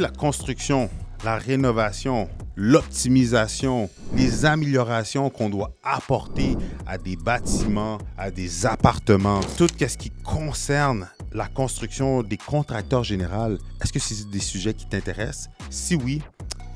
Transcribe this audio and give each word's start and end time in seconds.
la 0.00 0.10
construction, 0.10 0.90
la 1.24 1.36
rénovation, 1.36 2.28
l'optimisation, 2.56 3.88
les 4.14 4.44
améliorations 4.44 5.30
qu'on 5.30 5.50
doit 5.50 5.72
apporter 5.82 6.56
à 6.86 6.98
des 6.98 7.16
bâtiments, 7.16 7.98
à 8.16 8.30
des 8.30 8.66
appartements, 8.66 9.40
tout 9.56 9.68
ce 9.68 9.96
qui 9.96 10.10
concerne 10.10 11.08
la 11.32 11.48
construction 11.48 12.22
des 12.22 12.36
contracteurs 12.36 13.04
généraux, 13.04 13.56
est-ce 13.82 13.92
que 13.92 13.98
c'est 13.98 14.28
des 14.30 14.40
sujets 14.40 14.74
qui 14.74 14.86
t'intéressent? 14.86 15.50
Si 15.70 15.96
oui, 15.96 16.22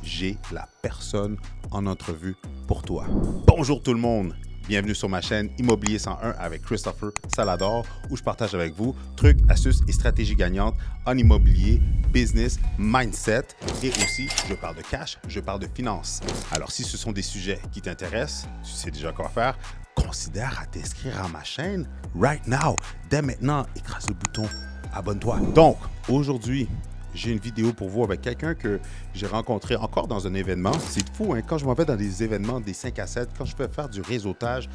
j'ai 0.03 0.37
la 0.53 0.69
personne 0.83 1.37
en 1.71 1.87
entrevue 1.87 2.37
pour 2.67 2.83
toi. 2.83 3.07
Bonjour 3.47 3.83
tout 3.83 3.93
le 3.93 4.01
monde. 4.01 4.35
Bienvenue 4.69 4.95
sur 4.95 5.09
ma 5.09 5.23
chaîne 5.23 5.49
Immobilier 5.57 5.99
101 5.99 6.33
avec 6.39 6.61
Christopher 6.61 7.11
Salador 7.35 7.87
où 8.11 8.19
je 8.19 8.23
partage 8.23 8.55
avec 8.55 8.75
vous 8.75 8.95
trucs, 9.17 9.39
astuces 9.49 9.81
et 9.89 9.93
stratégies 9.93 10.37
gagnantes 10.37 10.75
en 11.07 11.17
immobilier, 11.17 11.81
business, 12.13 12.61
mindset 12.77 13.45
et 13.83 13.89
aussi 13.89 14.29
je 14.47 14.53
parle 14.53 14.77
de 14.77 14.83
cash, 14.83 15.17
je 15.27 15.41
parle 15.41 15.61
de 15.61 15.69
finances. 15.75 16.21
Alors 16.53 16.71
si 16.71 16.85
ce 16.85 16.99
sont 16.99 17.13
des 17.13 17.23
sujets 17.23 17.59
qui 17.73 17.81
t'intéressent, 17.81 18.47
tu 18.63 18.73
sais 18.73 18.91
déjà 18.91 19.11
quoi 19.11 19.31
faire, 19.31 19.59
considère 19.95 20.61
à 20.61 20.67
t'inscrire 20.67 21.25
à 21.25 21.29
ma 21.29 21.43
chaîne 21.43 21.89
right 22.15 22.47
now. 22.47 22.77
Dès 23.09 23.23
maintenant, 23.23 23.65
écrase 23.75 24.07
le 24.09 24.15
bouton 24.15 24.47
abonne-toi. 24.93 25.41
Donc, 25.55 25.79
aujourd'hui, 26.11 26.69
j'ai 27.19 27.33
une 27.33 27.39
vidéo 27.39 27.73
pour 27.73 27.89
vous 27.89 28.05
avec 28.05 28.21
quelqu'un 28.21 28.55
que 28.55 28.79
j'ai 29.13 29.27
rencontré 29.27 29.75
encore 29.77 30.07
dans 30.07 30.27
un 30.27 30.35
événement. 30.35 30.73
C'est 30.89 31.05
fou, 31.15 31.35
hein? 31.35 31.43
quand 31.47 31.59
je 31.59 31.67
m'en 31.67 31.75
vais 31.75 31.85
dans 31.85 31.97
des 31.97 32.23
événements 32.23 32.61
des 32.61 32.73
5 32.73 32.99
à 32.99 33.07
7, 33.07 33.31
quand 33.37 33.45
je 33.45 33.57
fais 33.57 33.69
faire 33.69 33.89
du 33.89 34.01
réseautage, 34.01 34.69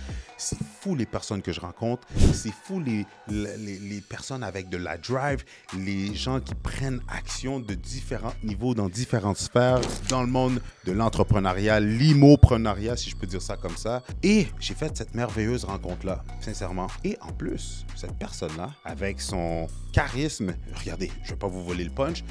c'est 0.44 0.58
fou 0.82 0.96
les 0.96 1.06
personnes 1.06 1.42
que 1.42 1.52
je 1.52 1.62
rencontre, 1.62 2.06
c'est 2.34 2.52
fou 2.52 2.80
les, 2.80 3.06
les, 3.30 4.02
personnes 4.02 4.44
avec 4.44 4.70
de 4.70 4.78
la 4.78 4.98
drive, 4.98 5.44
les 5.78 6.14
gens 6.14 6.40
qui 6.42 6.54
prennent 6.54 7.02
action 7.08 7.60
de 7.60 7.74
différents 7.74 8.34
niveaux 8.44 8.74
dans 8.74 8.90
différentes 8.90 9.38
sphères, 9.38 9.80
dans 10.10 10.22
le 10.22 10.28
monde 10.28 10.62
de 10.86 10.92
l'entrepreneuriat, 10.92 11.80
l'immoprenariat, 11.80 12.98
si 12.98 13.10
je 13.10 13.16
peux 13.16 13.28
dire 13.28 13.42
ça 13.42 13.56
comme 13.56 13.78
ça. 13.78 14.04
Et 14.22 14.48
j'ai 14.60 14.74
fait 14.74 14.96
cette 14.98 15.16
merveilleuse 15.16 15.64
rencontre-là, 15.64 16.24
sincèrement. 16.42 16.88
Et 17.04 17.18
en 17.22 17.32
plus, 17.32 17.86
cette 17.96 18.18
personne-là, 18.18 18.72
avec 18.84 19.22
son 19.22 19.68
charisme, 19.94 20.54
regardez, 20.76 21.12
je 21.24 21.30
ne 21.30 21.34
vais 21.36 21.40
pas 21.40 21.48
vous 21.48 21.64
voler 21.64 21.86
le 21.86 21.92
punch, 21.92 22.24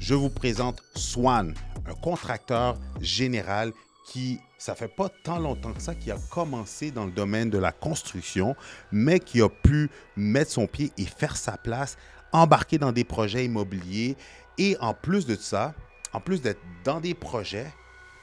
je 0.00 0.14
vous 0.14 0.30
présente 0.30 0.82
Swan, 0.96 1.54
un 1.86 1.94
contracteur 1.94 2.76
général 3.00 3.72
qui, 4.08 4.40
ça 4.60 4.74
fait 4.74 4.88
pas 4.88 5.08
tant 5.08 5.38
longtemps 5.38 5.72
que 5.72 5.80
ça, 5.80 5.94
qui 5.94 6.10
a 6.10 6.18
commencé 6.28 6.90
dans 6.90 7.06
le 7.06 7.10
domaine 7.10 7.48
de 7.48 7.56
la 7.56 7.72
construction, 7.72 8.54
mais 8.92 9.18
qui 9.18 9.40
a 9.40 9.48
pu 9.48 9.88
mettre 10.16 10.50
son 10.50 10.66
pied 10.66 10.92
et 10.98 11.06
faire 11.06 11.38
sa 11.38 11.56
place, 11.56 11.96
embarquer 12.30 12.76
dans 12.76 12.92
des 12.92 13.04
projets 13.04 13.46
immobiliers. 13.46 14.18
Et 14.58 14.76
en 14.80 14.92
plus 14.92 15.24
de 15.24 15.34
ça, 15.34 15.74
en 16.12 16.20
plus 16.20 16.42
d'être 16.42 16.60
dans 16.84 17.00
des 17.00 17.14
projets, 17.14 17.72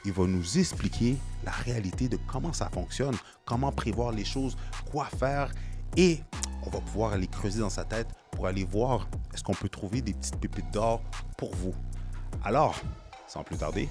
il 0.05 0.13
va 0.13 0.25
nous 0.25 0.59
expliquer 0.59 1.17
la 1.43 1.51
réalité 1.51 2.07
de 2.07 2.19
comment 2.31 2.53
ça 2.53 2.69
fonctionne, 2.71 3.15
comment 3.43 3.71
prévoir 3.71 4.11
les 4.11 4.25
choses, 4.25 4.55
quoi 4.91 5.05
faire. 5.05 5.51
Et 5.95 6.19
on 6.61 6.69
va 6.69 6.81
pouvoir 6.81 7.13
aller 7.13 7.27
creuser 7.27 7.61
dans 7.61 7.71
sa 7.71 7.83
tête 7.83 8.09
pour 8.29 8.45
aller 8.45 8.63
voir 8.63 9.09
est-ce 9.33 9.41
qu'on 9.41 9.55
peut 9.55 9.69
trouver 9.69 10.01
des 10.01 10.13
petites 10.13 10.39
pépites 10.39 10.69
d'or 10.71 11.01
pour 11.35 11.55
vous. 11.55 11.73
Alors, 12.43 12.79
sans 13.27 13.43
plus 13.43 13.57
tarder, 13.57 13.89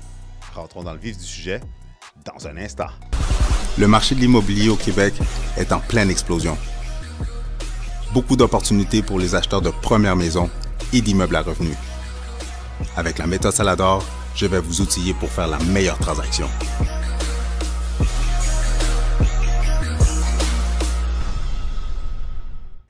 rentrons 0.55 0.85
dans 0.85 0.93
le 0.93 1.01
vif 1.01 1.19
du 1.19 1.25
sujet 1.25 1.61
dans 2.25 2.47
un 2.47 2.57
instant. 2.57 2.89
Le 3.79 3.87
marché 3.87 4.15
de 4.15 4.21
l'immobilier 4.21 4.69
au 4.69 4.77
Québec 4.77 5.15
est 5.57 5.73
en 5.73 5.81
pleine 5.81 6.11
explosion. 6.11 6.57
Beaucoup 8.13 8.37
d'opportunités 8.37 9.03
pour 9.03 9.19
les 9.19 9.35
acheteurs 9.35 9.61
de 9.61 9.71
première 9.71 10.17
maison 10.17 10.51
et 10.93 11.01
d'immeubles 11.01 11.37
à 11.37 11.43
revenus. 11.43 11.77
Avec 12.97 13.19
la 13.19 13.27
méthode 13.27 13.53
Salador, 13.53 14.05
je 14.35 14.47
vais 14.47 14.61
vous 14.61 14.81
outiller 14.81 15.15
pour 15.15 15.29
faire 15.29 15.49
la 15.49 15.59
meilleure 15.59 15.99
transaction. 15.99 16.49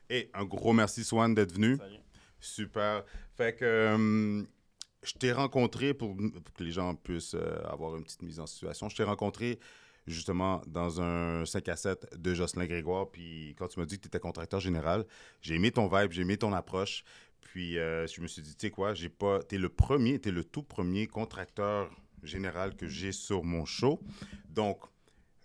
Et 0.09 0.31
un 0.35 0.45
gros 0.45 0.73
merci, 0.73 1.05
Swan, 1.05 1.35
d'être 1.35 1.53
venu. 1.53 1.79
Super. 2.41 3.05
Fait 3.37 3.55
que 3.55 3.65
euh, 3.65 4.43
je 5.07 5.15
t'ai 5.15 5.33
rencontré 5.33 5.95
pour, 5.95 6.17
que 6.55 6.65
les 6.65 6.73
gens 6.73 6.95
puissent 6.95 7.35
euh, 7.35 7.63
avoir 7.65 7.97
une 7.97 8.05
petite 8.05 8.23
mise 8.23 8.41
en 8.41 8.47
situation. 8.47 8.89
Je 8.89 8.97
t'ai 8.97 9.05
rencontré 9.05 9.59
justement 10.07 10.63
dans 10.67 11.01
un 11.01 11.45
5 11.45 11.69
à 11.69 11.77
7 11.77 12.19
de 12.19 12.35
Jocelyn 12.35 12.67
Grégoire. 12.67 13.11
Puis 13.11 13.55
quand 13.59 13.69
tu 13.69 13.79
m'as 13.79 13.87
dit 13.87 13.97
que 13.97 14.03
tu 14.03 14.09
étais 14.09 14.21
contracteur 14.21 14.61
général, 14.61 15.05
j'ai 15.41 15.55
aimé 15.55 15.71
ton 15.71 15.89
vibe, 15.89 16.13
j'ai 16.13 16.23
aimé 16.23 16.37
ton 16.37 16.53
approche. 16.53 17.05
Puis 17.41 17.79
euh, 17.79 18.07
je 18.07 18.21
me 18.21 18.27
suis 18.27 18.43
dit, 18.43 18.55
tu 18.57 18.67
sais 18.67 18.71
quoi, 18.71 18.95
j'ai 18.95 19.09
pas. 19.09 19.43
T'es 19.43 19.59
le 19.59 19.69
premier, 19.69 20.19
t'es 20.19 20.31
le 20.33 20.45
tout 20.45 20.63
premier 20.63 21.07
contracteur 21.07 21.91
général 22.23 22.77
que 22.77 22.89
j'ai 22.89 23.13
sur 23.13 23.45
mon 23.45 23.65
show. 23.65 24.01
Donc, 24.49 24.81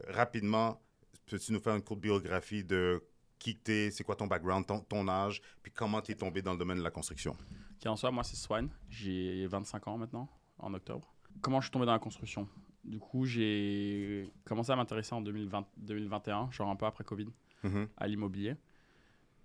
rapidement, 0.08 0.82
peux-tu 1.28 1.54
nous 1.54 1.60
faire 1.60 1.76
une 1.76 1.84
courte 1.84 2.02
biographie 2.02 2.64
de 2.64 3.04
qui 3.42 3.56
t'es, 3.56 3.90
c'est 3.90 4.04
quoi 4.04 4.16
ton 4.16 4.28
background, 4.28 4.66
ton, 4.88 5.08
âge, 5.08 5.42
puis 5.64 5.72
comment 5.72 6.00
tu 6.00 6.12
es 6.12 6.16
tombé 6.16 6.44
dans 6.44 6.52
le 6.52 6.60
domaine 6.60 6.78
de 6.78 6.84
la 6.84 6.92
construction? 6.92 7.36
Qui 7.80 7.88
en 7.88 7.96
soit, 7.96 8.12
moi, 8.12 8.24
c'est 8.24 8.36
Swan. 8.36 8.70
J'ai 8.88 9.48
25 9.48 9.88
ans 9.88 9.98
maintenant, 9.98 10.30
en 10.60 10.72
octobre. 10.76 11.12
Comment 11.42 11.60
je 11.60 11.66
suis 11.66 11.72
tombé 11.72 11.88
dans 11.88 11.92
la 11.94 12.00
construction? 12.00 12.48
Du 12.84 13.00
coup, 13.00 13.26
j'ai 13.26 14.32
commencé 14.46 14.72
à 14.72 14.76
m'intéresser 14.76 15.16
en 15.16 15.22
2020, 15.22 15.66
2021, 15.78 16.52
genre 16.52 16.70
un 16.70 16.76
peu 16.76 16.86
après 16.86 17.04
Covid, 17.04 17.30
mm-hmm. 17.64 17.88
à 17.98 18.08
l'immobilier. 18.08 18.56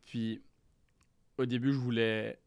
Puis, 0.04 0.42
au 1.38 1.46
début, 1.46 1.72
je 1.72 1.78
voulais 1.78 2.38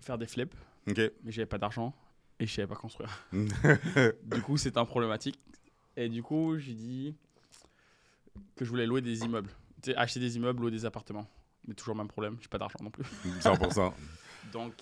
faire 0.00 0.16
des 0.16 0.26
flips, 0.26 0.54
mais 0.86 1.12
j'avais 1.26 1.46
pas 1.46 1.58
d'argent 1.58 1.94
et 2.40 2.46
je 2.46 2.54
savais 2.54 2.68
pas 2.68 2.76
construire. 2.76 3.10
du 3.32 4.40
coup, 4.42 4.56
c'était 4.56 4.78
un 4.78 4.86
problématique. 4.86 5.38
Et 5.94 6.08
du 6.08 6.22
coup, 6.22 6.56
j'ai 6.56 6.74
dit 6.74 7.14
que 8.56 8.64
je 8.64 8.70
voulais 8.70 8.86
louer 8.86 9.02
des 9.02 9.24
immeubles 9.24 9.50
acheter 9.96 10.20
des 10.20 10.36
immeubles 10.36 10.64
ou 10.64 10.70
des 10.70 10.84
appartements. 10.84 11.28
Mais 11.66 11.74
toujours 11.74 11.94
le 11.94 11.98
même 11.98 12.08
problème, 12.08 12.36
j'ai 12.40 12.48
pas 12.48 12.58
d'argent 12.58 12.78
non 12.82 12.90
plus. 12.90 13.04
100%. 13.40 13.92
donc, 14.52 14.74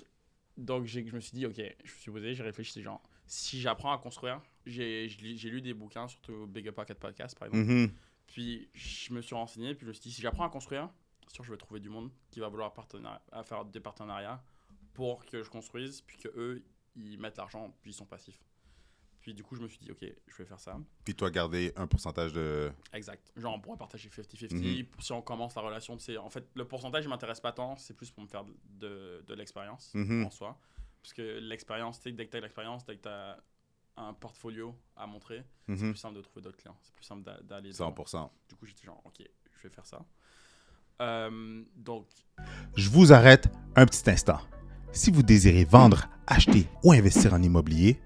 donc 0.57 0.87
je 0.87 1.01
me 1.01 1.21
suis 1.21 1.33
dit, 1.33 1.47
ok, 1.47 1.57
je 1.57 1.93
me 1.93 1.99
suis 1.99 2.11
posé, 2.11 2.35
j'ai 2.35 2.43
réfléchi, 2.43 2.83
genre, 2.83 3.03
si 3.27 3.61
j'apprends 3.61 3.93
à 3.93 3.99
construire, 3.99 4.41
j'ai 4.67 5.09
lu 5.09 5.61
des 5.61 5.75
bouquins, 5.75 6.09
surtout 6.09 6.47
Big 6.47 6.69
Up 6.69 6.75
Pocket 6.75 6.99
Podcast 6.99 7.39
par 7.39 7.49
exemple. 7.49 7.71
Mm-hmm. 7.71 7.91
Puis 8.27 8.69
je 8.75 9.13
me 9.13 9.21
suis 9.21 9.35
renseigné, 9.35 9.75
puis 9.75 9.85
je 9.85 9.89
me 9.89 9.93
suis 9.93 10.03
dit, 10.03 10.13
si 10.13 10.23
j'apprends 10.23 10.45
à 10.45 10.51
construire, 10.51 10.89
c'est 11.27 11.35
sûr, 11.35 11.45
je 11.45 11.51
vais 11.51 11.57
trouver 11.57 11.81
du 11.81 11.89
monde 11.89 12.11
qui 12.31 12.41
va 12.41 12.49
vouloir 12.49 12.75
à 13.33 13.43
faire 13.43 13.65
des 13.65 13.81
partenariats 13.81 14.43
pour 14.93 15.25
que 15.25 15.43
je 15.43 15.51
construise, 15.51 16.03
puis 16.03 16.19
que 16.19 16.29
eux 16.37 16.65
ils 16.97 17.19
mettent 17.19 17.39
l'argent, 17.39 17.75
puis 17.81 17.93
ils 17.93 17.95
sont 17.95 18.05
passifs. 18.05 18.39
Puis 19.23 19.35
du 19.35 19.45
coup, 19.45 19.55
je 19.55 19.63
me 19.63 19.69
suis 19.69 19.79
dit, 19.79 19.91
OK, 19.93 20.05
je 20.27 20.37
vais 20.37 20.45
faire 20.45 20.59
ça. 20.59 20.77
Puis 21.05 21.15
toi, 21.15 21.31
garder 21.31 21.73
un 21.77 21.87
pourcentage 21.87 22.33
de. 22.33 22.73
Exact. 22.93 23.33
Genre, 23.37 23.55
on 23.55 23.61
pourrait 23.61 23.79
partager 23.79 24.09
50-50. 24.09 24.53
Mhm. 24.53 24.87
Si 24.99 25.13
on 25.13 25.23
commence 25.23 25.55
la 25.55 25.63
relation, 25.63 25.97
c'est 25.99 26.17
en 26.19 26.29
fait, 26.29 26.45
le 26.55 26.67
pourcentage 26.67 27.05
ne 27.05 27.11
m'intéresse 27.11 27.41
pas 27.41 27.53
tant, 27.53 27.77
c'est 27.77 27.95
plus 27.95 28.11
pour 28.11 28.25
me 28.25 28.29
faire 28.29 28.45
de, 28.81 29.23
de 29.25 29.35
l'expérience 29.35 29.95
mhm. 29.95 30.27
en 30.27 30.31
soi. 30.31 30.59
Parce 31.01 31.15
que 31.15 31.39
l'expérience, 31.39 32.01
dès 32.03 32.13
que 32.13 32.31
tu 32.31 32.37
as 32.37 32.41
l'expérience, 32.41 32.85
dès 32.85 32.97
que 32.97 33.03
tu 33.03 33.09
as 33.09 33.41
un 33.97 34.13
portfolio 34.13 34.75
à 34.97 35.07
montrer, 35.07 35.45
c'est 35.67 35.73
mhm. 35.75 35.93
plus 35.93 35.99
simple 35.99 36.17
de 36.17 36.23
trouver 36.23 36.43
d'autres 36.43 36.57
clients. 36.57 36.77
C'est 36.83 36.93
plus 36.93 37.05
simple 37.05 37.31
d'aller. 37.45 37.71
100%. 37.71 38.29
Du 38.49 38.57
coup, 38.57 38.67
j'étais 38.67 38.87
genre, 38.87 39.01
OK, 39.05 39.23
je 39.57 39.63
vais 39.63 39.73
faire 39.73 39.87
ça. 39.87 40.05
Euh, 41.01 41.63
donc. 41.77 42.09
Je 42.77 42.91
vous 42.91 43.13
arrête 43.13 43.49
un 43.77 43.87
petit 43.87 44.11
instant. 44.11 44.41
Si 44.91 45.13
vous 45.13 45.23
désirez 45.23 45.65
vendre, 45.65 46.09
acheter 46.27 46.67
ou 46.83 46.93
investir 46.93 47.35
en 47.35 47.43
immobilier, 47.43 48.01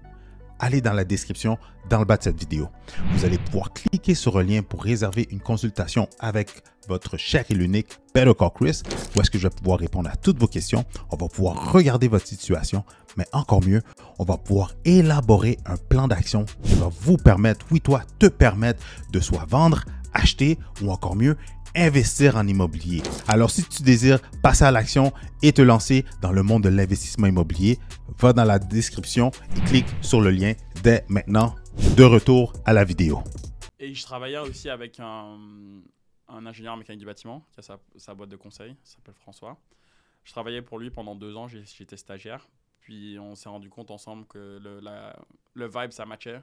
allez 0.59 0.81
dans 0.81 0.93
la 0.93 1.03
description 1.03 1.57
dans 1.89 1.99
le 1.99 2.05
bas 2.05 2.17
de 2.17 2.23
cette 2.23 2.39
vidéo. 2.39 2.67
Vous 3.13 3.25
allez 3.25 3.37
pouvoir 3.37 3.73
cliquer 3.73 4.15
sur 4.15 4.37
le 4.37 4.43
lien 4.43 4.61
pour 4.61 4.83
réserver 4.83 5.27
une 5.31 5.39
consultation 5.39 6.07
avec 6.19 6.63
votre 6.87 7.17
cher 7.17 7.45
et 7.49 7.53
l'unique 7.53 7.99
Better 8.13 8.33
Call 8.37 8.51
Chris, 8.55 8.81
où 9.15 9.21
est-ce 9.21 9.29
que 9.29 9.37
je 9.37 9.47
vais 9.47 9.55
pouvoir 9.55 9.79
répondre 9.79 10.09
à 10.09 10.15
toutes 10.15 10.39
vos 10.39 10.47
questions. 10.47 10.85
On 11.11 11.17
va 11.17 11.27
pouvoir 11.27 11.71
regarder 11.73 12.07
votre 12.07 12.27
situation, 12.27 12.83
mais 13.17 13.25
encore 13.33 13.63
mieux, 13.63 13.81
on 14.19 14.23
va 14.23 14.37
pouvoir 14.37 14.73
élaborer 14.85 15.57
un 15.65 15.77
plan 15.77 16.07
d'action 16.07 16.45
qui 16.63 16.75
va 16.75 16.89
vous 17.01 17.17
permettre, 17.17 17.65
oui 17.71 17.81
toi, 17.81 18.01
te 18.19 18.27
permettre 18.27 18.83
de 19.11 19.19
soit 19.19 19.45
vendre, 19.47 19.83
acheter 20.13 20.57
ou 20.81 20.91
encore 20.91 21.15
mieux, 21.15 21.37
investir 21.77 22.35
en 22.35 22.47
immobilier. 22.47 23.01
Alors 23.27 23.51
si 23.51 23.63
tu 23.63 23.83
désires 23.83 24.19
passer 24.41 24.65
à 24.65 24.71
l'action 24.71 25.13
et 25.43 25.53
te 25.53 25.61
lancer 25.61 26.03
dans 26.21 26.31
le 26.31 26.43
monde 26.43 26.63
de 26.63 26.69
l'investissement 26.69 27.27
immobilier, 27.27 27.77
va 28.17 28.33
dans 28.33 28.43
la 28.43 28.59
description 28.59 29.31
et 29.55 29.61
clique 29.61 29.87
sur 30.01 30.19
le 30.19 30.31
lien 30.31 30.53
dès 30.83 31.05
maintenant. 31.07 31.55
De 31.95 32.03
retour 32.03 32.53
à 32.65 32.73
la 32.73 32.83
vidéo. 32.83 33.21
Et 33.79 33.93
je 33.93 34.03
travaillais 34.03 34.39
aussi 34.39 34.67
avec 34.67 34.99
un, 34.99 35.37
ingénieur 36.27 36.75
mécanique 36.75 36.99
du 36.99 37.05
bâtiment 37.05 37.45
qui 37.51 37.59
a 37.59 37.77
sa, 37.97 38.15
boîte 38.15 38.29
de 38.29 38.35
conseil, 38.35 38.75
s'appelle 38.83 39.13
François. 39.13 39.57
Je 40.23 40.31
travaillais 40.31 40.63
pour 40.63 40.79
lui 40.79 40.89
pendant 40.89 41.15
deux 41.15 41.35
ans, 41.37 41.47
j'étais 41.47 41.97
stagiaire. 41.97 42.47
Puis 42.81 43.19
on 43.19 43.35
s'est 43.35 43.49
rendu 43.49 43.69
compte 43.69 43.91
ensemble 43.91 44.25
que 44.25 44.59
le, 44.59 44.79
le 45.53 45.67
vibe, 45.67 45.91
ça 45.91 46.05
matchait 46.05 46.41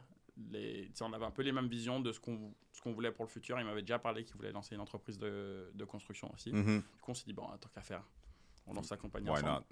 les, 0.50 0.90
on 1.00 1.12
avait 1.12 1.24
un 1.24 1.30
peu 1.30 1.42
les 1.42 1.52
mêmes 1.52 1.68
visions 1.68 2.00
de 2.00 2.12
ce 2.12 2.20
qu'on 2.20 2.92
voulait 2.92 3.12
pour 3.12 3.24
le 3.24 3.30
futur. 3.30 3.58
Il 3.58 3.64
m'avait 3.64 3.82
déjà 3.82 3.98
parlé 3.98 4.24
qu'il 4.24 4.36
voulait 4.36 4.52
lancer 4.52 4.74
une 4.74 4.80
entreprise 4.80 5.18
de, 5.18 5.70
de 5.74 5.84
construction 5.84 6.30
aussi. 6.34 6.50
Mm-hmm. 6.52 6.78
Du 6.78 7.00
coup, 7.00 7.10
on 7.10 7.14
s'est 7.14 7.26
dit, 7.26 7.32
bon, 7.32 7.46
tant 7.60 7.68
qu'à 7.68 7.82
faire, 7.82 8.02
on 8.66 8.74
lance 8.74 8.88
sa 8.88 8.96
compagnie 8.96 9.30
ensemble. 9.30 9.64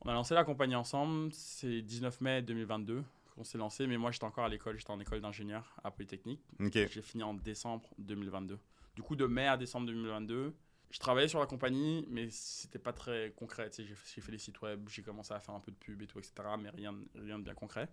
On 0.00 0.08
a 0.08 0.12
lancé 0.12 0.34
la 0.34 0.44
compagnie 0.44 0.76
ensemble, 0.76 1.32
c'est 1.32 1.82
19 1.82 2.20
mai 2.20 2.42
2022 2.42 3.02
qu'on 3.34 3.44
s'est 3.44 3.58
lancé, 3.58 3.86
mais 3.86 3.98
moi 3.98 4.10
j'étais 4.10 4.24
encore 4.24 4.44
à 4.44 4.48
l'école, 4.48 4.78
j'étais 4.78 4.90
en 4.90 5.00
école 5.00 5.20
d'ingénieur 5.20 5.74
à 5.82 5.90
Polytechnique. 5.90 6.40
J'ai 6.72 7.02
fini 7.02 7.22
en 7.22 7.34
décembre 7.34 7.88
2022. 7.98 8.58
Du 8.94 9.02
coup, 9.02 9.16
de 9.16 9.26
mai 9.26 9.46
à 9.46 9.56
décembre 9.56 9.86
2022, 9.86 10.54
je 10.90 10.98
travaillais 10.98 11.28
sur 11.28 11.38
la 11.38 11.46
compagnie, 11.46 12.06
mais 12.08 12.28
c'était 12.30 12.78
pas 12.78 12.92
très 12.92 13.32
concret. 13.36 13.70
J'ai 13.76 13.84
j'ai 13.86 14.20
fait 14.20 14.32
les 14.32 14.38
sites 14.38 14.60
web, 14.62 14.88
j'ai 14.88 15.02
commencé 15.02 15.34
à 15.34 15.40
faire 15.40 15.54
un 15.54 15.60
peu 15.60 15.70
de 15.70 15.76
pub 15.76 16.00
et 16.02 16.06
tout, 16.06 16.18
etc., 16.18 16.32
mais 16.58 16.70
rien, 16.70 16.94
rien 17.14 17.38
de 17.38 17.44
bien 17.44 17.54
concret. 17.54 17.88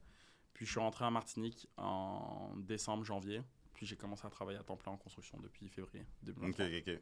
Puis 0.56 0.66
je 0.66 0.72
suis 0.72 0.80
rentré 0.80 1.06
à 1.06 1.12
Martinique 1.12 1.68
en 1.78 2.52
décembre, 2.58 3.04
janvier. 3.06 3.44
Puis 3.76 3.86
j'ai 3.86 3.96
commencé 3.98 4.26
à 4.26 4.30
travailler 4.32 4.58
à 4.58 4.64
temps 4.64 4.78
plein 4.78 4.94
en 4.94 4.98
construction 4.98 5.38
depuis 5.40 5.68
février 5.68 6.02
OK, 6.02 6.08
2023. 6.24 6.66
OK, 6.66 6.72
OK. 6.88 7.00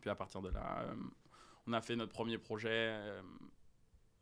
Puis 0.00 0.10
à 0.10 0.14
partir 0.14 0.40
de 0.40 0.48
là, 0.48 0.82
euh, 0.84 0.94
on 1.66 1.72
a 1.72 1.80
fait 1.82 1.96
notre 1.96 2.12
premier 2.12 2.38
projet. 2.38 2.70
euh, 2.70 3.20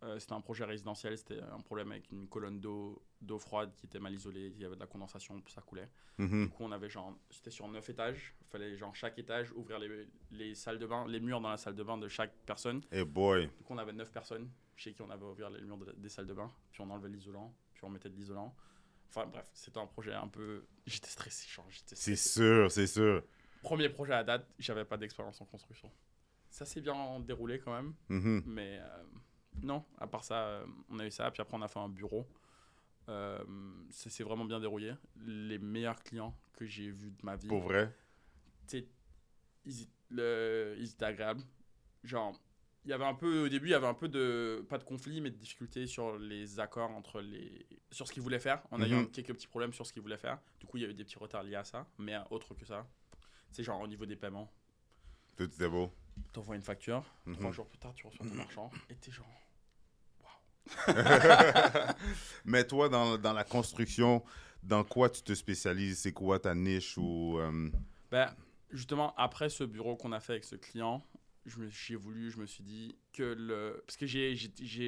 euh, 0.05 0.19
c'était 0.19 0.33
un 0.33 0.41
projet 0.41 0.65
résidentiel. 0.65 1.17
C'était 1.17 1.41
un 1.41 1.61
problème 1.61 1.93
avec 1.93 2.11
une 2.11 2.27
colonne 2.29 2.59
d'eau 2.61 3.01
d'eau 3.21 3.39
froide 3.39 3.73
qui 3.77 3.87
était 3.87 4.01
mal 4.01 4.13
isolée. 4.13 4.49
Il 4.57 4.61
y 4.61 4.65
avait 4.65 4.75
de 4.75 4.81
la 4.81 4.87
condensation, 4.89 5.41
puis 5.41 5.53
ça 5.55 5.61
coulait. 5.61 5.89
Mhm. 6.19 6.47
Du 6.47 6.51
coup, 6.51 6.65
on 6.65 6.73
avait 6.73 6.89
genre, 6.89 7.17
c'était 7.31 7.51
sur 7.53 7.69
neuf 7.69 7.89
étages. 7.89 8.35
Il 8.41 8.47
fallait 8.49 8.77
genre 8.77 8.97
chaque 8.97 9.17
étage 9.19 9.53
ouvrir 9.53 9.79
les, 9.79 10.09
les 10.33 10.55
salles 10.57 10.79
de 10.81 10.87
bain, 10.87 11.07
les 11.07 11.21
murs 11.21 11.41
dans 11.41 11.51
la 11.51 11.57
salle 11.57 11.77
de 11.77 11.83
bain 11.85 11.99
de 11.99 12.09
chaque 12.09 12.35
personne. 12.47 12.81
Eh 12.91 13.05
boy. 13.05 13.47
Du 13.47 13.63
coup, 13.65 13.75
on 13.75 13.79
avait 13.79 13.93
neuf 13.93 14.11
personnes 14.11 14.51
chez 14.75 14.93
qui 14.93 15.03
on 15.03 15.11
avait 15.11 15.25
ouvert 15.25 15.51
les 15.51 15.61
murs 15.61 15.77
de- 15.79 15.93
des 15.93 16.09
salles 16.09 16.27
de 16.27 16.35
bain. 16.35 16.51
Puis 16.73 16.81
on 16.81 16.91
enlevait 16.91 17.11
l'isolant, 17.11 17.55
puis 17.83 17.89
on 17.89 17.91
mettait 17.91 18.09
de 18.09 18.15
l'isolant. 18.17 18.55
Enfin 19.09 19.27
bref, 19.27 19.51
c'était 19.53 19.79
un 19.79 19.87
projet 19.87 20.15
un 20.15 20.29
peu. 20.29 20.65
J'étais 20.87 21.09
stressé, 21.09 21.49
genre 21.51 21.67
C'est 21.85 22.17
sûr, 22.17 22.71
c'est 22.71 22.87
sûr. 22.87 23.23
Premier 23.63 23.89
projet 23.89 24.15
à 24.15 24.23
date, 24.25 24.49
j'avais 24.59 24.85
pas 24.85 24.97
d'expérience 24.97 25.41
en 25.41 25.45
construction. 25.45 25.91
Ça 26.49 26.65
s'est 26.65 26.81
bien 26.81 27.19
déroulé 27.21 27.59
quand 27.59 27.75
même, 27.75 27.95
Mhm. 28.09 28.43
mais 28.47 28.79
euh, 28.81 29.03
non, 29.63 29.85
à 29.99 30.07
part 30.07 30.23
ça, 30.25 30.47
euh, 30.47 30.67
on 30.91 30.99
a 31.01 31.07
eu 31.07 31.11
ça. 31.11 31.31
Puis 31.31 31.41
après, 31.43 31.57
on 31.57 31.63
a 31.63 31.69
fait 31.69 31.79
un 31.81 31.89
bureau. 31.89 32.27
Euh, 33.09 33.45
ça 33.91 34.11
s'est 34.11 34.23
vraiment 34.25 34.45
bien 34.45 34.61
déroulé. 34.61 34.95
Les 35.17 35.59
meilleurs 35.59 36.03
clients 36.03 36.37
que 36.55 36.65
j'ai 36.67 36.89
vus 36.91 37.11
de 37.11 37.25
ma 37.25 37.35
vie. 37.37 37.49
Pour 37.49 37.63
vrai? 37.63 37.93
ils, 39.65 39.89
le, 40.11 40.75
ils 40.79 40.91
étaient 40.91 41.05
agréables. 41.05 41.43
Genre, 42.05 42.39
il 42.85 42.91
y 42.91 42.93
avait 42.93 43.05
un 43.05 43.15
peu, 43.15 43.45
au 43.45 43.49
début, 43.49 43.69
il 43.69 43.71
y 43.71 43.75
avait 43.75 43.87
un 43.87 43.95
peu 43.95 44.09
de, 44.09 44.65
pas 44.69 44.79
de 44.79 44.85
conflit, 44.85 45.21
mais 45.21 45.31
de 45.31 45.37
difficulté 45.37 45.87
sur 45.87 46.19
les 46.19 46.59
accords 46.59 46.91
entre 46.91 47.21
les, 47.21 47.67
sur 47.91 48.09
ce 48.09 48.13
qu'ils 48.13 48.23
voulaient 48.23 48.41
faire. 48.41 48.63
On 48.73 48.81
a 48.83 48.87
Mhm. 48.89 49.11
quelques 49.11 49.33
petits 49.35 49.47
problèmes 49.47 49.73
sur 49.73 49.87
ce 49.87 49.93
qu'ils 49.93 50.03
voulaient 50.03 50.17
faire. 50.17 50.39
Du 50.59 50.67
coup, 50.67 50.79
il 50.79 50.81
y 50.81 50.85
avait 50.85 50.95
des 50.95 51.05
petits 51.05 51.19
retards 51.19 51.45
liés 51.45 51.55
à 51.57 51.65
ça. 51.65 51.87
Mais 51.99 52.17
autre 52.31 52.55
que 52.55 52.65
ça, 52.67 52.87
c'est 53.51 53.63
genre 53.63 53.81
au 53.81 53.87
niveau 53.87 54.05
des 54.07 54.17
paiements. 54.17 54.53
Tout 55.37 55.45
était 55.45 55.69
beau. 55.69 55.93
T'envoies 56.33 56.57
une 56.57 56.63
facture, 56.63 57.05
Mhm. 57.27 57.37
trois 57.37 57.53
jours 57.53 57.67
plus 57.69 57.79
tard, 57.79 57.95
tu 57.95 58.07
reçois 58.07 58.27
ton 58.27 58.39
argent, 58.39 58.71
et 58.91 58.97
t'es 58.97 59.11
genre. 59.11 59.27
Mais 62.45 62.65
toi, 62.67 62.89
dans, 62.89 63.19
dans 63.19 63.33
la 63.33 63.45
construction, 63.45 64.23
dans 64.63 64.85
quoi 64.85 65.09
tu 65.11 65.23
te 65.23 65.35
spécialises? 65.35 66.01
C'est 66.01 66.13
quoi 66.13 66.39
ta 66.39 66.55
niche 66.55 66.97
ou... 66.99 67.39
euh, 67.39 67.71
Ben, 68.11 68.35
justement, 68.71 69.15
après 69.17 69.49
ce 69.49 69.65
bureau 69.65 69.97
qu'on 69.97 70.13
a 70.13 70.21
fait 70.21 70.33
avec 70.35 70.45
ce 70.45 70.57
client, 70.57 71.05
j'ai 71.47 71.97
voulu, 71.97 72.31
je 72.31 72.39
me 72.39 72.47
suis 72.47 72.63
dit 72.63 72.97
que 73.13 73.23
le. 73.23 73.83
Parce 73.87 73.97
que 73.97 74.07
j'ai, 74.07 74.37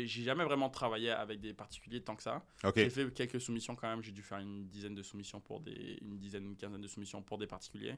jamais 0.07 0.45
vraiment 0.45 0.71
travaillé 0.71 1.11
avec 1.11 1.41
des 1.41 1.53
particuliers 1.55 2.01
tant 2.03 2.15
que 2.17 2.23
ça. 2.23 2.45
J'ai 2.77 2.91
fait 2.91 3.13
quelques 3.13 3.41
soumissions 3.41 3.75
quand 3.75 3.89
même. 3.89 4.03
J'ai 4.03 4.13
dû 4.13 4.23
faire 4.23 4.39
une 4.39 4.69
dizaine 4.69 4.95
de 4.95 5.03
soumissions 5.03 5.41
pour 5.41 5.61
des. 5.61 5.99
Une 6.03 6.19
dizaine, 6.19 6.45
une 6.45 6.57
quinzaine 6.57 6.81
de 6.81 6.89
soumissions 6.89 7.23
pour 7.23 7.39
des 7.39 7.47
particuliers. 7.47 7.97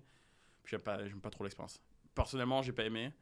Puis 0.62 0.70
j'aime 0.73 0.81
pas, 0.81 0.99
pas 1.23 1.31
trop 1.31 1.44
l'expérience. 1.44 1.81
Personnellement, 2.14 2.62
j'ai 2.62 2.73
pas 2.73 2.85
aimé. 2.85 3.12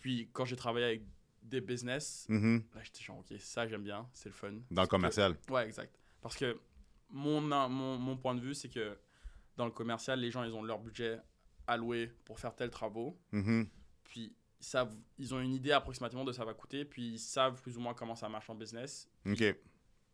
Puis 0.00 0.28
quand 0.32 0.44
j'ai 0.44 0.56
travaillé 0.56 0.86
avec 0.86 1.02
des 1.42 1.60
business, 1.60 2.24
Mhm. 2.28 2.64
là 2.74 2.82
j'étais 2.82 3.02
genre, 3.02 3.18
ok, 3.18 3.34
ça 3.38 3.66
j'aime 3.68 3.82
bien, 3.82 4.08
c'est 4.12 4.30
le 4.30 4.34
fun. 4.34 4.52
Dans 4.52 4.56
le 4.58 4.64
Parce 4.74 4.86
que- 4.86 4.90
commercial. 4.90 5.36
Ouais, 5.50 5.66
exact. 5.66 5.94
Parce 6.22 6.36
que 6.36 6.58
mon, 7.10 7.40
mon, 7.42 7.98
mon 7.98 8.16
point 8.16 8.34
de 8.34 8.40
vue, 8.40 8.54
c'est 8.54 8.70
que 8.70 8.96
dans 9.56 9.66
le 9.66 9.70
commercial, 9.70 10.18
les 10.20 10.30
gens, 10.30 10.42
ils 10.44 10.52
ont 10.54 10.62
leur 10.62 10.78
budget 10.78 11.18
alloué 11.66 12.10
pour 12.24 12.40
faire 12.40 12.54
tels 12.56 12.70
travaux. 12.70 13.18
Mhm. 13.32 13.68
Puis 14.04 14.34
ils, 14.60 14.64
savent, 14.64 14.94
ils 15.18 15.34
ont 15.34 15.40
une 15.40 15.52
idée 15.54 15.72
approximativement 15.72 16.24
de 16.24 16.32
ça 16.32 16.44
va 16.44 16.54
coûter. 16.54 16.84
Puis 16.84 17.12
ils 17.14 17.18
savent 17.18 17.60
plus 17.60 17.76
ou 17.76 17.80
moins 17.80 17.94
comment 17.94 18.14
ça 18.16 18.28
marche 18.28 18.48
en 18.50 18.54
business. 18.54 19.08
OK. 19.26 19.42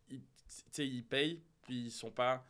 Ils, 0.09 0.21
ils 0.79 1.05
payent, 1.05 1.43
puis 1.61 1.85
ils 1.85 1.91
sont 1.91 2.11
pas 2.11 2.45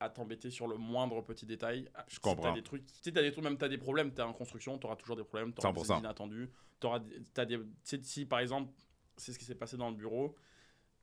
à 0.00 0.08
t'embêter 0.08 0.50
sur 0.50 0.66
le 0.66 0.76
moindre 0.76 1.20
petit 1.22 1.44
détail. 1.44 1.90
Je 2.08 2.14
Si 2.14 2.20
comprends. 2.20 2.48
T'as 2.48 2.54
des 2.54 2.62
trucs, 2.62 2.86
tu 2.86 2.94
sais, 3.02 3.12
t'as 3.12 3.20
des 3.20 3.30
trucs, 3.32 3.44
même 3.44 3.58
t'as 3.58 3.68
des 3.68 3.76
problèmes, 3.78 4.12
t'es 4.12 4.22
en 4.22 4.32
construction, 4.32 4.78
t'auras 4.78 4.96
toujours 4.96 5.16
des 5.16 5.24
problèmes, 5.24 5.52
t'auras 5.52 5.72
des 5.72 5.80
100%. 5.80 5.98
inattendus. 5.98 6.50
T'auras, 6.80 7.00
t'as 7.34 7.44
des, 7.44 7.60
si 7.84 8.24
par 8.24 8.38
exemple, 8.40 8.72
c'est 9.18 9.34
ce 9.34 9.38
qui 9.38 9.44
s'est 9.44 9.54
passé 9.54 9.76
dans 9.76 9.90
le 9.90 9.96
bureau, 9.96 10.34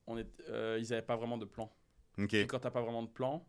on 0.08 0.18
est, 0.18 0.28
euh, 0.50 0.78
ils 0.80 0.92
avaient 0.94 1.04
pas 1.06 1.16
vraiment 1.16 1.38
de 1.38 1.46
plan. 1.46 1.72
OK. 2.18 2.34
Et 2.34 2.48
quand 2.48 2.60
t'as 2.60 2.72
pas 2.72 2.82
vraiment 2.82 3.04
de 3.04 3.10
plan, 3.10 3.48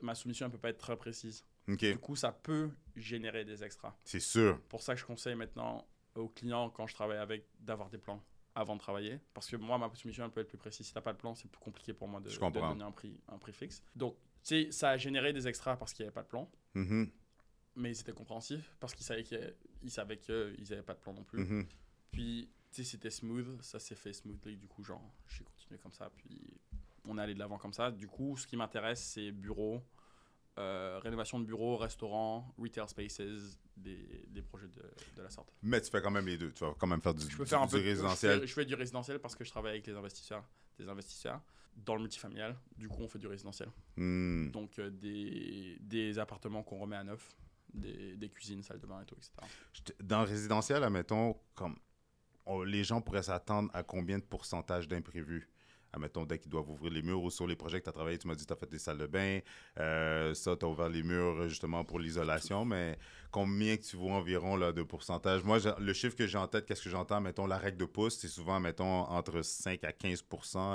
ma 0.00 0.14
soumission 0.14 0.46
elle 0.46 0.52
peut 0.52 0.58
pas 0.58 0.70
être 0.70 0.78
très 0.78 0.96
précise. 0.96 1.44
Du 1.76 1.98
coup, 1.98 2.16
ça 2.16 2.32
peut 2.32 2.70
générer 2.96 3.44
des 3.44 3.62
extras. 3.62 3.94
C'est 4.04 4.20
sûr. 4.20 4.60
Pour 4.68 4.82
ça 4.82 4.94
que 4.94 5.00
je 5.00 5.06
conseille 5.06 5.34
maintenant 5.34 5.86
aux 6.14 6.28
clients, 6.28 6.70
quand 6.70 6.86
je 6.86 6.94
travaille 6.94 7.18
avec, 7.18 7.46
d'avoir 7.60 7.90
des 7.90 7.98
plans 7.98 8.24
avant 8.54 8.74
de 8.74 8.80
travailler. 8.80 9.20
Parce 9.34 9.48
que 9.48 9.56
moi, 9.56 9.78
ma 9.78 9.94
soumission 9.94 10.24
elle 10.24 10.30
peut 10.30 10.40
être 10.40 10.48
plus 10.48 10.58
précise. 10.58 10.86
Si 10.86 10.92
t'as 10.92 11.00
pas 11.00 11.12
de 11.12 11.18
plan, 11.18 11.34
c'est 11.34 11.48
plus 11.48 11.60
compliqué 11.60 11.92
pour 11.92 12.08
moi 12.08 12.20
de, 12.20 12.28
de 12.28 12.60
donner 12.60 12.82
un 12.82 12.90
prix, 12.90 13.20
un 13.28 13.38
prix 13.38 13.52
fixe. 13.52 13.82
Donc, 13.94 14.16
tu 14.42 14.64
sais, 14.64 14.72
ça 14.72 14.90
a 14.90 14.96
généré 14.96 15.32
des 15.32 15.46
extras 15.46 15.76
parce 15.76 15.92
qu'il 15.92 16.04
n'y 16.04 16.08
avait 16.08 16.14
pas 16.14 16.22
de 16.22 16.28
plan. 16.28 16.50
Mhm. 16.74 17.10
Mais 17.76 17.94
c'était 17.94 18.12
compréhensif 18.12 18.74
parce 18.80 18.94
qu'ils 18.94 19.06
savaient 19.06 19.22
qu'ils 19.22 19.54
ils 19.82 19.90
savaient 19.90 20.18
qu'ils 20.18 20.66
n'avaient 20.70 20.82
pas 20.82 20.94
de 20.94 20.98
plan 20.98 21.12
non 21.12 21.22
plus. 21.22 21.38
Mhm. 21.38 21.66
Puis, 22.10 22.50
tu 22.72 22.82
sais, 22.82 22.90
c'était 22.90 23.10
smooth. 23.10 23.62
Ça 23.62 23.78
s'est 23.78 23.94
fait 23.94 24.12
smoothly. 24.12 24.56
Du 24.56 24.66
coup, 24.66 24.82
genre, 24.82 25.14
j'ai 25.28 25.44
continué 25.44 25.78
comme 25.78 25.92
ça. 25.92 26.10
Puis, 26.16 26.60
on 27.04 27.16
est 27.18 27.22
allé 27.22 27.34
de 27.34 27.38
l'avant 27.38 27.58
comme 27.58 27.72
ça. 27.72 27.92
Du 27.92 28.08
coup, 28.08 28.36
ce 28.36 28.46
qui 28.46 28.56
m'intéresse, 28.56 29.02
c'est 29.02 29.30
bureau, 29.30 29.82
euh, 30.58 30.98
rénovation 31.02 31.38
de 31.40 31.44
bureaux, 31.44 31.76
restaurants, 31.76 32.52
retail 32.58 32.88
spaces, 32.88 33.20
des, 33.76 34.26
des 34.28 34.42
projets 34.42 34.66
de, 34.68 34.82
de 35.16 35.22
la 35.22 35.30
sorte. 35.30 35.52
Mais 35.62 35.80
tu 35.80 35.90
fais 35.90 36.02
quand 36.02 36.10
même 36.10 36.26
les 36.26 36.36
deux. 36.36 36.52
Tu 36.52 36.64
vas 36.64 36.74
quand 36.78 36.86
même 36.86 37.00
faire 37.00 37.14
du, 37.14 37.22
Je 37.28 37.36
peux 37.36 37.44
du- 37.44 37.50
faire 37.50 37.62
un 37.62 37.66
du 37.66 37.72
peu 37.72 37.78
de- 37.78 37.84
résidentiel. 37.84 38.34
Je 38.36 38.40
fais, 38.40 38.46
je 38.48 38.52
fais 38.54 38.64
du 38.64 38.74
résidentiel 38.74 39.18
parce 39.20 39.36
que 39.36 39.44
je 39.44 39.50
travaille 39.50 39.72
avec 39.72 39.86
les 39.86 39.94
investisseurs, 39.94 40.44
des 40.78 40.88
investisseurs 40.88 41.40
dans 41.76 41.94
le 41.94 42.02
multifamilial. 42.02 42.56
Du 42.76 42.88
coup, 42.88 43.02
on 43.02 43.08
fait 43.08 43.18
du 43.20 43.28
résidentiel. 43.28 43.68
Hmm. 43.96 44.50
Donc, 44.50 44.78
euh, 44.80 44.90
des, 44.90 45.78
des 45.80 46.18
appartements 46.18 46.62
qu'on 46.64 46.78
remet 46.78 46.96
à 46.96 47.04
neuf, 47.04 47.28
des, 47.72 48.16
des 48.16 48.28
cuisines, 48.28 48.62
salles 48.62 48.80
de 48.80 48.86
bain 48.86 49.00
et 49.02 49.04
tout, 49.06 49.14
etc. 49.16 49.32
Dans 50.02 50.22
le 50.22 50.26
résidentiel, 50.26 50.82
admettons, 50.82 51.36
comme 51.54 51.76
on- 52.46 52.62
les 52.62 52.82
gens 52.82 53.00
pourraient 53.00 53.22
s'attendre 53.22 53.70
à 53.74 53.82
combien 53.84 54.18
de 54.18 54.24
pourcentage 54.24 54.88
d'imprévus? 54.88 55.48
Admettons, 55.92 56.24
dès 56.26 56.38
qu'ils 56.38 56.50
doivent 56.50 56.68
ouvrir 56.68 56.92
les 56.92 57.02
murs 57.02 57.22
ou 57.22 57.30
sur 57.30 57.46
les 57.46 57.56
projets 57.56 57.78
que 57.78 57.84
tu 57.84 57.88
as 57.90 57.92
travaillé, 57.92 58.18
tu 58.18 58.28
m'as 58.28 58.34
dit 58.34 58.42
que 58.44 58.48
tu 58.48 58.52
as 58.52 58.56
fait 58.56 58.68
des 58.70 58.78
salles 58.78 58.98
de 58.98 59.06
bain, 59.06 59.40
euh, 59.78 60.34
ça, 60.34 60.54
tu 60.56 60.66
as 60.66 60.68
ouvert 60.68 60.88
les 60.88 61.02
murs 61.02 61.40
euh, 61.42 61.48
justement 61.48 61.84
pour 61.84 61.98
l'isolation, 61.98 62.64
mais 62.64 62.98
combien 63.30 63.76
que 63.76 63.82
tu 63.82 63.96
vois 63.96 64.12
environ 64.14 64.56
là, 64.56 64.72
de 64.72 64.82
pourcentage? 64.82 65.44
Moi, 65.44 65.58
le 65.78 65.92
chiffre 65.92 66.14
que 66.16 66.26
j'ai 66.26 66.38
en 66.38 66.46
tête, 66.46 66.66
qu'est-ce 66.66 66.82
que 66.82 66.90
j'entends? 66.90 67.20
Mettons, 67.20 67.46
la 67.46 67.58
règle 67.58 67.78
de 67.78 67.84
pouce, 67.86 68.18
c'est 68.18 68.28
souvent, 68.28 68.60
mettons, 68.60 68.84
entre 69.08 69.42
5 69.42 69.82
à 69.84 69.92
15 69.92 70.22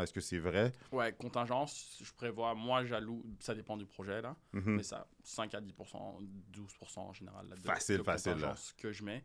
Est-ce 0.02 0.14
que 0.14 0.22
c'est 0.22 0.40
vrai? 0.40 0.72
Ouais, 0.92 1.14
contingence, 1.14 2.00
je 2.04 2.12
prévois, 2.14 2.54
moi 2.56 2.86
j'alloue, 2.86 3.24
ça 3.40 3.54
dépend 3.56 3.78
du 3.78 3.86
projet 3.86 4.22
là, 4.22 4.36
Mhm. 4.54 4.76
mais 4.78 4.84
ça, 4.84 5.08
5 5.24 5.54
à 5.56 5.62
10%, 5.62 6.20
12% 6.50 7.02
en 7.10 7.14
général. 7.14 7.48
Là, 7.50 7.56
de- 7.56 7.62
Facile, 7.62 7.98
de 7.98 8.04
facile, 8.04 8.38
là. 8.40 8.56
que 8.78 8.92
je 8.92 9.04
mets. 9.04 9.24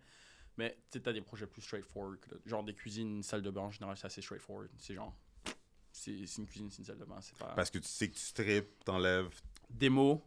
Mais 0.57 0.77
tu 0.91 0.99
sais, 0.99 1.01
t'as 1.03 1.13
des 1.13 1.21
projets 1.23 1.47
plus 1.47 1.63
straightforward, 1.63 2.19
genre 2.45 2.65
des 2.65 2.75
cuisines, 2.75 3.17
une 3.17 3.23
salle 3.23 3.43
de 3.43 3.51
bain 3.51 3.63
en 3.63 3.71
général, 3.71 3.97
c'est 3.97 4.07
assez 4.07 4.23
straightforward. 4.23 4.71
C'est 4.77 4.95
genre, 4.95 5.15
c'est 5.99 6.37
une 6.39 6.47
cuisine, 6.47 6.71
c'est 6.71 6.79
une 6.79 6.85
salle 6.85 6.99
de 6.99 7.05
bain, 7.05 7.19
pas. 7.39 7.53
Parce 7.55 7.71
que 7.71 7.79
tu 7.79 7.89
sais 7.89 8.09
que 8.09 8.15
tu 8.15 8.21
strippes, 8.21 8.85
t'enlèves. 8.85 9.29
Démo, 9.71 10.23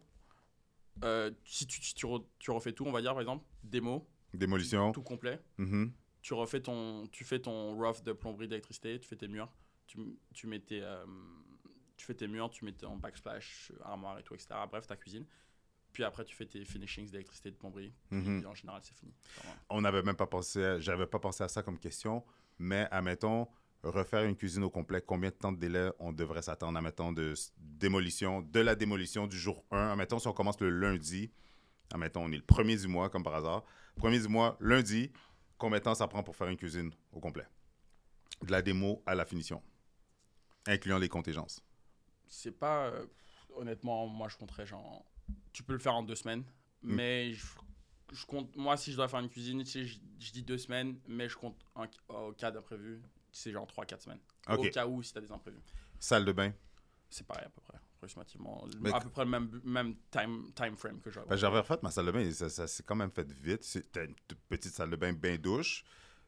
euh, 1.04 1.30
si 1.44 1.66
tu, 1.66 1.80
tu, 1.80 1.94
tu 1.94 2.06
re- 2.06 2.24
tu 2.38 2.50
refais 2.50 2.72
tout, 2.72 2.84
on 2.86 2.92
va 2.92 3.00
dire 3.00 3.12
par 3.12 3.20
exemple, 3.20 3.44
démo, 3.64 4.06
Démolition. 4.34 4.92
tout 4.92 5.02
complet, 5.02 5.40
Mhm. 5.58 5.92
tu 6.20 6.34
refais 6.34 6.60
ton, 6.60 7.06
tu 7.08 7.24
fais 7.24 7.40
ton 7.40 7.74
rough 7.76 8.02
de 8.02 8.12
plomberie 8.12 8.48
d'électricité, 8.48 8.98
tu 9.00 9.08
fais 9.08 9.16
tes 9.16 9.28
murs, 9.28 9.50
tu, 9.86 9.98
tu 10.34 10.46
mets 10.46 10.60
tes, 10.60 10.82
euh, 10.82 11.04
tu 11.96 12.06
fais 12.06 12.14
tes 12.14 12.28
murs, 12.28 12.50
tu 12.50 12.64
mets 12.64 12.72
ton 12.72 12.96
backsplash, 12.96 13.72
armoire 13.84 14.18
et 14.18 14.22
tout, 14.22 14.34
etc. 14.34 14.48
Bref, 14.70 14.86
ta 14.86 14.96
cuisine. 14.96 15.26
Puis 15.92 16.04
après, 16.04 16.24
tu 16.24 16.34
fais 16.34 16.46
tes 16.46 16.64
finishings 16.64 17.10
d'électricité, 17.10 17.50
de 17.50 17.56
plomberie. 17.56 17.92
Mhm. 18.10 18.38
Puis 18.40 18.46
en 18.46 18.54
général, 18.54 18.80
c'est 18.82 18.94
fini. 18.94 19.12
On 19.68 19.82
n'avait 19.82 20.02
même 20.02 20.16
pas 20.16 20.26
pensé, 20.26 20.76
j'avais 20.80 21.06
pas 21.06 21.18
pensé 21.18 21.44
à 21.44 21.48
ça 21.48 21.62
comme 21.62 21.78
question, 21.78 22.24
mais 22.58 22.88
admettons, 22.90 23.46
refaire 23.82 24.24
une 24.24 24.36
cuisine 24.36 24.62
au 24.62 24.70
complet, 24.70 25.02
combien 25.02 25.30
de 25.30 25.34
temps 25.34 25.52
de 25.52 25.58
délai 25.58 25.90
on 25.98 26.12
devrait 26.12 26.42
s'attendre, 26.42 26.78
admettons, 26.78 27.12
de 27.12 27.34
démolition, 27.58 28.40
de 28.42 28.60
la 28.60 28.74
démolition 28.74 29.26
du 29.26 29.36
jour 29.38 29.64
1, 29.70 29.90
admettons, 29.92 30.18
si 30.18 30.28
on 30.28 30.32
commence 30.32 30.60
le 30.60 30.70
lundi, 30.70 31.32
admettons, 31.92 32.24
on 32.24 32.32
est 32.32 32.36
le 32.36 32.42
premier 32.42 32.76
du 32.76 32.86
mois, 32.88 33.10
comme 33.10 33.24
par 33.24 33.34
hasard, 33.34 33.64
premier 33.96 34.20
du 34.20 34.28
mois, 34.28 34.56
lundi, 34.60 35.10
combien 35.58 35.78
de 35.78 35.84
temps 35.84 35.94
ça 35.94 36.06
prend 36.08 36.22
pour 36.22 36.36
faire 36.36 36.48
une 36.48 36.56
cuisine 36.56 36.92
au 37.12 37.20
complet? 37.20 37.46
De 38.42 38.50
la 38.52 38.62
démo 38.62 39.02
à 39.06 39.14
la 39.14 39.24
finition, 39.24 39.62
incluant 40.66 40.98
les 40.98 41.08
contingences. 41.08 41.60
C'est 42.26 42.50
pas. 42.58 42.86
euh, 42.86 43.06
honnêtement, 43.56 44.06
moi, 44.06 44.28
je 44.28 44.36
compterais 44.36 44.66
genre. 44.66 45.04
Tu 45.52 45.62
peux 45.62 45.72
le 45.74 45.78
faire 45.78 45.94
en 45.94 46.02
deux 46.02 46.14
semaines, 46.16 46.44
Mm. 46.84 46.94
mais 46.96 47.32
je, 47.34 47.46
je 48.12 48.26
compte. 48.26 48.56
Moi, 48.56 48.76
si 48.76 48.90
je 48.90 48.96
dois 48.96 49.06
faire 49.06 49.20
une 49.20 49.28
cuisine, 49.28 49.62
tu 49.62 49.70
sais, 49.70 49.84
je, 49.84 49.98
je 50.18 50.32
dis 50.32 50.42
deux 50.42 50.58
semaines, 50.58 50.98
mais 51.06 51.28
je 51.28 51.36
compte 51.36 51.64
au 52.08 52.32
cas 52.32 52.50
d'imprévu, 52.50 53.00
c'est 53.32 53.50
genre 53.52 53.66
3-4 53.66 54.00
semaines. 54.00 54.20
Ok. 54.48 54.58
Au 54.58 54.70
cas 54.70 54.86
où, 54.86 55.02
si 55.02 55.12
tu 55.12 55.18
as 55.18 55.22
des 55.22 55.32
imprévus. 55.32 55.58
Salle 55.98 56.24
de 56.24 56.32
bain. 56.32 56.52
C'est 57.10 57.26
pareil 57.26 57.44
à 57.44 57.50
peu 57.50 57.60
près, 57.60 57.78
approximativement. 57.96 58.64
Mais- 58.80 58.92
à 58.92 59.00
peu 59.00 59.10
près 59.10 59.24
le 59.24 59.30
même, 59.30 59.60
même 59.64 59.94
time, 60.10 60.50
time 60.54 60.76
frame 60.76 61.00
que 61.00 61.10
j'avais. 61.10 61.26
Ben, 61.28 61.36
J'avais 61.36 61.58
refait 61.58 61.78
ma 61.82 61.90
salle 61.90 62.06
de 62.06 62.10
bain 62.12 62.20
et 62.20 62.32
ça, 62.32 62.48
ça 62.48 62.66
s'est 62.66 62.82
quand 62.82 62.94
même 62.96 63.10
fait 63.10 63.30
vite. 63.30 63.64
C'était 63.64 64.04
une 64.06 64.14
petite 64.48 64.72
salle 64.72 64.90
de 64.90 64.96
bain, 64.96 65.12
bain 65.12 65.36
douche. 65.36 65.84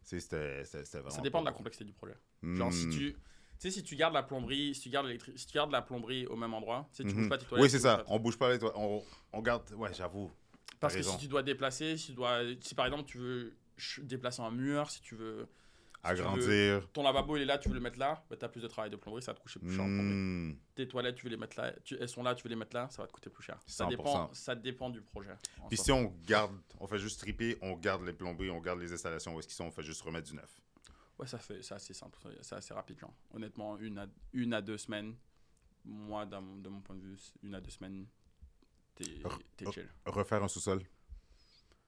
Tu 0.06 0.20
sais, 0.20 0.64
C'était 0.64 0.98
vraiment. 0.98 1.10
Ça 1.10 1.22
dépend 1.22 1.40
de 1.40 1.46
la 1.46 1.52
complexité 1.52 1.84
du 1.84 1.92
projet. 1.94 2.16
Genre, 2.42 2.72
si 2.72 2.86
Hmm. 2.86 2.90
tu. 2.90 3.12
Tu 3.14 3.16
sais, 3.58 3.70
si 3.70 3.82
tu 3.84 3.96
gardes 3.96 4.12
la 4.14 4.22
plomberie, 4.24 4.74
si 4.74 4.82
tu 4.82 4.90
gardes, 4.90 5.08
si 5.36 5.46
tu 5.46 5.54
gardes 5.54 5.70
la 5.72 5.80
plomberie 5.80 6.26
au 6.26 6.36
même 6.36 6.52
endroit, 6.52 6.88
tu 6.92 6.96
sais, 6.96 7.08
tu 7.08 7.14
Mhm. 7.14 7.20
bouges 7.22 7.28
pas 7.30 7.38
tes 7.38 7.46
toilettes. 7.46 7.62
Oui, 7.64 7.70
c'est 7.70 7.78
ça. 7.78 8.04
On 8.08 8.18
bouge 8.18 8.36
pas 8.36 8.52
les 8.52 8.58
toilettes. 8.58 8.76
On, 8.76 9.02
on 9.32 9.40
garde. 9.40 9.70
Ouais, 9.72 9.94
j'avoue. 9.94 10.30
Parce 10.80 10.94
que 10.96 11.02
si 11.02 11.08
raison. 11.08 11.18
tu 11.20 11.28
dois 11.28 11.42
déplacer, 11.42 11.96
si, 11.96 12.06
tu 12.08 12.12
dois, 12.12 12.40
si 12.60 12.74
par 12.74 12.84
exemple 12.86 13.04
tu 13.04 13.16
veux 13.18 13.56
déplacer 14.02 14.42
un 14.42 14.50
mur, 14.50 14.90
si 14.90 15.00
tu 15.00 15.14
veux. 15.14 15.48
Veux- 16.04 16.10
Agrandir. 16.20 16.88
ton 16.92 17.02
lavabo 17.02 17.36
il 17.36 17.42
est 17.42 17.46
là, 17.46 17.58
tu 17.58 17.68
veux 17.68 17.74
le 17.74 17.80
mettre 17.80 17.98
là, 17.98 18.24
bah, 18.28 18.36
tu 18.36 18.44
as 18.44 18.48
plus 18.48 18.60
de 18.62 18.68
travail 18.68 18.90
de 18.90 18.96
plomberie, 18.96 19.22
ça 19.22 19.32
va 19.32 19.38
te 19.38 19.42
coûter 19.42 19.58
plus 19.60 19.74
cher. 19.74 19.84
Hmm. 19.86 20.54
Tes 20.74 20.86
toilettes, 20.88 21.16
tu 21.16 21.24
veux 21.24 21.30
les 21.30 21.36
mettre 21.36 21.58
là, 21.60 21.72
tu, 21.84 21.96
elles 21.98 22.08
sont 22.08 22.22
là, 22.22 22.34
tu 22.34 22.42
veux 22.44 22.50
les 22.50 22.56
mettre 22.56 22.76
là, 22.76 22.88
ça 22.90 23.02
va 23.02 23.08
te 23.08 23.12
coûter 23.12 23.30
plus 23.30 23.42
cher. 23.42 23.58
Ça 23.66 23.84
100%. 23.86 23.88
dépend, 23.90 24.34
ça 24.34 24.54
dépend 24.54 24.90
du 24.90 25.00
projet. 25.02 25.34
Puis 25.68 25.76
si 25.78 25.90
on 25.92 26.14
garde, 26.26 26.52
on 26.80 26.86
fait 26.86 26.98
juste 26.98 27.20
triper, 27.20 27.56
on 27.62 27.74
garde 27.76 28.04
les 28.04 28.12
plomberies, 28.12 28.50
on 28.50 28.60
garde 28.60 28.80
les 28.80 28.92
installations 28.92 29.34
où 29.34 29.38
est-ce 29.38 29.48
qu'ils 29.48 29.56
sont, 29.56 29.64
on 29.66 29.70
fait 29.70 29.82
juste 29.82 30.02
remettre 30.02 30.28
du 30.28 30.36
neuf? 30.36 30.60
Ouais, 31.18 31.26
ça 31.26 31.38
fait, 31.38 31.62
c'est 31.62 31.74
assez 31.74 31.94
simple, 31.94 32.18
c'est 32.42 32.56
assez 32.56 32.74
rapide, 32.74 32.98
genre. 32.98 33.14
Honnêtement, 33.32 33.78
une 33.78 33.98
à, 33.98 34.06
une 34.32 34.52
à 34.52 34.60
deux 34.60 34.78
semaines, 34.78 35.14
moi, 35.84 36.26
dans 36.26 36.42
mon- 36.42 36.56
de 36.56 36.68
mon 36.68 36.80
point 36.80 36.96
de 36.96 37.02
vue, 37.02 37.16
une 37.42 37.54
à 37.54 37.60
deux 37.60 37.70
semaines, 37.70 38.06
t'es 38.96 39.04
chill. 39.72 39.88
Refaire 40.06 40.42
un 40.42 40.48
sous-sol? 40.48 40.82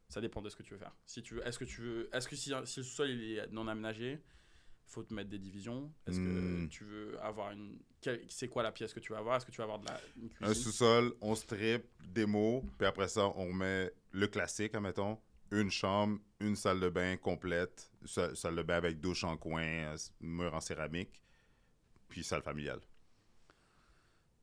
Ça 0.08 0.20
dépend 0.20 0.40
de 0.40 0.48
ce 0.48 0.56
que 0.56 0.62
tu 0.62 0.72
veux 0.74 0.78
faire. 0.78 0.94
Si 1.04 1.22
tu 1.22 1.34
veux, 1.34 1.46
est-ce 1.46 1.58
que 1.58 1.64
tu 1.64 1.80
veux, 1.80 2.08
est-ce 2.14 2.28
que 2.28 2.36
si, 2.36 2.44
si 2.64 2.80
le 2.80 2.84
sous-sol 2.84 3.10
il 3.10 3.38
est 3.38 3.46
non 3.50 3.66
aménagé, 3.68 4.20
faut 4.86 5.02
te 5.02 5.12
mettre 5.12 5.30
des 5.30 5.38
divisions. 5.38 5.92
Est-ce 6.06 6.20
Hmm. 6.20 6.66
que 6.66 6.70
tu 6.70 6.84
veux 6.84 7.20
avoir 7.20 7.50
une, 7.50 7.80
c'est 8.28 8.48
quoi 8.48 8.62
la 8.62 8.70
pièce 8.70 8.94
que 8.94 9.00
tu 9.00 9.12
veux 9.12 9.18
avoir? 9.18 9.36
Est-ce 9.36 9.46
que 9.46 9.50
tu 9.50 9.56
veux 9.58 9.64
avoir 9.64 9.80
de 9.80 9.86
la 9.86 10.00
une 10.16 10.26
Un 10.26 10.28
cuisine? 10.28 10.54
sous-sol, 10.54 11.12
on 11.20 11.34
strip, 11.34 11.84
démo, 12.04 12.64
puis 12.78 12.86
après 12.86 13.08
ça, 13.08 13.26
on 13.34 13.52
met 13.52 13.92
le 14.12 14.28
classique, 14.28 14.74
admettons. 14.76 15.18
Une 15.50 15.70
chambre, 15.70 16.18
une 16.40 16.54
salle 16.56 16.80
de 16.80 16.88
bain 16.88 17.16
complète, 17.16 17.90
sa- 18.04 18.34
salle 18.34 18.56
de 18.56 18.62
bain 18.62 18.76
avec 18.76 19.00
douche 19.00 19.24
en 19.24 19.36
coin, 19.36 19.62
euh, 19.64 19.96
mur 20.20 20.54
en 20.54 20.60
céramique, 20.60 21.20
puis 22.08 22.22
salle 22.24 22.42
familiale. 22.42 22.80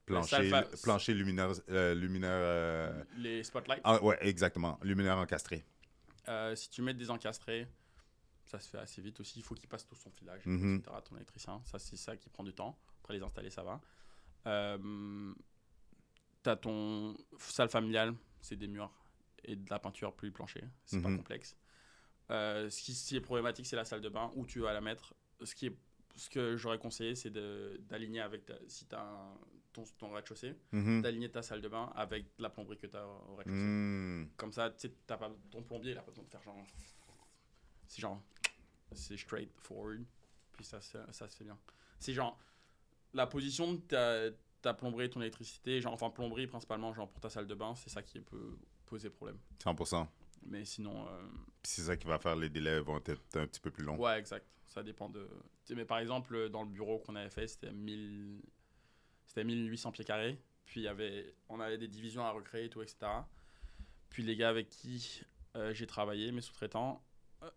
Plancher, 0.05 0.51
plancher 0.81 1.13
luminaire. 1.13 1.51
euh, 1.69 1.95
luminaire 1.95 2.31
euh, 2.33 3.03
Les 3.17 3.43
spotlights. 3.43 3.81
ah, 3.85 4.03
ouais, 4.03 4.17
exactement. 4.21 4.77
Luminaire 4.83 5.17
encastré. 5.17 5.63
Euh, 6.27 6.55
si 6.55 6.69
tu 6.69 6.81
mets 6.81 6.93
des 6.93 7.09
encastrés, 7.09 7.67
ça 8.45 8.59
se 8.59 8.69
fait 8.69 8.77
assez 8.79 9.01
vite 9.01 9.19
aussi. 9.21 9.39
Il 9.39 9.43
faut 9.43 9.55
qu'il 9.55 9.69
passe 9.69 9.85
tout 9.85 9.95
son 9.95 10.09
filage, 10.11 10.45
Mhm. 10.45 10.79
etc. 10.79 10.97
Ton 11.05 11.15
électricien, 11.15 11.61
ça 11.65 11.79
c'est 11.79 11.95
ça 11.95 12.17
qui 12.17 12.29
prend 12.29 12.43
du 12.43 12.53
temps. 12.53 12.77
Après 13.01 13.13
les 13.13 13.23
installer, 13.23 13.49
ça 13.49 13.63
va. 13.63 13.81
Euh, 14.47 15.33
T'as 16.41 16.57
ton 16.57 17.15
salle 17.39 17.69
familiale, 17.69 18.13
c'est 18.41 18.57
des 18.57 18.67
murs 18.67 18.91
et 19.45 19.55
de 19.55 19.69
la 19.69 19.79
peinture 19.79 20.13
plus 20.13 20.29
plancher. 20.29 20.65
C'est 20.83 21.01
pas 21.01 21.07
Mhm. 21.07 21.17
complexe. 21.17 21.55
Ce, 22.29 22.81
qui, 23.07 23.15
est 23.15 23.21
problématique, 23.21 23.65
c'est 23.65 23.77
la 23.77 23.85
salle 23.85 24.01
de 24.01 24.09
bain 24.09 24.29
où 24.35 24.45
tu 24.45 24.59
vas 24.59 24.73
la 24.73 24.81
mettre. 24.81 25.13
Ce, 25.41 25.55
qui 25.55 25.67
est, 25.67 25.77
ce 26.17 26.29
que 26.29 26.57
j'aurais 26.57 26.79
conseillé, 26.79 27.15
c'est 27.15 27.29
d'aligner 27.31 28.19
avec 28.19 28.45
ta, 28.45 28.55
si 28.67 28.85
tu 28.85 28.93
as 28.95 29.33
ton, 29.73 29.83
ton 29.97 30.11
rez-de-chaussée, 30.13 30.55
Mhm. 30.71 31.01
d'aligner 31.01 31.29
ta 31.31 31.41
salle 31.41 31.61
de 31.61 31.67
bain 31.67 31.91
avec 31.95 32.25
la 32.39 32.49
plomberie 32.49 32.77
que 32.77 32.87
tu 32.87 32.95
as 32.95 33.05
au 33.07 33.35
rez-de-chaussée. 33.35 33.59
Hmm. 33.61 34.29
Comme 34.37 34.53
ça, 34.53 34.69
tu 34.71 34.87
sais, 34.87 34.89
pas 35.07 35.31
ton 35.51 35.63
plombier, 35.63 35.91
il 35.91 35.97
a 35.97 36.01
pas 36.01 36.11
besoin 36.11 36.23
de 36.25 36.29
faire 36.29 36.41
genre. 36.43 36.55
C'est 37.87 38.01
genre. 38.01 38.21
C'est 38.93 39.17
straight 39.17 39.51
forward. 39.59 40.03
Puis 40.53 40.63
ça, 40.65 40.79
se- 40.81 40.97
ça 41.11 41.27
se 41.27 41.35
fait 41.35 41.43
bien. 41.43 41.57
C'est 41.99 42.13
genre. 42.13 42.39
La 43.13 43.27
position 43.27 43.73
de 43.73 43.77
ta, 43.81 44.29
ta 44.61 44.73
plomberie 44.73 45.09
ton 45.09 45.21
électricité, 45.21 45.81
genre, 45.81 45.93
enfin, 45.93 46.09
plomberie 46.09 46.47
principalement, 46.47 46.93
genre 46.93 47.09
pour 47.09 47.21
ta 47.21 47.29
salle 47.29 47.45
de 47.47 47.53
bain, 47.55 47.75
c'est 47.75 47.89
ça 47.89 48.01
qui 48.01 48.19
peut 48.21 48.57
poser 48.85 49.09
problème. 49.09 49.37
100%. 49.63 50.07
Mais 50.45 50.65
sinon. 50.65 51.07
euh, 51.07 51.27
c'est 51.63 51.83
ça 51.83 51.95
qui 51.95 52.05
va 52.07 52.19
faire 52.19 52.35
les 52.35 52.49
délais 52.49 52.79
vont 52.81 52.97
être 52.97 53.11
un 53.35 53.45
petit 53.47 53.59
peu 53.61 53.71
plus 53.71 53.83
longs. 53.83 53.97
Ouais, 53.97 54.19
exact. 54.19 54.45
Ça 54.67 54.81
dépend 54.83 55.09
de. 55.09 55.27
Mais 55.69 55.85
par 55.85 55.99
exemple, 55.99 56.49
dans 56.49 56.63
le 56.63 56.69
bureau 56.69 56.99
qu'on 56.99 57.15
avait 57.15 57.29
fait, 57.29 57.47
c'était 57.47 57.71
1000... 57.71 58.41
c'était 59.25 59.43
1800 59.43 59.91
pieds 59.91 60.05
carrés. 60.05 60.39
Puis 60.65 60.81
y 60.81 60.87
avait... 60.87 61.35
on 61.49 61.59
avait 61.59 61.77
des 61.77 61.87
divisions 61.87 62.23
à 62.23 62.31
recréer 62.31 62.65
et 62.65 62.69
tout, 62.69 62.81
etc. 62.81 62.97
Puis 64.09 64.23
les 64.23 64.35
gars 64.35 64.49
avec 64.49 64.69
qui 64.69 65.23
euh, 65.55 65.73
j'ai 65.73 65.87
travaillé, 65.87 66.31
mes 66.31 66.41
sous-traitants, 66.41 67.03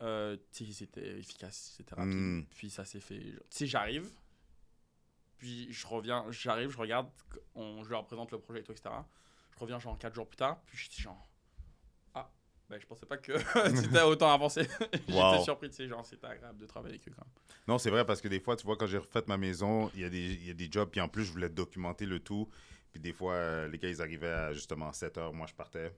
euh, 0.02 0.36
c'était 0.50 1.18
efficace, 1.18 1.74
c'était 1.76 1.94
rapide. 1.94 2.14
Mm. 2.14 2.46
Puis 2.50 2.70
ça 2.70 2.84
s'est 2.84 3.00
fait. 3.00 3.18
Tu 3.20 3.40
sais, 3.50 3.66
j'arrive. 3.66 4.08
Puis 5.38 5.72
je 5.72 5.86
reviens, 5.86 6.24
j'arrive, 6.30 6.70
je 6.70 6.78
regarde, 6.78 7.08
on, 7.54 7.84
je 7.84 7.90
leur 7.90 8.04
présente 8.04 8.32
le 8.32 8.38
projet 8.38 8.60
et 8.60 8.62
tout, 8.62 8.72
etc. 8.72 8.94
Je 9.54 9.58
reviens 9.58 9.78
genre 9.78 9.98
4 9.98 10.14
jours 10.14 10.26
plus 10.26 10.36
tard, 10.36 10.60
puis 10.66 10.76
je 10.76 10.88
dis 10.88 11.00
genre. 11.00 11.28
Ben 12.68 12.80
je 12.80 12.86
pensais 12.86 13.06
pas 13.06 13.16
que 13.16 13.32
c'était 13.76 14.02
autant 14.02 14.32
avancé. 14.32 14.62
J'étais 14.92 15.12
Wow. 15.12 15.42
surpris, 15.44 15.68
tu 15.70 15.76
sais, 15.76 15.88
genre 15.88 16.04
c'était 16.04 16.26
agréable 16.26 16.58
de 16.58 16.66
travailler 16.66 16.94
avec 16.96 17.08
eux 17.08 17.12
quand 17.16 17.24
même. 17.24 17.32
Non, 17.68 17.78
c'est 17.78 17.90
vrai 17.90 18.04
parce 18.04 18.20
que 18.20 18.28
des 18.28 18.40
fois, 18.40 18.56
tu 18.56 18.66
vois, 18.66 18.76
quand 18.76 18.86
j'ai 18.86 18.98
refait 18.98 19.22
ma 19.28 19.36
maison, 19.36 19.90
il 19.94 20.00
y, 20.00 20.04
a 20.04 20.08
des- 20.10 20.34
il 20.34 20.46
y 20.46 20.50
a 20.50 20.54
des 20.54 20.68
jobs, 20.70 20.88
puis 20.90 21.00
en 21.00 21.08
plus, 21.08 21.24
je 21.24 21.32
voulais 21.32 21.48
documenter 21.48 22.06
le 22.06 22.18
tout. 22.20 22.48
Puis 22.92 23.00
des 23.00 23.12
fois, 23.12 23.34
euh, 23.34 23.68
les 23.68 23.78
gars, 23.78 23.88
ils 23.88 24.00
arrivaient 24.02 24.26
à 24.32 24.52
justement 24.52 24.92
7 24.92 25.16
heures, 25.18 25.32
moi, 25.32 25.46
je 25.46 25.54
partais. 25.54 25.92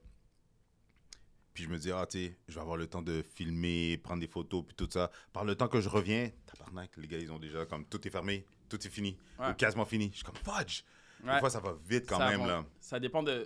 Puis 1.53 1.63
je 1.63 1.69
me 1.69 1.77
dis, 1.77 1.91
ah, 1.91 2.05
tu 2.09 2.19
sais, 2.27 2.37
je 2.47 2.55
vais 2.55 2.61
avoir 2.61 2.77
le 2.77 2.87
temps 2.87 3.01
de 3.01 3.21
filmer, 3.21 3.97
prendre 3.97 4.21
des 4.21 4.27
photos, 4.27 4.63
puis 4.65 4.75
tout 4.75 4.87
ça. 4.91 5.09
Par 5.33 5.43
le 5.45 5.55
temps 5.55 5.67
que 5.67 5.81
je 5.81 5.89
reviens, 5.89 6.29
tabarnak, 6.45 6.91
les 6.97 7.07
gars, 7.07 7.17
ils 7.17 7.31
ont 7.31 7.39
déjà 7.39 7.65
comme 7.65 7.85
tout 7.85 8.05
est 8.07 8.11
fermé, 8.11 8.45
tout 8.69 8.77
est 8.85 8.89
fini, 8.89 9.17
Ouais. 9.39 9.49
ou 9.49 9.53
quasiment 9.55 9.85
fini. 9.85 10.09
Je 10.11 10.17
suis 10.17 10.25
comme, 10.25 10.35
fudge! 10.35 10.83
Des 11.21 11.29
Ouais, 11.29 11.39
fois, 11.39 11.49
ça 11.49 11.59
va 11.59 11.75
vite 11.85 12.05
quand 12.07 12.17
ça 12.17 12.29
même, 12.29 12.45
là. 12.47 12.63
Ça 12.79 12.97
dépend 12.99 13.21
de. 13.23 13.45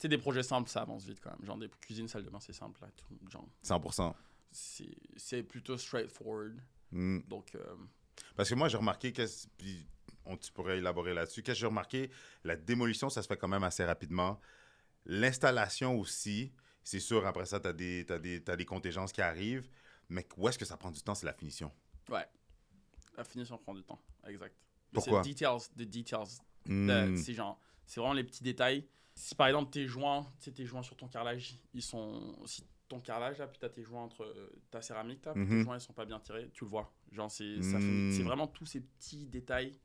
Sais, 0.00 0.08
des 0.08 0.18
projets 0.18 0.42
simples, 0.42 0.70
ça 0.70 0.82
avance 0.82 1.04
vite 1.04 1.20
quand 1.20 1.30
même. 1.30 1.44
Genre 1.44 1.58
des 1.58 1.68
cuisines, 1.80 2.08
salle 2.08 2.24
de 2.24 2.30
bain, 2.30 2.40
c'est 2.40 2.54
simple. 2.54 2.80
Là, 2.80 2.88
tout, 2.96 3.18
genre, 3.30 3.46
100%. 3.62 4.14
c'est 4.50 5.42
plutôt 5.42 5.76
straightforward. 5.76 6.58
Mm. 6.90 7.20
Donc, 7.28 7.54
euh, 7.54 7.76
Parce 8.34 8.48
que 8.48 8.54
moi, 8.54 8.68
j'ai 8.68 8.78
remarqué, 8.78 9.12
puis 9.58 9.86
on, 10.24 10.36
tu 10.36 10.50
pourrais 10.52 10.78
élaborer 10.78 11.12
là-dessus, 11.14 11.42
qu'est-ce 11.42 11.56
que 11.56 11.60
j'ai 11.60 11.66
remarqué? 11.66 12.10
La 12.44 12.56
démolition, 12.56 13.10
ça 13.10 13.22
se 13.22 13.28
fait 13.28 13.36
quand 13.36 13.48
même 13.48 13.62
assez 13.64 13.84
rapidement. 13.84 14.40
L'installation 15.06 15.98
aussi, 15.98 16.52
c'est 16.82 17.00
sûr, 17.00 17.26
après 17.26 17.46
ça, 17.46 17.60
tu 17.60 17.68
as 17.68 17.72
des, 17.72 18.04
t'as 18.06 18.18
des, 18.18 18.42
t'as 18.42 18.56
des 18.56 18.64
contingences 18.64 19.12
qui 19.12 19.22
arrivent, 19.22 19.68
mais 20.08 20.26
où 20.36 20.48
est-ce 20.48 20.58
que 20.58 20.64
ça 20.64 20.76
prend 20.76 20.90
du 20.90 21.00
temps, 21.02 21.14
c'est 21.14 21.26
la 21.26 21.32
finition? 21.34 21.70
ouais. 22.10 22.26
La 23.16 23.24
finition 23.24 23.58
prend 23.58 23.74
du 23.74 23.82
temps. 23.82 24.00
Exact. 24.26 24.54
Pourquoi? 24.92 25.22
C'est 25.22 25.30
details, 25.30 25.60
the 25.76 25.82
details. 25.82 26.38
Mm. 26.64 26.90
Euh, 26.90 27.16
C'est 27.16 27.34
genre, 27.34 27.60
c'est 27.84 28.00
vraiment 28.00 28.14
les 28.14 28.24
petits 28.24 28.42
détails. 28.42 28.86
Si 29.14 29.34
par 29.34 29.48
exemple 29.48 29.70
tes 29.70 29.86
joints, 29.86 30.26
tes 30.54 30.64
joints 30.64 30.82
sur 30.82 30.96
ton 30.96 31.08
carrelage, 31.08 31.58
ils 31.74 31.82
sont. 31.82 32.36
Si 32.46 32.64
ton 32.88 33.00
carrelage 33.00 33.38
là, 33.38 33.46
puis 33.46 33.58
t'as 33.60 33.68
tes 33.68 33.84
joints 33.84 34.02
entre 34.02 34.24
euh, 34.24 34.50
ta 34.70 34.82
céramique 34.82 35.24
là, 35.24 35.32
puis 35.32 35.42
Mhm. 35.44 35.48
tes 35.50 35.62
joints 35.62 35.76
ils 35.76 35.80
sont 35.80 35.92
pas 35.92 36.04
bien 36.04 36.18
tirés, 36.18 36.50
tu 36.52 36.64
le 36.64 36.70
vois. 36.70 36.92
Genre, 37.12 37.30
c'est 37.30 37.56
Mm. 37.58 38.22
vraiment 38.22 38.46
tous 38.48 38.66
ces 38.66 38.80
petits 38.80 39.26
détails 39.26 39.78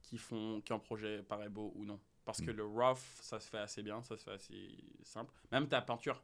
qui 0.00 0.16
font 0.16 0.60
qu'un 0.62 0.78
projet 0.78 1.22
paraît 1.22 1.50
beau 1.50 1.72
ou 1.74 1.84
non. 1.84 2.00
Parce 2.24 2.40
Mm. 2.40 2.46
que 2.46 2.50
le 2.52 2.64
rough, 2.64 2.98
ça 3.20 3.38
se 3.40 3.48
fait 3.50 3.58
assez 3.58 3.82
bien, 3.82 4.02
ça 4.02 4.16
se 4.16 4.24
fait 4.24 4.30
assez 4.32 4.78
simple. 5.02 5.32
Même 5.52 5.68
ta 5.68 5.82
peinture. 5.82 6.22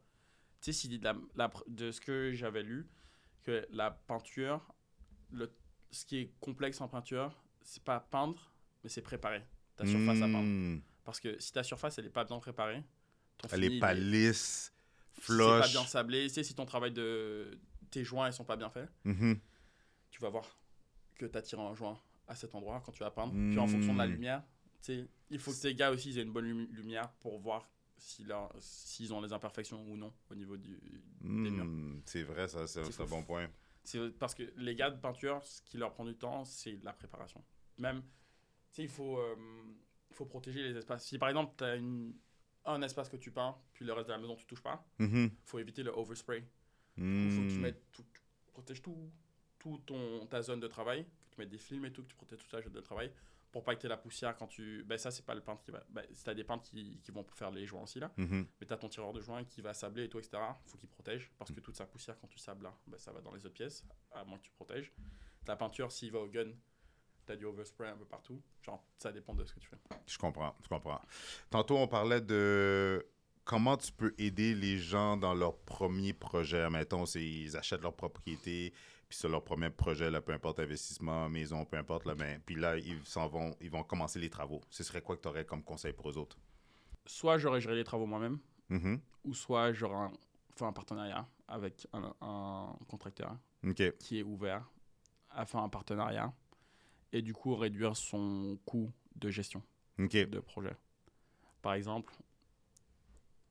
Tu 0.63 0.73
sais, 0.73 0.81
si 0.81 0.89
de, 0.99 1.05
la- 1.05 1.17
la 1.35 1.49
pr- 1.49 1.63
de 1.69 1.91
ce 1.91 2.01
que 2.01 2.33
j'avais 2.33 2.63
lu, 2.63 2.89
que 3.43 3.67
la 3.71 3.91
peinture, 3.91 4.73
le, 5.31 5.55
ce 5.91 6.07
qui 6.07 6.17
est 6.19 6.33
complexe 6.41 6.81
en 6.81 6.89
peinture, 6.89 7.43
c'est 7.61 7.83
pas 7.85 8.01
peindre, 8.01 8.55
mais 8.83 8.89
c'est 8.89 9.03
préparer 9.03 9.43
ta 9.77 9.85
surface 9.85 10.23
à 10.23 10.29
peindre. 10.29 10.81
Parce 11.05 11.21
que 11.21 11.39
si 11.39 11.53
ta 11.53 11.63
surface 11.63 11.99
elle 11.99 12.07
est 12.07 12.11
pas 12.11 12.25
bien 12.25 12.39
préparée, 12.39 12.83
ton 13.39 13.49
Elle 13.53 13.63
fini, 13.65 13.77
est 13.77 13.81
pas 13.81 13.95
lisse, 13.95 14.73
si 15.21 15.23
c'est 15.27 15.37
pas 15.37 15.69
bien 15.69 15.85
sablé, 15.85 16.27
tu 16.29 16.35
sais, 16.35 16.45
si 16.45 16.55
ton 16.55 16.65
travail 16.67 16.93
de 16.93 17.59
tes 17.91 18.05
joints 18.05 18.29
ils 18.29 18.33
sont 18.33 18.45
pas 18.45 18.57
bien 18.57 18.71
faits, 18.71 18.89
Mhm. 19.05 19.39
tu 20.11 20.21
vas 20.21 20.31
voir 20.31 20.59
que 21.17 21.27
tu 21.27 21.39
as 21.39 21.43
tiré 21.43 21.63
un 21.63 21.75
joint 21.75 22.01
à 22.27 22.35
cet 22.35 22.55
endroit 22.55 22.81
quand 22.85 22.93
tu 22.93 23.01
vas 23.01 23.11
peindre. 23.11 23.33
Puis 23.51 23.59
en 23.59 23.67
fonction 23.67 23.93
de 23.93 23.99
la 23.99 24.07
lumière, 24.07 24.43
tu 24.83 24.95
sais, 24.95 25.09
il 25.31 25.39
faut 25.39 25.53
que 25.53 25.61
tes 25.61 25.75
gars 25.75 25.91
aussi 25.91 26.11
ils 26.11 26.19
aient 26.19 26.23
une 26.23 26.33
bonne 26.33 26.47
lumi- 26.47 26.69
lumière 26.71 27.11
pour 27.21 27.39
voir 27.39 27.69
si 27.97 28.27
s'ils 28.61 29.13
ont 29.15 29.23
des 29.23 29.33
imperfections 29.33 29.83
ou 29.89 29.97
non 29.97 30.13
au 30.31 30.35
niveau 30.35 30.57
du, 30.57 30.77
des 31.21 31.51
murs. 31.51 31.65
Mm. 31.65 32.03
C'est 32.07 32.23
vrai, 32.23 32.49
ça, 32.49 32.67
c'est 32.67 32.81
un 33.01 33.07
bon 33.07 33.23
point. 33.23 33.49
C'est 33.85 34.11
parce 34.19 34.35
que 34.35 34.43
les 34.57 34.75
gars 34.75 34.91
de 34.91 34.99
peinture, 34.99 35.43
ce 35.45 35.61
qui 35.63 35.77
leur 35.77 35.93
prend 35.93 36.05
du 36.05 36.15
temps, 36.17 36.45
c'est 36.45 36.79
la 36.83 36.93
préparation. 36.93 37.43
Même, 37.79 38.01
tu 38.03 38.77
sais, 38.77 38.83
il 38.85 38.89
faut, 38.89 39.19
euh, 39.19 39.37
il 40.15 40.17
faut 40.17 40.27
protéger 40.27 40.63
les 40.63 40.77
espaces. 40.79 41.05
Si 41.07 41.19
par 41.19 41.29
exemple, 41.29 41.55
tu 41.59 41.65
as 41.65 41.77
un 42.73 42.83
espace 42.83 43.09
que 43.09 43.17
tu 43.17 43.31
peins, 43.33 43.57
puis 43.73 43.85
le 43.85 43.93
reste 43.93 44.07
de 44.09 44.13
la 44.13 44.19
maison, 44.19 44.37
tu 44.37 44.47
touches 44.47 44.63
pas, 44.63 44.87
Mhm. 44.99 45.31
faut 45.45 45.59
éviter 45.59 45.83
le 45.83 45.91
overspray. 45.91 46.47
Il 46.97 47.31
faut 47.33 47.43
que 47.43 47.49
tu 47.49 47.59
Mm. 47.59 47.61
mettes 47.61 47.83
tout, 47.93 48.05
tu 48.13 48.21
protèges 48.53 48.81
tout, 48.83 49.11
tout 49.59 49.79
ton, 49.85 50.27
ta 50.27 50.41
zone 50.43 50.61
de 50.61 50.69
travail, 50.69 51.05
que 51.05 51.35
tu 51.35 51.41
mettes 51.41 51.51
des 51.51 51.59
films 51.59 51.85
et 51.87 51.93
tout, 51.93 52.03
que 52.05 52.09
tu 52.09 52.15
protèges 52.15 52.39
toute 52.39 52.51
ta 52.51 52.63
zone 52.63 52.73
de 52.73 52.81
travail 52.81 53.13
pour 53.51 53.65
pas 53.65 53.75
que 53.75 53.81
tu 53.81 53.87
aies 53.87 53.89
la 53.89 53.97
poussière 53.97 54.37
quand 54.37 54.47
tu. 54.47 54.85
Ben, 54.85 54.97
ça, 54.99 55.11
c'est 55.11 55.25
pas 55.27 55.35
le 55.35 55.41
peintre 55.41 55.63
qui 55.63 55.71
va. 55.73 55.85
Ben, 55.89 56.05
si 56.13 56.23
tu 56.25 56.31
as 56.31 56.35
des 56.35 56.45
peintres 56.45 56.63
qui, 56.65 57.01
qui 57.03 57.11
vont 57.11 57.25
faire 57.35 57.51
les 57.51 57.67
joints 57.67 57.83
aussi, 57.83 57.99
là, 58.01 58.13
Mhm. 58.17 58.47
mais 58.61 58.67
tu 58.67 58.73
as 58.73 58.77
ton 58.77 58.89
tireur 58.89 59.13
de 59.13 59.21
joints 59.21 59.45
qui 59.45 59.61
va 59.61 59.75
sabler 59.75 60.05
et 60.05 60.09
tout, 60.09 60.19
etc. 60.21 60.39
faut 60.67 60.79
qu'il 60.79 60.89
protège 60.89 61.31
parce 61.39 61.51
que 61.53 61.61
toute 61.61 61.75
sa 61.77 61.87
poussière, 61.87 62.17
quand 62.21 62.29
tu 62.29 62.39
sables 62.39 62.63
là, 62.65 62.77
ben, 62.87 62.99
ça 62.99 63.11
va 63.13 63.21
dans 63.21 63.33
les 63.35 63.45
autres 63.45 63.55
pièces, 63.55 63.85
à 64.13 64.25
moins 64.25 64.39
que 64.39 64.45
tu 64.45 64.51
protèges. 64.53 64.93
Ta 65.45 65.57
peinture, 65.57 65.91
s'il 65.93 66.11
va 66.13 66.21
au 66.21 66.29
gun, 66.29 66.53
t'as 67.27 67.37
du 67.37 67.45
overspray 67.47 67.89
un 67.91 67.97
peu 67.97 68.05
partout. 68.05 68.41
Genre, 68.63 68.83
ça 68.99 69.13
dépend 69.13 69.35
de 69.35 69.45
ce 69.45 69.55
que 69.55 69.61
tu 69.61 69.69
fais. 69.69 69.79
Je 70.07 70.19
comprends, 70.19 70.55
je 70.63 70.69
comprends. 70.69 71.01
Tantôt, 71.51 71.77
on 71.79 71.89
parlait 71.89 72.21
de 72.21 73.07
comment 73.45 73.77
tu 73.77 73.93
peux 73.93 74.15
aider 74.19 74.55
les 74.55 74.79
gens 74.79 75.17
dans 75.17 75.35
leur 75.35 75.57
premier 75.59 76.13
projet. 76.13 76.69
Mettons, 76.71 77.05
ils 77.05 77.57
achètent 77.57 77.83
leur 77.83 77.95
propriété, 77.95 78.73
puis 79.09 79.19
sur 79.19 79.29
leur 79.29 79.45
premier 79.45 79.71
projet, 79.71 80.11
là, 80.11 80.21
peu 80.23 80.33
importe 80.33 80.61
investissement, 80.61 81.29
maison, 81.29 81.65
peu 81.65 81.77
importe, 81.77 82.07
là, 82.07 82.15
ben, 82.15 82.41
puis 82.45 82.55
là, 82.55 82.77
ils 82.79 83.05
s'en 83.05 83.27
vont, 83.29 83.55
ils 83.61 83.71
vont 83.71 83.83
commencer 83.85 84.19
les 84.19 84.31
travaux. 84.31 84.61
Ce 84.71 84.83
serait 84.83 85.03
quoi 85.03 85.17
que 85.17 85.23
tu 85.23 85.29
aurais 85.29 85.45
comme 85.45 85.63
conseil 85.63 85.93
pour 85.93 86.09
eux 86.11 86.17
autres? 86.17 86.39
Soit 87.07 87.37
j'aurais 87.39 87.61
géré 87.61 87.77
les 87.77 87.85
travaux 87.85 88.07
moi-même, 88.07 88.39
Mhm. 88.71 88.99
ou 89.25 89.35
soit 89.35 89.73
j'aurais 89.75 90.09
fait 90.57 90.65
un 90.65 90.73
partenariat 90.73 91.29
avec 91.49 91.87
un, 91.93 92.15
un 92.23 92.75
contracteur 92.89 93.37
qui 93.99 94.19
est 94.19 94.23
ouvert 94.23 94.71
à 95.31 95.45
faire 95.45 95.61
un 95.61 95.69
partenariat 95.69 96.33
et 97.15 97.23
du 97.23 97.33
coup 97.33 97.55
réduire 97.55 97.97
son 97.97 98.59
coût 98.67 98.93
de 99.17 99.31
gestion 99.31 99.63
de 99.99 100.41
projet. 100.41 100.77
Par 101.63 101.73
exemple, 101.75 102.13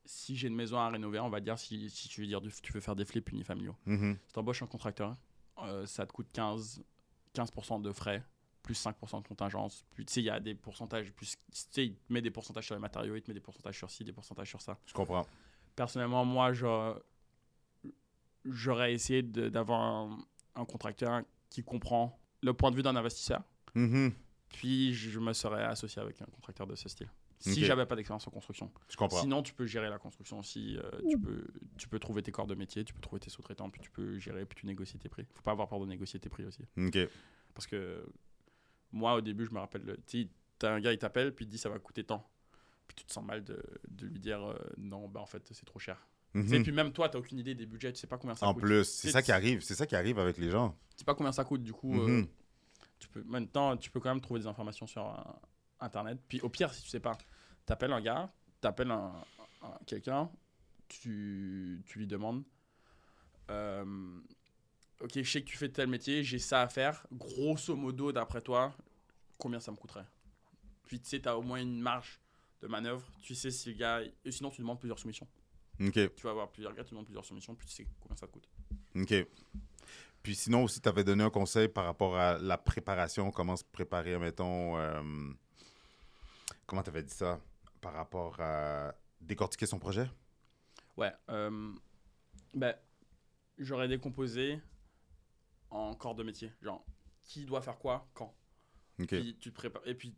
si 0.06 0.36
j'ai 0.36 0.50
une 0.50 0.56
maison 0.56 0.78
à 0.78 0.90
rénover, 0.90 1.20
on 1.20 1.30
va 1.30 1.40
dire 1.40 1.58
si, 1.58 1.90
si 1.90 2.10
tu 2.10 2.22
veux 2.22 2.28
dire 2.28 2.42
tu 2.62 2.74
veux 2.74 2.82
faire 2.82 2.96
des 2.96 3.06
flips 3.06 3.32
unifamiliaux, 3.32 3.76
Mhm. 3.86 4.18
si 4.28 4.34
tu 4.34 4.40
embauches 4.40 4.62
un 4.62 4.68
contracteur, 4.68 5.16
euh, 5.60 5.86
ça 5.86 6.06
te 6.06 6.12
coûte 6.12 6.28
15, 6.34 6.84
15% 7.34 7.80
de 7.82 7.92
frais, 7.94 8.22
plus 8.64 8.76
5% 8.76 9.22
de 9.22 9.28
contingence. 9.28 9.86
Tu 9.96 10.04
sais, 10.08 10.22
il 10.22 10.26
y 10.26 10.30
a 10.30 10.42
des 10.42 10.56
pourcentages, 10.56 11.12
plus, 11.14 11.32
tu 11.32 11.38
sais, 11.72 11.86
il 11.88 11.96
te 11.96 12.12
met 12.12 12.22
des 12.22 12.32
pourcentages 12.32 12.66
sur 12.66 12.76
les 12.76 12.82
matériaux, 12.82 13.16
il 13.16 13.22
te 13.22 13.30
met 13.32 13.36
des 13.36 13.40
pourcentages 13.40 13.78
sur 13.78 13.90
ci, 13.90 14.04
des 14.04 14.12
pourcentages 14.14 14.50
sur 14.50 14.62
ça. 14.62 14.78
Je 14.86 14.94
comprends. 14.94 15.26
Personnellement, 15.76 16.26
moi, 16.26 16.52
j'aurais 18.46 18.94
essayé 18.94 19.24
d'avoir 19.24 19.82
un, 19.82 20.18
un 20.56 20.66
contracteur 20.66 21.22
qui 21.50 21.64
comprend 21.64 22.20
le 22.42 22.54
point 22.54 22.72
de 22.72 22.76
vue 22.76 22.84
d'un 22.84 22.96
investisseur. 22.96 23.42
Mhm. 23.76 24.12
Puis 24.50 24.94
je 24.94 25.20
me 25.20 25.34
serais 25.34 25.64
associé 25.64 26.02
avec 26.02 26.22
un 26.22 26.26
contracteur 26.26 26.68
de 26.68 26.76
ce 26.76 26.88
style. 26.90 27.10
Si 27.40 27.66
j'avais 27.66 27.86
pas 27.86 27.96
d'expérience 27.98 28.26
en 28.26 28.32
construction. 28.32 28.72
Je 28.88 28.96
comprends. 28.96 29.20
Sinon, 29.20 29.44
tu 29.44 29.54
peux 29.54 29.66
gérer 29.66 29.90
la 29.90 29.98
construction 30.00 30.40
aussi. 30.40 30.78
euh, 30.78 30.90
tu, 31.10 31.18
peux, 31.20 31.46
tu 31.78 31.90
peux 31.90 32.00
trouver 32.00 32.24
tes 32.24 32.32
corps 32.32 32.48
de 32.48 32.56
métier, 32.56 32.86
tu 32.86 32.94
peux 32.94 33.02
trouver 33.02 33.20
tes 33.20 33.30
sous-traitants, 33.30 33.70
puis 33.70 33.82
tu 33.82 33.92
peux 33.92 34.18
gérer, 34.18 34.46
puis 34.46 34.58
tu 34.62 34.66
négocies 34.66 34.98
tes 34.98 35.10
prix. 35.10 35.26
Faut 35.34 35.42
pas 35.42 35.52
avoir 35.52 35.68
peur 35.68 35.82
de 35.82 35.86
négocier 35.86 36.20
tes 36.22 36.30
prix 36.30 36.46
aussi. 36.46 36.62
OK. 36.78 36.98
Parce 37.54 37.68
que 37.68 38.06
moi, 38.94 39.16
au 39.16 39.22
début, 39.22 39.46
je 39.46 39.52
me 39.52 39.60
rappelle, 39.60 39.84
le- 39.84 39.98
tu 40.08 40.30
t'as 40.58 40.72
un 40.74 40.80
gars, 40.80 40.94
il 40.94 40.98
t'appelle, 41.00 41.36
puis 41.36 41.44
il 41.44 41.48
te 41.50 41.52
dit 41.52 41.58
ça 41.58 41.68
va 41.70 41.80
coûter 41.80 42.06
tant. 42.06 42.26
Puis 42.88 42.96
tu 42.96 43.04
te 43.06 43.12
sens 43.12 43.26
mal 43.26 43.44
de, 43.44 43.62
de 43.90 44.06
lui 44.08 44.20
dire 44.20 44.42
euh, 44.42 44.56
non, 44.78 45.10
bah 45.10 45.20
en 45.20 45.26
fait, 45.26 45.46
c'est 45.52 45.66
trop 45.66 45.80
cher. 45.80 46.08
Mhm. 46.34 46.44
Tu 46.44 46.50
sais, 46.50 46.60
puis 46.62 46.72
même 46.72 46.94
toi, 46.94 47.10
t'as 47.10 47.20
aucune 47.20 47.40
idée 47.40 47.56
des 47.56 47.66
budgets, 47.66 47.92
tu 47.92 48.00
sais 48.00 48.08
pas 48.08 48.18
combien 48.18 48.36
ça 48.36 48.46
En 48.48 48.54
coûte. 48.54 48.64
plus, 48.64 48.86
c'est 48.86 49.12
ça 49.12 49.22
qui 49.22 49.32
arrive. 49.34 49.62
C'est 49.62 49.76
ça 49.76 49.86
qui 49.86 49.96
arrive 49.98 50.18
avec 50.20 50.38
les 50.38 50.50
gens. 50.50 50.78
Tu 50.92 51.00
sais 51.00 51.04
pas 51.06 51.16
combien 51.16 51.32
ça 51.34 51.44
coûte, 51.44 51.64
du 51.64 51.74
coup. 51.74 52.00
euh, 52.02 52.08
Mhm. 52.22 52.28
Tu 53.04 53.10
peux, 53.10 53.24
maintenant, 53.24 53.76
tu 53.78 53.90
peux 53.92 54.00
quand 54.00 54.10
même 54.10 54.22
trouver 54.22 54.40
des 54.42 54.48
informations 54.48 54.88
sur 54.88 55.06
euh, 55.06 55.22
Internet. 55.80 56.20
Puis 56.28 56.40
au 56.42 56.50
pire, 56.50 56.74
si 56.74 56.84
tu 56.84 56.90
sais 56.90 57.00
pas, 57.00 57.18
t'appelles 57.66 57.92
un 57.94 58.02
gars, 58.02 58.32
t'appelles 58.62 58.92
un, 58.92 59.14
un- 59.62 59.78
quelqu'un, 59.86 60.30
tu, 60.88 61.82
tu 61.86 62.00
lui 62.00 62.08
demandes 62.08 62.44
euh, 63.50 64.20
Ok, 65.02 65.12
je 65.16 65.24
sais 65.30 65.42
que 65.42 65.48
tu 65.50 65.58
fais 65.58 65.68
tel 65.70 65.88
métier, 65.88 66.24
j'ai 66.24 66.40
ça 66.40 66.62
à 66.62 66.68
faire. 66.70 67.06
Grosso 67.12 67.76
modo, 67.76 68.12
d'après 68.14 68.42
toi, 68.42 68.74
combien 69.38 69.60
ça 69.60 69.72
me 69.72 69.76
coûterait? 69.76 70.06
Puis 70.88 71.00
tu 71.02 71.10
sais, 71.10 71.20
tu 71.22 71.28
as 71.28 71.38
au 71.38 71.42
moins 71.42 71.60
une 71.62 71.82
marge 71.82 72.22
de 72.62 72.68
manœuvre. 72.68 73.06
Tu 73.22 73.36
sais 73.36 73.52
si 73.52 73.70
le 73.74 73.76
gars. 73.78 74.02
Et 74.24 74.32
sinon, 74.32 74.50
tu 74.50 74.62
demandes 74.62 74.80
plusieurs 74.80 75.00
soumissions. 75.00 75.28
OK. 75.82 75.94
Tu 75.94 76.24
vas 76.24 76.30
avoir 76.30 76.50
plusieurs 76.52 76.74
gars, 76.74 76.84
tu 76.86 76.92
demandes 76.92 77.06
plusieurs 77.06 77.26
soumissions, 77.26 77.54
puis 77.56 77.68
tu 77.68 77.74
sais 77.74 77.88
combien 78.00 78.16
ça 78.16 78.28
te 78.28 78.32
coûte. 78.32 78.48
OK. 78.96 79.14
Puis 80.24 80.36
sinon 80.36 80.64
aussi, 80.64 80.80
tu 80.80 80.88
avais 80.88 81.04
donné 81.04 81.22
un 81.24 81.30
conseil 81.30 81.68
par 81.68 81.84
rapport 81.84 82.16
à 82.16 82.38
la 82.38 82.58
préparation, 82.58 83.30
comment 83.30 83.58
se 83.58 83.66
préparer, 83.66 84.18
mettons, 84.18 84.78
euh, 84.78 85.04
comment 86.66 86.82
tu 86.82 86.90
avais 86.90 87.04
dit 87.04 87.14
ça, 87.14 87.42
par 87.82 87.94
rapport 87.94 88.40
à 88.40 88.96
décortiquer 89.20 89.66
son 89.66 89.80
projet? 89.80 90.10
Ouais. 90.96 91.12
euh, 91.30 91.74
ben, 92.54 92.74
j'aurais 93.58 93.90
décomposé 93.90 94.62
en 95.70 95.94
corps 95.94 96.16
de 96.16 96.24
métier. 96.24 96.54
Genre, 96.62 96.86
qui 97.24 97.46
doit 97.46 97.62
faire 97.62 97.78
quoi, 97.78 98.08
quand. 98.14 98.34
OK. 99.02 99.08
Puis 99.08 99.38
tu 99.42 99.52
te 99.52 99.56
prépares. 99.56 99.86
Et 99.86 99.96
puis, 99.96 100.16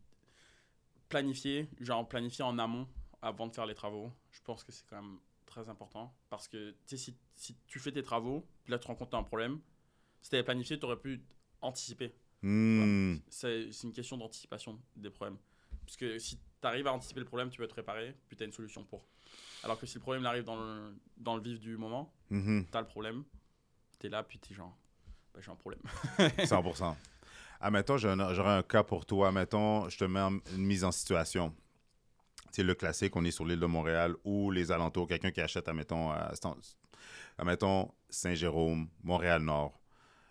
planifier, 1.10 1.68
genre 1.80 2.08
planifier 2.08 2.44
en 2.44 2.60
amont 2.60 2.88
avant 3.24 3.48
de 3.48 3.56
faire 3.56 3.66
les 3.66 3.76
travaux. 3.76 4.12
Je 4.32 4.42
pense 4.42 4.64
que 4.64 4.72
c'est 4.72 4.86
quand 4.88 5.02
même 5.02 5.18
très 5.48 5.68
important. 5.70 6.14
Parce 6.30 6.48
que, 6.48 6.72
tu 6.86 6.96
sais, 6.96 6.98
si, 6.98 7.18
si 7.34 7.56
tu 7.66 7.80
fais 7.80 7.92
tes 7.92 8.04
travaux, 8.04 8.46
puis 8.64 8.72
là, 8.72 8.78
tu 8.78 8.88
t'as 8.88 9.18
un 9.18 9.24
problème, 9.24 9.60
si 10.26 10.32
tu 10.32 10.38
avais 10.38 10.44
planifié, 10.44 10.80
tu 10.80 10.86
aurais 10.88 10.98
pu 10.98 11.22
anticiper. 11.62 12.12
Hmm. 12.42 13.18
C'est 13.30 13.72
c'est 13.72 13.86
une 13.86 13.94
question 13.94 14.18
d'anticipation 14.18 14.82
des 14.96 15.12
problèmes. 15.12 15.38
Parce 15.86 15.98
que 15.98 16.18
si 16.18 16.38
tu 16.38 16.68
arrives 16.68 16.88
à 16.88 16.94
anticiper 16.94 17.20
le 17.20 17.28
problème, 17.28 17.52
tu 17.52 17.60
peux 17.60 17.68
te 17.68 17.74
préparer, 17.74 18.16
puis 18.28 18.36
tu 18.36 18.42
as 18.42 18.48
une 18.48 18.52
solution 18.52 18.84
pour. 18.84 19.08
Alors 19.64 19.80
que 19.80 19.86
si 19.86 19.94
le 19.96 20.02
problème 20.02 20.26
arrive 20.26 20.44
dans 20.44 20.56
le, 20.56 20.96
dans 21.18 21.36
le 21.36 21.44
vif 21.44 21.60
du 21.60 21.78
moment, 21.78 22.12
Mhm. 22.32 22.66
t'as 22.72 22.82
le 22.82 22.88
problème, 22.88 23.24
t'es 24.00 24.10
là, 24.10 24.24
puis 24.24 24.40
t'es 24.40 24.56
genre, 24.56 24.76
bah, 25.32 25.42
j'ai 25.44 25.52
un 25.52 25.56
problème. 25.56 25.82
100%. 26.44 26.98
Admettons, 27.62 27.98
j'ai 27.98 28.10
un- 28.10 28.34
j'aurais 28.34 28.58
un 28.58 28.64
cas 28.64 28.84
pour 28.84 29.06
toi. 29.06 29.28
Admettons, 29.28 29.88
je 29.90 29.98
te 30.00 30.06
mets 30.06 30.20
une 30.22 30.42
mise 30.66 30.84
en 30.84 30.92
situation. 30.92 31.56
C'est 32.52 32.64
le 32.64 32.74
classique, 32.74 33.16
on 33.16 33.24
est 33.26 33.32
sur 33.32 33.46
l'île 33.46 33.60
de 33.60 33.66
Montréal 33.68 34.16
ou 34.24 34.50
les 34.50 34.72
alentours. 34.72 35.08
Quelqu'un 35.08 35.30
qui 35.32 35.42
achète, 35.42 35.68
admettons, 35.68 36.10
à, 36.10 36.34
admettons 37.38 37.92
Saint-Jérôme, 38.10 38.90
Montréal-Nord. 39.04 39.80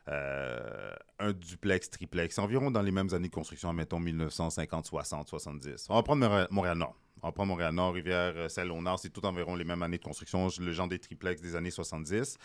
Euh, 0.09 0.95
un 1.19 1.33
duplex, 1.33 1.89
triplex, 1.91 2.39
environ 2.39 2.71
dans 2.71 2.83
les 2.83 2.91
mêmes 2.91 3.13
années 3.15 3.29
de 3.29 3.35
construction, 3.35 3.71
admettons 3.71 3.99
1950, 4.01 4.87
60, 4.87 5.29
70. 5.29 5.87
On 5.89 5.95
va 5.95 6.03
prendre 6.03 6.21
Montréal- 6.21 6.49
Montréal-Nord. 6.51 6.95
On 7.23 7.29
va 7.29 7.33
prendre 7.33 7.49
Montréal-Nord, 7.49 7.95
Rivière, 7.95 8.35
euh, 8.37 8.49
c'est 8.49 9.11
tout 9.11 9.25
environ 9.25 9.55
les 9.57 9.65
mêmes 9.65 9.83
années 9.83 9.97
de 9.99 10.05
construction, 10.05 10.49
le 10.61 10.73
genre 10.73 10.89
des 10.89 10.99
triplex 10.99 11.41
des 11.41 11.57
années 11.57 11.71
70. 11.71 12.37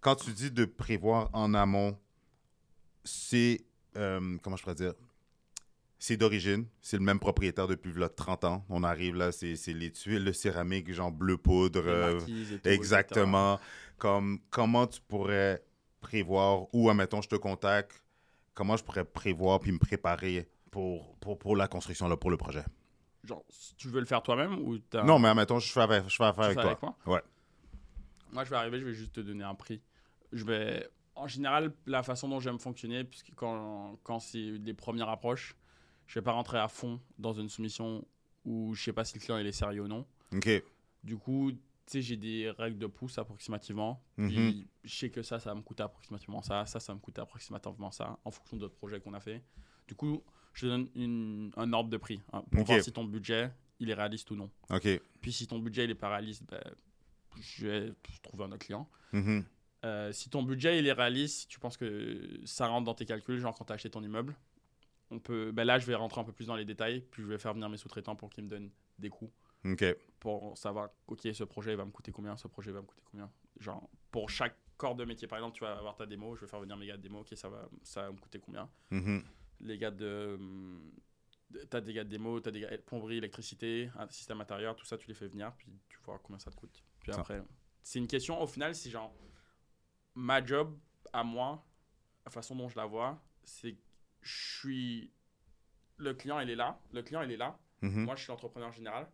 Quand 0.00 0.14
tu 0.16 0.30
dis 0.32 0.50
de 0.50 0.64
prévoir 0.64 1.28
en 1.34 1.52
amont, 1.52 1.98
c'est, 3.04 3.60
euh, 3.96 4.38
comment 4.42 4.56
je 4.56 4.62
pourrais 4.62 4.74
dire, 4.74 4.94
c'est 5.98 6.16
d'origine, 6.16 6.64
c'est 6.80 6.96
le 6.96 7.02
même 7.02 7.18
propriétaire 7.18 7.68
depuis 7.68 7.92
là, 7.92 8.08
30 8.08 8.44
ans. 8.44 8.64
On 8.70 8.82
arrive 8.84 9.16
là, 9.16 9.32
c'est 9.32 9.54
c'est 9.56 9.74
les 9.74 9.92
tuiles 9.92 10.24
de 10.24 10.32
céramique, 10.32 10.90
genre 10.94 11.12
bleu 11.12 11.36
poudre. 11.36 11.82
Euh, 11.86 12.18
et 12.20 12.58
tout, 12.58 12.68
exactement. 12.68 13.60
Comme, 13.98 14.38
comment 14.48 14.86
tu 14.86 14.98
pourrais 15.06 15.62
prévoir, 16.00 16.66
ou 16.74 16.90
admettons, 16.90 17.20
je 17.22 17.28
te 17.28 17.36
contacte, 17.36 18.02
comment 18.54 18.76
je 18.76 18.82
pourrais 18.84 19.04
prévoir 19.04 19.60
puis 19.60 19.72
me 19.72 19.78
préparer 19.78 20.48
pour, 20.70 21.14
pour, 21.16 21.38
pour 21.38 21.56
la 21.56 21.68
construction, 21.68 22.08
là, 22.08 22.16
pour 22.16 22.30
le 22.30 22.36
projet? 22.36 22.64
Genre, 23.24 23.44
si 23.48 23.74
tu 23.74 23.88
veux 23.88 24.00
le 24.00 24.06
faire 24.06 24.22
toi-même 24.22 24.58
ou 24.66 24.78
t'as- 24.78 25.04
Non, 25.04 25.18
mais 25.18 25.28
admettons, 25.28 25.58
je 25.58 25.70
fais, 25.70 25.80
avec- 25.80 26.08
je 26.08 26.16
fais 26.16 26.24
affaire 26.24 26.44
avec 26.44 26.58
toi. 26.58 26.78
moi? 27.06 27.16
Ouais. 27.16 27.22
Moi, 28.32 28.44
je 28.44 28.50
vais 28.50 28.56
arriver, 28.56 28.80
je 28.80 28.84
vais 28.84 28.94
juste 28.94 29.12
te 29.12 29.20
donner 29.20 29.44
un 29.44 29.54
prix. 29.54 29.80
Je 30.32 30.44
vais, 30.44 30.88
en 31.16 31.26
général, 31.26 31.74
la 31.86 32.02
façon 32.02 32.28
dont 32.28 32.40
j'aime 32.40 32.58
fonctionner, 32.58 33.04
puisque 33.04 33.34
quand, 33.34 33.98
quand 34.04 34.20
c'est 34.20 34.38
les 34.38 34.72
premières 34.74 35.08
approches, 35.08 35.56
je 36.06 36.14
vais 36.18 36.22
pas 36.24 36.32
rentrer 36.32 36.58
à 36.58 36.68
fond 36.68 37.00
dans 37.18 37.32
une 37.32 37.48
soumission 37.48 38.04
où 38.44 38.72
je 38.74 38.82
sais 38.84 38.92
pas 38.92 39.04
si 39.04 39.14
le 39.18 39.20
client 39.20 39.36
il 39.38 39.46
est 39.46 39.52
sérieux 39.52 39.82
ou 39.82 39.88
non. 39.88 40.06
OK. 40.34 40.48
Du 41.04 41.16
coup, 41.18 41.52
j'ai 41.98 42.16
des 42.16 42.50
règles 42.50 42.78
de 42.78 42.86
pouce 42.86 43.18
approximativement. 43.18 44.02
Mhm. 44.16 44.28
Puis 44.28 44.68
je 44.84 44.94
sais 44.94 45.10
que 45.10 45.22
ça, 45.22 45.38
ça 45.40 45.50
va 45.50 45.56
me 45.56 45.62
coûter 45.62 45.82
approximativement 45.82 46.42
ça, 46.42 46.64
ça, 46.66 46.78
ça 46.80 46.92
va 46.92 46.96
me 46.96 47.00
coûter 47.00 47.20
approximativement 47.20 47.90
ça, 47.90 48.18
en 48.24 48.30
fonction 48.30 48.56
d'autres 48.56 48.76
projets 48.76 49.00
qu'on 49.00 49.14
a 49.14 49.20
fait. 49.20 49.42
Du 49.88 49.94
coup, 49.94 50.22
je 50.52 50.66
donne 50.66 50.88
une- 50.94 51.50
un 51.56 51.72
ordre 51.72 51.90
de 51.90 51.96
prix 51.96 52.20
hein, 52.32 52.42
pour 52.50 52.64
voir 52.64 52.78
si 52.84 52.92
ton 52.92 53.04
budget 53.04 53.50
il 53.80 53.90
est 53.90 53.94
réaliste 53.94 54.30
ou 54.30 54.36
non. 54.36 54.50
Puis 55.20 55.32
si 55.32 55.46
ton 55.46 55.58
budget 55.58 55.84
il 55.84 55.90
est 55.90 55.94
pas 55.94 56.10
réaliste, 56.10 56.44
ben, 56.48 56.60
je 57.40 57.66
vais 57.66 57.92
trouver 58.22 58.44
un 58.44 58.52
autre 58.52 58.64
client. 58.66 58.88
Mhm. 59.12 59.44
Euh, 59.84 60.12
si 60.12 60.28
ton 60.28 60.42
budget 60.42 60.78
il 60.78 60.86
est 60.86 60.92
réaliste, 60.92 61.40
si 61.40 61.48
tu 61.48 61.58
penses 61.58 61.76
que 61.78 62.40
ça 62.44 62.66
rentre 62.68 62.84
dans 62.84 62.94
tes 62.94 63.06
calculs, 63.06 63.38
genre 63.38 63.54
quand 63.56 63.64
tu 63.64 63.72
as 63.72 63.76
acheté 63.76 63.88
ton 63.90 64.02
immeuble, 64.02 64.36
on 65.10 65.18
peut, 65.18 65.50
ben 65.52 65.64
là 65.64 65.78
je 65.78 65.86
vais 65.86 65.94
rentrer 65.94 66.20
un 66.20 66.24
peu 66.24 66.32
plus 66.32 66.46
dans 66.46 66.54
les 66.56 66.64
détails, 66.66 67.00
puis 67.10 67.22
je 67.22 67.26
vais 67.28 67.38
faire 67.38 67.54
venir 67.54 67.68
mes 67.68 67.78
sous-traitants 67.78 68.14
pour 68.14 68.28
qu'ils 68.30 68.44
me 68.44 68.48
donnent 68.50 68.70
des 68.98 69.08
coûts 69.08 69.30
OK. 69.64 69.84
pour 70.18 70.56
savoir, 70.58 70.90
ok, 71.06 71.20
ce 71.32 71.44
projet 71.44 71.74
va 71.76 71.84
me 71.84 71.90
coûter 71.90 72.12
combien, 72.12 72.36
ce 72.36 72.48
projet 72.48 72.72
va 72.72 72.80
me 72.80 72.86
coûter 72.86 73.02
combien. 73.10 73.30
Genre, 73.58 73.88
pour 74.10 74.28
chaque 74.30 74.56
corps 74.76 74.94
de 74.94 75.04
métier, 75.04 75.28
par 75.28 75.38
exemple, 75.38 75.56
tu 75.56 75.64
vas 75.64 75.76
avoir 75.76 75.94
ta 75.96 76.06
démo, 76.06 76.34
je 76.36 76.42
vais 76.42 76.46
faire 76.46 76.60
venir 76.60 76.76
mes 76.76 76.86
gars 76.86 76.96
de 76.96 77.02
démo, 77.02 77.20
ok, 77.20 77.28
ça 77.36 77.48
va, 77.48 77.68
ça 77.82 78.02
va 78.02 78.12
me 78.12 78.18
coûter 78.18 78.38
combien. 78.40 78.68
Mhm. 78.90 79.22
Les 79.60 79.76
gars 79.78 79.90
de. 79.90 80.38
de- 81.50 81.64
T'as 81.64 81.80
des 81.80 81.92
gars 81.92 82.04
de 82.04 82.08
démo, 82.08 82.40
t'as 82.40 82.50
des 82.50 82.60
gars 82.60 82.78
plomberie, 82.78 83.16
électricité, 83.18 83.90
un 83.98 84.08
système 84.08 84.40
intérieur, 84.40 84.74
tout 84.76 84.86
ça, 84.86 84.96
tu 84.96 85.06
les 85.08 85.14
fais 85.14 85.28
venir, 85.28 85.52
puis 85.56 85.68
tu 85.88 85.98
vois 86.04 86.18
combien 86.22 86.38
ça 86.38 86.50
te 86.50 86.56
coûte. 86.56 86.82
Puis 87.00 87.12
Ça. 87.12 87.20
après, 87.20 87.42
c'est 87.82 87.98
une 87.98 88.06
question, 88.08 88.40
au 88.40 88.46
final, 88.46 88.74
c'est 88.74 88.88
genre, 88.90 89.14
ma 90.14 90.44
job 90.44 90.78
à 91.12 91.22
moi, 91.24 91.64
la 92.24 92.30
façon 92.30 92.54
dont 92.56 92.68
je 92.68 92.76
la 92.76 92.86
vois, 92.86 93.22
c'est 93.44 93.72
que 93.74 93.80
je 94.22 94.58
suis. 94.58 95.12
Le 95.96 96.14
client, 96.14 96.40
il 96.40 96.48
est 96.50 96.56
là, 96.56 96.80
le 96.92 97.02
client, 97.02 97.22
il 97.22 97.32
est 97.32 97.36
là, 97.36 97.58
Mhm. 97.82 98.04
moi, 98.04 98.14
je 98.16 98.22
suis 98.22 98.30
l'entrepreneur 98.30 98.72
général. 98.72 99.10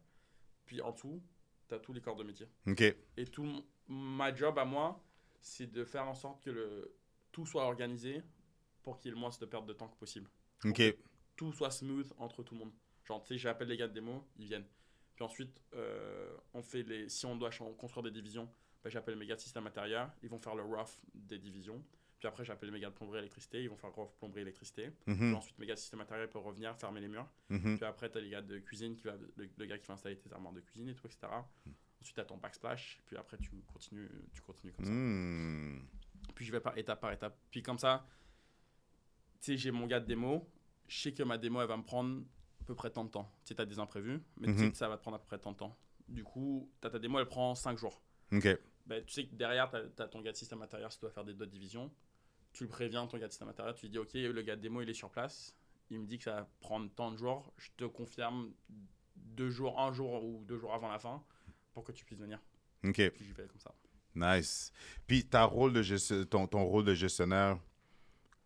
Puis 0.67 0.81
en 0.83 0.93
dessous, 0.93 1.23
tu 1.69 1.75
as 1.75 1.79
tous 1.79 1.93
les 1.93 2.01
corps 2.01 2.17
de 2.17 2.25
métier. 2.25 2.49
OK. 2.67 2.83
Et 3.17 3.25
tout 3.27 3.65
ma 3.89 4.35
job 4.35 4.59
à 4.59 4.65
moi, 4.65 5.03
c'est 5.41 5.71
de 5.71 5.85
faire 5.85 6.07
en 6.07 6.15
sorte 6.15 6.43
que 6.43 6.51
le, 6.51 6.97
tout 7.33 7.47
soit 7.47 7.65
organisé 7.65 8.23
pour 8.83 8.99
qu'il 8.99 9.09
y 9.09 9.13
ait 9.13 9.15
le 9.15 9.21
moins 9.21 9.31
de 9.41 9.47
perte 9.47 9.67
de 9.67 9.73
temps 9.73 9.89
que 9.89 9.97
possible. 9.97 10.29
Ok. 10.65 10.83
Tout 11.37 11.53
soit 11.53 11.71
smooth 11.71 12.13
entre 12.19 12.43
tout 12.43 12.55
le 12.55 12.61
monde. 12.61 12.73
Genre, 13.05 13.23
tu 13.23 13.35
sais, 13.35 13.39
j'appelle 13.39 13.69
les 13.69 13.77
gars 13.77 13.89
de 13.89 13.93
démo, 13.93 14.27
ils 14.37 14.47
viennent. 14.47 14.67
Puis 15.15 15.25
ensuite, 15.25 15.61
euh, 15.75 16.37
on 16.53 16.63
fait 16.63 16.83
les, 16.83 17.09
si 17.09 17.25
on 17.27 17.37
doit 17.37 17.51
construire 17.79 18.03
des 18.03 18.11
divisions, 18.11 18.51
ben, 18.83 18.91
j'appelle 18.91 19.17
mes 19.17 19.27
gars 19.27 19.37
de 19.37 19.41
système 19.41 19.67
intérieur, 19.67 20.11
ils 20.23 20.29
vont 20.29 20.39
faire 20.39 20.55
le 20.55 20.63
rough 20.63 20.99
des 21.15 21.39
divisions. 21.39 21.83
Puis 22.19 22.27
après, 22.29 22.45
j'appelle 22.45 22.71
mes 22.71 22.81
gars 22.81 22.89
de 22.91 22.95
plomberie 22.95 23.19
électricité, 23.19 23.63
ils 23.63 23.69
vont 23.69 23.77
faire 23.77 23.93
plomberie 23.93 24.41
électricité. 24.41 24.91
Puis 24.91 25.15
Mhm, 25.15 25.35
ensuite, 25.35 25.59
mes 25.59 25.67
gars 25.67 25.75
de 25.75 25.79
système 25.79 26.01
intérieur 26.01 26.29
peuvent 26.31 26.43
revenir, 26.43 26.75
fermer 26.77 27.01
les 27.01 27.09
murs. 27.09 27.29
mhm. 27.51 27.77
Puis 27.77 27.85
après, 27.85 28.11
tu 28.11 28.19
as 28.19 28.21
les 28.23 28.31
gars 28.31 28.41
de 28.43 28.59
cuisine, 28.59 28.97
qui 28.97 29.05
va, 29.05 29.17
le, 29.37 29.51
le 29.57 29.67
gars 29.67 29.79
qui 29.79 29.87
va 29.87 29.95
installer 29.95 30.17
tes 30.19 30.33
armoires 30.33 30.55
de 30.55 30.61
cuisine 30.61 30.89
et 30.89 30.95
tout, 30.95 31.07
etc. 31.07 31.27
Ensuite, 32.01 32.15
tu 32.15 32.21
as 32.21 32.25
ton 32.25 32.39
backsplash. 32.39 33.01
Puis 33.07 33.17
après, 33.17 33.37
tu 33.39 33.51
continues, 33.73 34.09
tu 34.33 34.41
continues 34.41 34.73
comme 34.73 34.85
ça. 34.87 34.91
Hmm. 34.93 35.87
Puis 36.35 36.45
je 36.47 36.53
vais 36.53 36.61
par 36.61 36.77
étape 36.79 37.01
par 37.01 37.13
étape. 37.13 37.39
Puis 37.51 37.63
comme 37.63 37.79
ça, 37.79 38.07
tu 39.41 39.53
sais, 39.53 39.57
j'ai 39.57 39.71
mon 39.71 39.87
gars 39.87 40.01
de 40.01 40.07
démo. 40.07 40.49
Je 40.89 40.99
sais 40.99 41.13
que 41.13 41.23
ma 41.23 41.37
démo, 41.39 41.61
elle 41.61 41.69
va 41.69 41.77
me 41.77 41.83
prendre 41.83 42.23
à 42.61 42.65
peu 42.65 42.75
près 42.75 42.91
tant 42.91 43.05
de 43.05 43.11
temps. 43.11 43.31
Tu 43.45 43.49
sais, 43.49 43.55
tu 43.55 43.63
as 43.63 43.67
des 43.67 43.79
imprévus, 43.79 44.23
mais 44.39 44.49
tu 44.49 44.55
sais 44.59 44.65
Mhm. 44.65 44.73
que 44.73 44.77
ça 44.79 44.89
va 44.89 44.97
te 44.97 45.03
prendre 45.03 45.17
à 45.17 45.21
peu 45.21 45.27
près 45.27 45.39
tant 45.39 45.53
de 45.53 45.57
temps. 45.57 45.77
Du 46.09 46.23
coup, 46.25 46.71
t'as 46.81 46.91
ta 46.91 46.99
démo, 46.99 47.19
elle 47.19 47.27
prend 47.27 47.55
5 47.55 47.77
jours. 47.79 48.01
Ok. 48.33 48.49
Ben, 48.87 49.05
tu 49.05 49.13
sais 49.13 49.27
que 49.27 49.35
derrière, 49.35 49.69
tu 49.69 49.77
as, 50.03 50.09
ton 50.09 50.21
gars 50.21 50.31
de 50.33 50.37
système 50.37 50.63
intérieur, 50.63 50.93
si 50.93 50.99
tu 50.99 51.03
dois 51.03 51.11
faire 51.11 51.25
des 51.25 51.35
d'autres 51.35 51.51
divisions. 51.51 51.93
Tu 52.57 52.65
le 52.65 52.71
préviens, 52.71 53.07
ton 53.07 53.19
gars 53.19 53.27
de 53.27 53.33
système 53.33 53.49
intérieur, 53.49 53.75
tu 53.75 53.83
lui 53.83 53.91
dis, 53.91 53.99
OK, 53.99 54.15
le 54.15 54.41
gars 54.41 54.57
de 54.57 54.63
démo, 54.63 54.81
il 54.81 54.89
est 54.89 54.95
sur 54.95 55.11
place. 55.11 55.55
Il 55.91 56.01
me 56.01 56.07
dit 56.07 56.17
que 56.17 56.25
ça 56.25 56.37
va 56.37 56.49
prendre 56.61 56.91
tant 56.95 57.13
de 57.13 57.19
jours. 57.19 57.53
Je 57.59 57.69
te 57.77 57.85
confirme 57.85 58.51
deux 59.15 59.51
jours, 59.51 59.79
un 59.79 59.93
jour 59.93 60.25
ou 60.25 60.43
deux 60.47 60.57
jours 60.57 60.73
avant 60.73 60.89
la 60.89 60.99
fin 60.99 61.23
pour 61.75 61.85
que 61.85 61.93
tu 61.93 62.07
puisses 62.07 62.19
venir. 62.19 62.41
Ok. 62.83 63.11
Puis 63.11 63.25
j'y 63.27 63.33
vais 63.33 63.47
comme 63.47 63.61
ça. 63.61 63.75
Nice. 64.15 64.73
Puis 65.07 65.27
ta 65.27 65.45
rôle 65.45 65.75
de 65.75 66.25
ton, 66.25 66.47
ton 66.47 66.65
rôle 66.65 66.87
de 66.87 66.95
gestionnaire, 66.95 67.59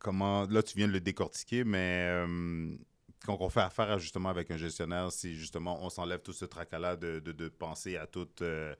comment 0.00 0.44
là 0.46 0.64
tu 0.64 0.76
viens 0.76 0.88
de 0.88 0.92
le 0.92 1.00
décortiquer, 1.00 1.62
mais 1.62 2.08
euh, 2.08 2.76
quand 3.24 3.36
on 3.40 3.50
fait 3.50 3.60
affaire 3.60 3.98
justement 3.98 4.30
avec 4.30 4.50
un 4.50 4.56
gestionnaire, 4.56 5.12
c'est 5.12 5.34
justement 5.34 5.82
on 5.84 5.90
s'enlève 5.90 6.20
tout 6.22 6.32
ce 6.32 6.44
tracas-là 6.44 6.96
de, 6.96 7.20
de, 7.20 7.32
de 7.32 7.48
penser 7.48 7.96
à 7.96 8.06
tout, 8.06 8.28
euh, 8.40 8.74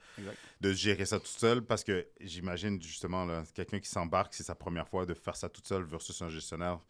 de 0.61 0.72
gérer 0.72 1.05
ça 1.05 1.20
tout 1.20 1.26
seul, 1.26 1.62
parce 1.62 1.85
que 1.85 2.07
j'imagine 2.20 2.81
justement 2.81 3.42
quelqu'un 3.55 3.81
qui 3.81 3.88
s'embarque, 3.88 4.35
c'est 4.35 4.42
sa 4.42 4.55
première 4.55 4.88
fois 4.88 5.05
de 5.05 5.14
faire 5.14 5.37
ça 5.37 5.48
tout 5.48 5.62
seul 5.64 5.85
versus 5.85 6.20
un 6.22 6.29
gestionnaire. 6.29 6.81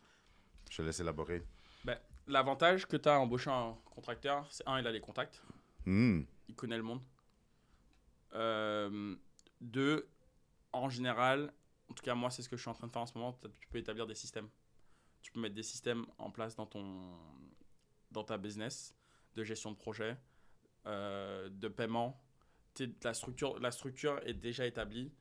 Je 0.70 0.76
te 0.76 0.82
laisse 0.82 1.00
élaborer. 1.00 1.42
Ben, 1.84 1.98
L'avantage 2.28 2.86
que 2.86 2.96
tu 2.96 3.08
as 3.08 3.16
à 3.16 3.18
embaucher 3.18 3.50
un 3.50 3.76
contracteur, 3.84 4.46
c'est 4.50 4.66
un, 4.68 4.78
il 4.78 4.86
a 4.86 4.92
les 4.92 5.00
contacts. 5.00 5.42
Hmm. 5.86 6.22
il 6.48 6.54
connaît 6.54 6.76
le 6.76 6.82
monde. 6.82 7.00
Euh, 8.34 9.16
deux, 9.60 10.08
en 10.72 10.88
général, 10.88 11.52
en 11.88 11.94
tout 11.94 12.04
cas 12.04 12.14
moi 12.14 12.30
c'est 12.30 12.42
ce 12.42 12.48
que 12.48 12.56
je 12.56 12.60
suis 12.60 12.70
en 12.70 12.74
train 12.74 12.86
de 12.86 12.92
faire 12.92 13.02
en 13.02 13.06
ce 13.06 13.18
moment, 13.18 13.32
tu 13.32 13.68
peux 13.68 13.78
établir 13.78 14.06
des 14.06 14.14
systèmes. 14.14 14.48
Tu 15.22 15.33
peux 15.33 15.40
mettre 15.40 15.54
des 15.54 15.62
systèmes 15.62 16.06
en 16.18 16.30
place 16.30 16.56
dans, 16.56 16.66
ton, 16.66 17.14
dans 18.11 18.24
ta 18.24 18.38
business 18.38 18.94
de 19.35 19.44
gestion 19.44 19.70
de 19.70 19.76
projet, 19.76 20.16
euh, 20.87 21.48
de 21.48 21.68
paiement. 21.68 22.22
La 23.02 23.14
structure, 23.14 23.59
la 23.59 23.70
structure 23.70 24.20
est 24.24 24.35
déjà 24.35 24.66
établie. 24.66 25.12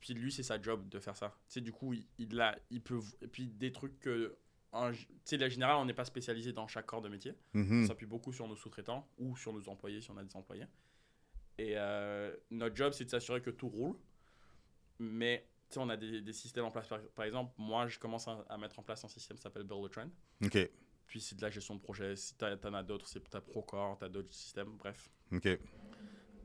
Puis 0.00 0.14
lui, 0.14 0.32
c'est 0.32 0.42
sa 0.42 0.60
job 0.60 0.88
de 0.88 0.98
faire 0.98 1.16
ça. 1.16 1.36
Tu 1.48 1.54
sais, 1.54 1.60
du 1.60 1.72
coup, 1.72 1.92
il, 1.92 2.06
il, 2.18 2.40
a, 2.40 2.58
il 2.70 2.82
peut. 2.82 3.00
Et 3.20 3.28
puis 3.28 3.48
des 3.48 3.72
trucs 3.72 3.98
que. 4.00 4.36
Tu 4.90 5.06
sais, 5.24 5.36
la 5.36 5.50
général, 5.50 5.76
on 5.76 5.84
n'est 5.84 5.94
pas 5.94 6.06
spécialisé 6.06 6.52
dans 6.52 6.66
chaque 6.66 6.86
corps 6.86 7.02
de 7.02 7.08
métier. 7.08 7.34
Mhm. 7.52 7.84
On 7.84 7.86
s'appuie 7.86 8.06
beaucoup 8.06 8.32
sur 8.32 8.48
nos 8.48 8.56
sous-traitants 8.56 9.06
ou 9.18 9.36
sur 9.36 9.52
nos 9.52 9.68
employés 9.68 10.00
si 10.00 10.10
on 10.10 10.16
a 10.16 10.24
des 10.24 10.34
employés. 10.34 10.66
Et 11.58 11.74
euh, 11.76 12.34
notre 12.50 12.74
job, 12.74 12.92
c'est 12.92 13.04
de 13.04 13.10
s'assurer 13.10 13.42
que 13.42 13.50
tout 13.50 13.68
roule. 13.68 13.96
Mais 14.98 15.46
sais, 15.74 15.80
on 15.80 15.88
a 15.88 15.96
des, 15.96 16.20
des 16.20 16.32
systèmes 16.32 16.64
en 16.64 16.70
place. 16.70 16.88
Par, 16.88 17.00
par 17.14 17.24
exemple, 17.24 17.52
moi, 17.58 17.86
je 17.88 17.98
commence 17.98 18.26
à, 18.28 18.44
à 18.48 18.56
mettre 18.58 18.78
en 18.78 18.82
place 18.82 19.04
un 19.04 19.08
système 19.08 19.36
qui 19.36 19.42
s'appelle 19.42 19.64
Build 19.64 19.84
a 19.84 19.88
Trend. 19.88 20.10
Ok. 20.44 20.58
Puis 21.06 21.20
c'est 21.20 21.34
de 21.36 21.42
la 21.42 21.50
gestion 21.50 21.74
de 21.74 21.80
projet. 21.80 22.16
Si 22.16 22.36
tu 22.36 22.44
en 22.44 22.74
as 22.74 22.82
d'autres, 22.82 23.06
c'est 23.06 23.20
tu 23.28 23.36
as 23.36 23.40
Procore, 23.40 23.98
tu 23.98 24.04
as 24.04 24.08
d'autres 24.08 24.32
systèmes, 24.32 24.76
bref. 24.78 25.10
Ok. 25.32 25.48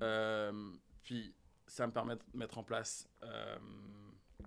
Euh, 0.01 0.73
puis 1.03 1.33
ça 1.65 1.87
me 1.87 1.91
permet 1.91 2.15
de 2.15 2.21
mettre 2.33 2.57
en 2.57 2.63
place 2.63 3.09
euh, 3.23 3.57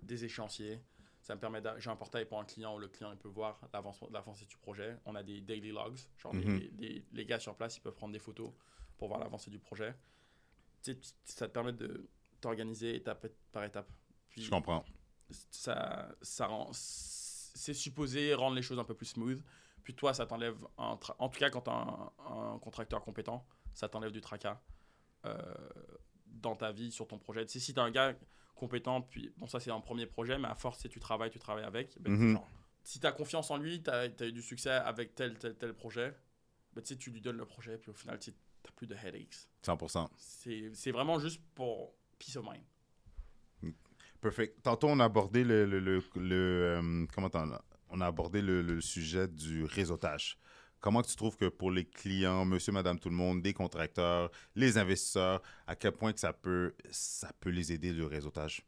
des 0.03 0.25
échéanciers. 0.25 0.81
Ça 1.23 1.35
me 1.35 1.41
permet 1.41 1.61
j'ai 1.79 1.91
un 1.91 1.97
portail 1.97 2.25
pour 2.25 2.39
un 2.41 2.45
client 2.45 2.75
où 2.75 2.79
le 2.79 2.89
client 2.89 3.13
il 3.13 3.19
peut 3.19 3.29
voir 3.29 3.61
l'avancement- 3.73 4.09
l'avancée 4.11 4.47
du 4.47 4.57
projet. 4.57 4.97
On 5.05 5.15
a 5.15 5.23
des 5.23 5.41
daily 5.41 5.71
logs, 5.71 5.99
genre 6.19 6.33
les- 6.35 6.45
Mhm. 6.45 6.59
les, 6.59 6.71
les- 6.79 7.05
les 7.13 7.27
gars 7.27 7.39
sur 7.39 7.55
place 7.57 7.77
ils 7.77 7.81
peuvent 7.81 7.95
prendre 7.95 8.13
des 8.13 8.19
photos 8.19 8.51
pour 8.97 9.09
voir 9.09 9.21
l'avancée 9.21 9.51
du 9.51 9.59
projet. 9.59 9.95
Tu 10.83 10.93
sais, 10.93 10.99
tu- 10.99 11.11
ça 11.25 11.47
te 11.47 11.53
permet 11.53 11.73
de 11.75 12.09
t'organiser 12.41 12.95
étape 12.97 13.27
par 13.53 13.65
étape. 13.65 13.91
Puis 14.31 14.43
Je 14.43 14.51
comprends. 14.51 14.85
ça, 15.51 16.09
ça 16.23 16.47
rend, 16.47 16.71
c'est 16.73 17.75
supposé 17.75 18.35
rendre 18.35 18.57
les 18.57 18.63
choses 18.63 18.79
un 18.79 18.85
peu 18.85 18.95
plus 18.95 19.07
smooth. 19.07 19.43
Puis 19.83 19.95
toi, 19.95 20.13
ça 20.15 20.27
t'enlève, 20.27 20.57
un 20.79 20.95
tra- 20.97 21.15
en 21.19 21.29
tout 21.29 21.39
cas 21.39 21.51
quand 21.51 21.63
tu 21.63 21.71
un, 21.71 22.13
un 22.55 22.59
contracteur 22.59 23.03
compétent, 23.03 23.45
ça 23.75 23.89
t'enlève 23.89 24.13
du 24.13 24.21
tracas 24.21 24.61
euh, 25.25 25.43
dans 26.27 26.57
ta 26.57 26.73
vie, 26.73 26.93
sur 26.93 27.07
ton 27.09 27.19
projet. 27.19 27.45
Tu 27.47 27.53
sais, 27.53 27.61
si 27.61 27.75
tu 27.75 27.81
as 27.81 27.83
un 27.83 27.91
gars 27.91 28.15
compétent, 28.55 29.01
puis 29.03 29.33
bon, 29.39 29.47
ça 29.47 29.59
c'est 29.59 29.71
un 29.71 29.81
premier 29.81 30.07
projet, 30.07 30.39
mais 30.39 30.49
à 30.49 30.55
force, 30.55 30.81
si 30.81 30.89
tu 30.89 31.01
travailles, 31.01 31.31
tu 31.31 31.39
travailles 31.39 31.65
avec, 31.65 32.01
ben, 32.01 32.13
Mhm. 32.13 32.33
genre, 32.35 32.51
si 32.83 33.01
tu 33.01 33.07
as 33.07 33.13
confiance 33.13 33.51
en 33.51 33.57
lui, 33.57 33.83
tu 33.83 33.91
as, 33.91 34.07
eu 34.07 34.33
du 34.33 34.43
succès 34.43 34.71
avec 34.71 35.15
tel, 35.15 35.39
tel, 35.39 35.57
tel 35.57 35.75
projet, 35.75 36.15
ben, 36.75 36.83
tu 36.83 37.11
lui 37.11 37.21
donnes 37.21 37.37
le 37.39 37.47
projet, 37.47 37.79
puis 37.79 37.91
au 37.91 37.95
final, 37.95 38.19
tu 38.19 38.31
n'as 38.31 38.71
plus 38.77 38.87
de 38.87 38.95
headaches. 38.95 39.49
100%. 39.65 40.09
C'est 40.17 40.71
c'est 40.75 40.91
vraiment 40.93 41.19
juste 41.19 41.43
pour 41.55 41.95
peace 42.19 42.37
of 42.37 42.45
mind. 42.45 42.65
Perfect. 44.21 44.63
Tantôt, 44.63 44.89
on 44.89 45.01
a 45.01 45.05
abordé 45.05 45.45
le, 45.45 45.65
le, 45.67 45.81
le, 45.81 46.03
le, 46.17 46.35
euh, 46.35 47.07
comment 47.15 47.31
on 47.89 48.01
a 48.01 48.07
abordé 48.07 48.43
le, 48.43 48.63
le 48.63 48.81
sujet 48.81 49.27
du 49.29 49.65
réseautage. 49.65 50.39
Comment 50.79 51.03
tu 51.03 51.15
trouves 51.17 51.37
que 51.37 51.47
pour 51.49 51.71
les 51.71 51.85
clients, 51.85 52.45
monsieur, 52.45 52.73
madame, 52.73 52.99
tout 52.99 53.11
le 53.11 53.15
monde, 53.15 53.43
des 53.43 53.53
contracteurs, 53.53 54.31
les 54.55 54.79
investisseurs, 54.79 55.43
à 55.67 55.77
quel 55.77 55.93
point 55.93 56.13
que 56.13 56.21
ça 56.21 56.33
peut, 56.33 56.75
ça 56.91 57.33
peut 57.41 57.51
les 57.51 57.73
aider 57.73 57.93
le 57.93 58.07
réseautage? 58.07 58.63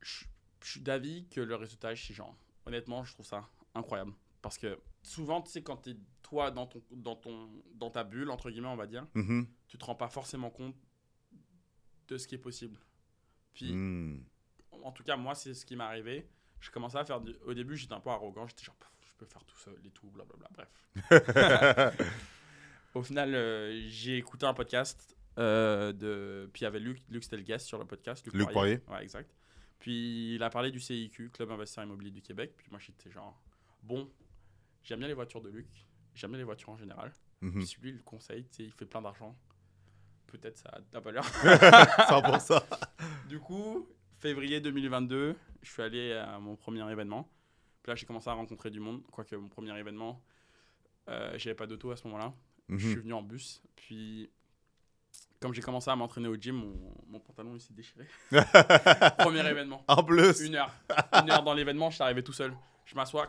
je, 0.00 0.24
je 0.64 0.70
suis 0.70 0.80
d'avis 0.80 1.26
que 1.28 1.40
le 1.42 1.54
réseautage, 1.56 2.06
c'est 2.06 2.14
genre, 2.14 2.34
honnêtement, 2.64 3.04
je 3.04 3.12
trouve 3.12 3.26
ça 3.26 3.46
incroyable. 3.74 4.12
Parce 4.40 4.56
que 4.56 4.78
souvent, 5.02 5.42
tu 5.42 5.50
sais, 5.50 5.62
quand 5.62 5.76
tu 5.78 5.90
es 5.90 5.96
toi 6.22 6.50
dans, 6.50 6.66
ton, 6.66 6.82
dans, 6.92 7.16
ton, 7.16 7.50
dans 7.74 7.90
ta 7.90 8.04
bulle, 8.04 8.30
entre 8.30 8.50
guillemets, 8.50 8.68
on 8.68 8.76
va 8.76 8.86
dire, 8.86 9.06
Mhm. 9.14 9.46
tu 9.68 9.76
te 9.76 9.84
rends 9.84 9.94
pas 9.94 10.08
forcément 10.08 10.48
compte 10.50 10.76
de 12.08 12.16
ce 12.16 12.26
qui 12.26 12.34
est 12.36 12.38
possible. 12.38 12.78
Puis, 13.52 13.72
Mm. 13.74 14.24
En 14.84 14.92
tout 14.92 15.02
cas, 15.02 15.16
moi, 15.16 15.34
c'est 15.34 15.54
ce 15.54 15.64
qui 15.64 15.76
m'est 15.76 15.84
arrivé. 15.84 16.28
Je 16.60 16.70
commençais 16.70 16.98
à 16.98 17.04
faire 17.04 17.20
du... 17.20 17.34
Au 17.46 17.54
début, 17.54 17.76
j'étais 17.76 17.94
un 17.94 18.00
peu 18.00 18.10
arrogant. 18.10 18.46
J'étais 18.46 18.64
genre, 18.64 18.76
je 19.06 19.14
peux 19.16 19.26
faire 19.26 19.44
tout 19.44 19.58
seul 19.58 19.78
et 19.84 19.90
tout, 19.90 20.10
blablabla. 20.10 20.48
Bref. 20.52 21.96
Au 22.94 23.02
final, 23.02 23.34
euh, 23.34 23.88
j'ai 23.88 24.16
écouté 24.18 24.46
un 24.46 24.54
podcast 24.54 25.16
euh, 25.38 25.92
de. 25.92 26.50
Puis 26.52 26.62
il 26.62 26.64
y 26.64 26.66
avait 26.66 26.80
Luc, 26.80 27.00
Luc 27.08 27.22
c'était 27.22 27.36
le 27.36 27.42
guest 27.42 27.66
sur 27.66 27.78
le 27.78 27.84
podcast. 27.84 28.26
Luc 28.32 28.50
Poirier. 28.50 28.80
Ouais, 28.88 29.02
exact. 29.02 29.32
Puis 29.78 30.34
il 30.34 30.42
a 30.42 30.50
parlé 30.50 30.70
du 30.70 30.80
CIQ, 30.80 31.30
Club 31.30 31.50
Investisseur 31.52 31.84
Immobilier 31.84 32.10
du 32.10 32.20
Québec. 32.20 32.52
Puis 32.56 32.66
moi, 32.70 32.80
j'étais 32.80 33.10
genre, 33.10 33.40
bon, 33.82 34.10
j'aime 34.82 34.98
bien 34.98 35.08
les 35.08 35.14
voitures 35.14 35.40
de 35.40 35.48
Luc. 35.48 35.68
J'aime 36.14 36.30
bien 36.30 36.38
les 36.38 36.44
voitures 36.44 36.70
en 36.70 36.76
général. 36.76 37.12
Puis 37.40 37.76
lui, 37.80 37.92
le 37.92 38.02
conseil, 38.02 38.44
tu 38.44 38.56
sais, 38.56 38.64
il 38.64 38.72
fait 38.72 38.84
plein 38.84 39.00
d'argent. 39.00 39.34
Peut-être 40.26 40.58
ça 40.58 40.68
a 40.70 40.80
de 40.80 40.86
la 40.92 41.00
valeur. 41.00 41.24
100%. 41.32 42.62
Du 43.28 43.40
coup, 43.40 43.88
février 44.20 44.60
2022, 44.60 45.36
je 45.62 45.70
suis 45.70 45.82
allé 45.82 46.12
à 46.12 46.38
mon 46.38 46.56
premier 46.56 46.88
événement. 46.90 47.28
Puis 47.82 47.90
là, 47.90 47.96
j'ai 47.96 48.06
commencé 48.06 48.28
à 48.28 48.34
rencontrer 48.34 48.70
du 48.70 48.80
monde. 48.80 49.02
Quoique 49.10 49.34
mon 49.36 49.48
premier 49.48 49.76
événement, 49.78 50.22
euh, 51.08 51.32
j'avais 51.38 51.54
pas 51.54 51.66
d'auto 51.66 51.90
à 51.90 51.96
ce 51.96 52.06
moment-là. 52.08 52.32
Je 52.68 52.76
suis 52.78 52.88
Mhm. 52.96 53.02
venu 53.02 53.12
en 53.14 53.22
bus. 53.22 53.62
Puis, 53.76 54.30
comme 55.40 55.52
j'ai 55.54 55.62
commencé 55.62 55.90
à 55.90 55.96
m'entraîner 55.96 56.28
au 56.28 56.36
gym, 56.36 56.54
mon, 56.56 56.94
mon 57.08 57.18
pantalon 57.20 57.54
il 57.56 57.60
s'est 57.60 57.72
déchiré. 57.72 58.06
premier 59.18 59.46
événement. 59.48 59.82
En 59.88 60.04
plus. 60.04 60.40
Une 60.40 60.54
heure. 60.56 60.72
Une 61.14 61.30
heure 61.30 61.42
dans 61.42 61.54
l'événement, 61.54 61.88
je 61.90 61.94
suis 61.96 62.02
arrivé 62.04 62.22
tout 62.22 62.32
seul. 62.34 62.54
Je 62.84 62.94
m'assois. 62.94 63.28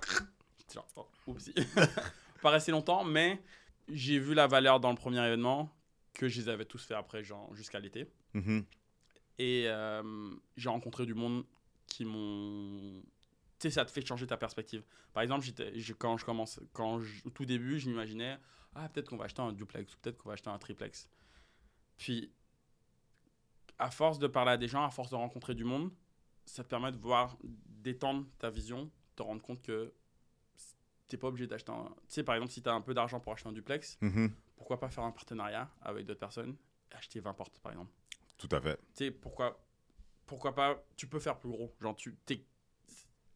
Genre, 0.74 0.88
oh. 0.96 1.08
Pas 2.42 2.50
resté 2.50 2.72
longtemps, 2.72 3.04
mais 3.04 3.42
j'ai 3.88 4.20
vu 4.20 4.34
la 4.34 4.48
valeur 4.48 4.80
dans 4.80 4.90
le 4.90 4.96
premier 4.98 5.26
événement 5.26 5.70
que 6.14 6.28
je 6.28 6.42
les 6.42 6.50
avais 6.50 6.66
tous 6.66 6.84
fait 6.86 6.94
après, 6.96 7.24
genre 7.24 7.54
jusqu'à 7.56 7.80
l'été. 7.80 8.08
Mhm. 8.34 8.66
Et 9.38 9.64
euh, 9.68 10.32
j'ai 10.58 10.70
rencontré 10.70 11.06
du 11.06 11.14
monde 11.14 11.46
qui 11.88 12.06
m'ont. 12.06 13.02
Tu 13.60 13.68
sais, 13.68 13.72
ça 13.72 13.86
te 13.86 13.92
fait 13.92 14.06
changer 14.06 14.26
ta 14.28 14.38
perspective. 14.38 14.84
Par 15.14 15.22
exemple, 15.24 15.46
je- 15.46 15.94
quand 15.94 16.18
je 16.18 16.26
commence, 16.26 16.60
quand 16.74 17.00
je- 17.00 17.22
au 17.26 17.30
tout 17.30 17.46
début, 17.46 17.80
je 17.80 17.90
m'imaginais, 17.90 18.38
ah, 18.76 18.90
peut-être 18.90 19.10
qu'on 19.10 19.18
va 19.18 19.26
acheter 19.26 19.42
un 19.42 19.52
duplex, 19.54 19.94
ou 19.94 19.98
peut-être 20.00 20.18
qu'on 20.18 20.30
va 20.30 20.34
acheter 20.34 20.50
un 20.50 20.58
triplex. 20.58 21.08
Puis, 21.98 22.32
à 23.78 23.92
force 23.92 24.20
de 24.20 24.28
parler 24.28 24.52
à 24.52 24.58
des 24.58 24.68
gens, 24.68 24.84
à 24.84 24.90
force 24.90 25.10
de 25.12 25.16
rencontrer 25.16 25.56
du 25.56 25.64
monde, 25.64 25.92
ça 26.46 26.64
te 26.64 26.70
permet 26.70 26.92
de 26.92 26.98
voir, 26.98 27.38
d'étendre 27.44 28.26
ta 28.40 28.50
vision, 28.50 28.90
te 29.16 29.22
rendre 29.24 29.42
compte 29.42 29.62
que 29.62 29.94
t'es 31.08 31.18
pas 31.18 31.28
obligé 31.28 31.46
d'acheter 31.48 31.72
un. 31.72 31.86
Tu 32.08 32.16
sais, 32.16 32.24
par 32.24 32.36
exemple, 32.36 32.52
si 32.52 32.62
tu 32.62 32.70
as 32.70 32.74
un 32.74 32.82
peu 32.82 32.94
d'argent 32.94 33.20
pour 33.20 33.34
acheter 33.34 33.50
un 33.50 33.54
duplex, 33.54 33.98
Mhm. 34.02 34.32
pourquoi 34.56 34.80
pas 34.80 34.90
faire 34.90 35.04
un 35.04 35.12
partenariat 35.12 35.70
avec 35.82 36.06
d'autres 36.06 36.20
personnes 36.20 36.56
et 36.92 36.96
acheter 36.96 37.20
20 37.20 37.34
portes, 37.34 37.60
par 37.60 37.72
exemple 37.74 37.92
Tout 38.42 38.56
à 38.56 38.62
fait. 38.62 38.78
tu 38.78 39.06
sais, 39.06 39.12
pourquoi, 39.12 39.64
pourquoi 40.26 40.56
pas, 40.56 40.84
tu 40.96 41.08
peux 41.08 41.20
faire 41.20 41.38
plus 41.38 41.50
gros. 41.50 41.74
Genre, 41.80 41.96
tu, 41.96 42.16
t'es, 42.26 42.44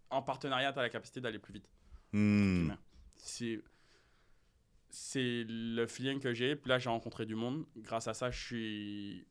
en 0.10 0.22
partenariat, 0.22 0.74
tu 0.74 0.80
as 0.80 0.82
la 0.82 0.90
capacité 0.90 1.22
d'aller 1.22 1.40
plus 1.40 1.54
vite. 1.54 1.70
Hmm. 2.12 2.72
C'est 3.16 3.62
c'est 4.90 5.44
le 5.48 5.86
feeling 5.88 6.22
que 6.22 6.34
j'ai. 6.34 6.56
Puis 6.56 6.70
là, 6.70 6.80
j'ai 6.80 6.90
rencontré 6.90 7.26
du 7.26 7.36
monde. 7.36 7.66
Grâce 7.76 8.08
à 8.08 8.14
ça, 8.14 8.32
je 8.32 8.46
suis 8.46 9.28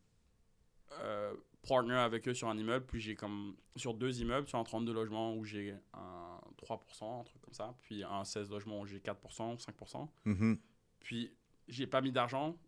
euh, 1.00 1.34
partner 1.66 1.94
avec 1.94 2.28
eux 2.28 2.34
sur 2.34 2.48
un 2.48 2.58
immeuble. 2.58 2.84
Puis 2.84 3.00
j'ai 3.00 3.14
comme 3.14 3.56
sur 3.74 3.94
deux 3.94 4.20
immeubles, 4.20 4.46
sur 4.46 4.58
un 4.58 4.64
32 4.64 4.92
logements 4.92 5.34
où 5.34 5.44
j'ai 5.44 5.74
un 5.94 6.38
3%, 6.62 7.20
un 7.20 7.24
truc 7.24 7.40
comme 7.40 7.54
ça. 7.54 7.74
Puis 7.80 8.04
un 8.04 8.24
16 8.24 8.50
logements 8.50 8.80
où 8.80 8.86
j'ai 8.86 8.98
4%, 8.98 9.58
5%. 9.58 10.08
Mhm. 10.26 10.58
Puis 11.00 11.32
j'ai 11.66 11.86
pas 11.86 12.02
mis 12.02 12.12
d'argent. 12.12 12.58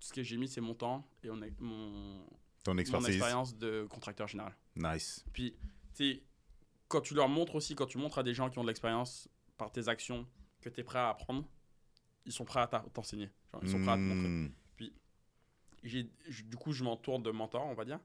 Ce 0.00 0.12
que 0.12 0.22
j'ai 0.22 0.36
mis, 0.36 0.48
c'est 0.48 0.60
mon 0.60 0.74
temps 0.74 1.06
et 1.22 1.30
on 1.30 1.40
est, 1.42 1.52
mon, 1.60 2.26
Ton 2.62 2.74
mon 2.74 2.78
expérience 2.80 3.56
de 3.56 3.86
contracteur 3.88 4.28
général. 4.28 4.54
Nice. 4.76 5.24
Puis, 5.32 5.56
tu 5.94 6.04
sais, 6.16 6.22
quand 6.88 7.00
tu 7.00 7.14
leur 7.14 7.28
montres 7.28 7.54
aussi, 7.54 7.74
quand 7.74 7.86
tu 7.86 7.98
montres 7.98 8.18
à 8.18 8.22
des 8.22 8.34
gens 8.34 8.50
qui 8.50 8.58
ont 8.58 8.62
de 8.62 8.68
l'expérience 8.68 9.28
par 9.56 9.70
tes 9.72 9.88
actions 9.88 10.26
que 10.60 10.68
tu 10.68 10.80
es 10.80 10.84
prêt 10.84 10.98
à 10.98 11.08
apprendre, 11.10 11.48
ils 12.26 12.32
sont 12.32 12.44
prêts 12.44 12.60
à 12.60 12.66
t'enseigner. 12.66 13.30
Ils 13.62 13.70
sont 13.70 13.80
prêts 13.80 13.92
à 13.92 13.96
te 13.96 14.00
montrer. 14.00 14.28
Hmm. 14.28 14.52
J'ai- 15.82 16.10
j- 16.28 16.42
du 16.44 16.56
coup, 16.56 16.72
je 16.72 16.84
m'entoure 16.84 17.20
de 17.20 17.30
mentors, 17.30 17.66
on 17.66 17.74
va 17.74 17.84
dire. 17.86 18.00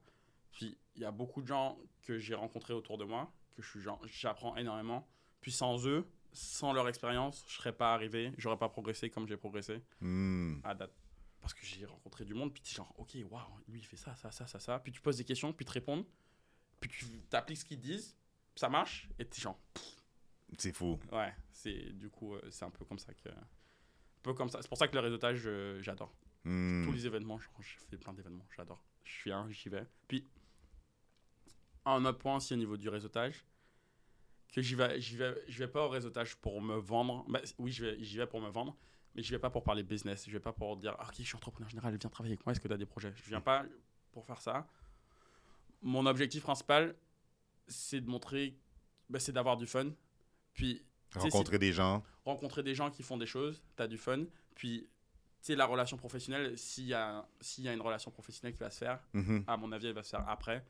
Puis, 0.54 0.78
il 0.96 1.02
y 1.02 1.06
a 1.06 1.12
beaucoup 1.12 1.42
de 1.42 1.48
gens 1.48 1.78
que 2.04 2.18
j'ai 2.18 2.34
rencontrés 2.34 2.74
autour 2.74 2.98
de 2.98 3.04
moi, 3.04 3.30
que 3.56 3.62
je 3.62 3.70
suis 3.70 3.82
genre, 3.82 4.00
j'apprends 4.08 4.56
énormément. 4.56 5.06
Puis, 5.42 5.52
sans 5.52 5.86
eux, 5.86 6.08
sans 6.32 6.72
leur 6.72 6.88
expérience, 6.88 7.44
je 7.50 7.56
serais 7.56 7.74
pas 7.76 7.94
arrivé, 7.94 8.32
j'aurais 8.38 8.58
pas 8.58 8.70
progressé 8.70 9.10
comme 9.10 9.28
j'ai 9.28 9.36
progressé 9.38 9.82
Hmm. 10.00 10.60
à 10.64 10.74
date. 10.74 10.94
Parce 11.46 11.54
que 11.54 11.64
j'ai 11.64 11.86
rencontré 11.86 12.26
du 12.26 12.34
monde, 12.34 12.52
puis 12.52 12.64
tu 12.64 12.72
es 12.72 12.76
genre, 12.76 12.92
ok, 12.98 13.16
waouh, 13.30 13.60
lui 13.68 13.80
il 13.80 13.84
fait 13.86 13.98
ça, 13.98 14.16
ça, 14.16 14.32
ça, 14.32 14.48
ça, 14.48 14.60
ça. 14.60 14.80
Puis 14.80 14.92
tu 14.92 15.00
poses 15.00 15.18
des 15.18 15.24
questions, 15.24 15.54
puis 15.54 15.64
tu 15.64 15.72
réponds, 15.74 16.04
puis 16.80 16.90
tu 16.90 17.36
appliques 17.36 17.60
ce 17.60 17.66
qu'ils 17.66 17.80
disent, 17.80 18.18
ça 18.56 18.68
marche, 18.68 19.08
et 19.20 19.28
tu 19.30 19.40
es 19.40 19.44
genre, 19.44 19.60
C'est 20.58 20.72
fou. 20.74 21.00
ouais, 21.12 21.36
c'est 21.52 21.94
du 21.94 22.10
coup, 22.10 22.34
euh, 22.34 22.42
c'est 22.50 22.66
un 22.66 22.72
peu 22.72 22.84
comme 22.84 22.98
ça 22.98 23.14
que. 23.14 23.30
Un 23.30 23.44
peu 24.24 24.34
comme 24.34 24.50
ça. 24.50 24.60
C'est 24.64 24.68
pour 24.68 24.80
ça 24.80 24.88
que 24.88 24.96
le 24.96 25.02
réseautage, 25.02 25.44
euh, 25.46 25.80
j'adore. 25.84 26.16
Hmm. 26.46 26.84
Tous 26.84 26.92
les 26.94 27.06
événements, 27.06 27.38
genre, 27.38 27.62
je 27.62 27.78
fais 27.92 27.98
plein 27.98 28.14
d'événements, 28.14 28.48
j'adore. 28.58 28.84
Je 29.04 29.12
suis 29.14 29.32
un, 29.32 29.48
j'y 29.52 29.70
vais. 29.70 29.86
Puis, 30.08 30.28
un 31.86 32.04
autre 32.06 32.18
point 32.18 32.38
aussi 32.38 32.56
au 32.56 32.58
niveau 32.58 32.76
du 32.76 32.90
réseautage, 32.90 33.46
que 34.52 34.64
j'y 34.64 34.74
vais, 34.74 35.00
j'y 35.00 35.16
vais, 35.16 35.68
pas 35.68 35.86
au 35.86 35.90
réseautage 35.90 36.38
pour 36.38 36.60
me 36.60 36.78
vendre. 36.78 37.24
Bah, 37.30 37.42
oui, 37.60 37.72
je 37.72 37.86
vais- 37.86 38.04
j'y 38.04 38.18
vais 38.18 38.26
pour 38.26 38.42
me 38.42 38.50
vendre, 38.50 38.76
mais 39.16 39.24
je 39.24 39.32
vais 39.32 39.40
pas 39.40 39.50
pour 39.50 39.64
parler 39.64 39.84
business. 39.84 40.26
Je 40.28 40.32
vais 40.32 40.40
pas 40.40 40.54
pour 40.54 40.78
dire, 40.78 40.96
Ah, 41.00 41.08
ok, 41.08 41.16
je 41.20 41.24
suis 41.24 41.36
entrepreneur 41.36 41.70
général, 41.70 41.96
viens 41.98 42.10
travailler 42.10 42.34
avec 42.34 42.46
moi, 42.46 42.52
est-ce 42.52 42.60
que 42.60 42.68
tu 42.68 42.74
as 42.74 42.78
des 42.78 42.86
projets? 42.86 43.14
Je 43.16 43.24
viens 43.30 43.42
pas 43.42 43.66
pour 44.12 44.26
faire 44.26 44.42
ça. 44.42 44.68
Mon 45.82 46.06
objectif 46.06 46.44
principal, 46.44 46.96
c'est 47.68 48.02
de 48.02 48.10
montrer, 48.10 48.58
bah, 49.10 49.20
c'est 49.20 49.32
d'avoir 49.32 49.58
du 49.58 49.68
fun. 49.68 49.92
Puis, 50.54 50.84
Rencontrer 51.16 51.60
des 51.60 51.72
gens. 51.72 52.04
rencontrer 52.26 52.62
des 52.64 52.76
gens 52.76 52.92
qui 52.92 53.02
font 53.04 53.18
des 53.18 53.26
choses, 53.28 53.62
tu 53.78 53.84
as 53.84 53.88
du 53.88 53.98
fun. 53.98 54.26
Puis, 54.56 54.82
tu 54.82 54.90
sais, 55.42 55.56
la 55.56 55.66
relation 55.66 55.96
professionnelle, 55.96 56.58
s'il 56.58 56.86
y, 56.88 56.94
a, 56.94 57.26
s'il 57.40 57.64
y 57.64 57.70
a 57.70 57.74
une 57.74 57.82
relation 57.82 58.12
professionnelle 58.12 58.54
qui 58.54 58.60
va 58.60 58.70
se 58.70 58.80
faire, 58.80 59.00
Mhm. 59.14 59.44
à 59.48 59.56
mon 59.58 59.72
avis, 59.72 59.88
elle 59.88 59.94
va 59.94 60.04
se 60.04 60.10
faire 60.10 60.28
après. 60.28 60.66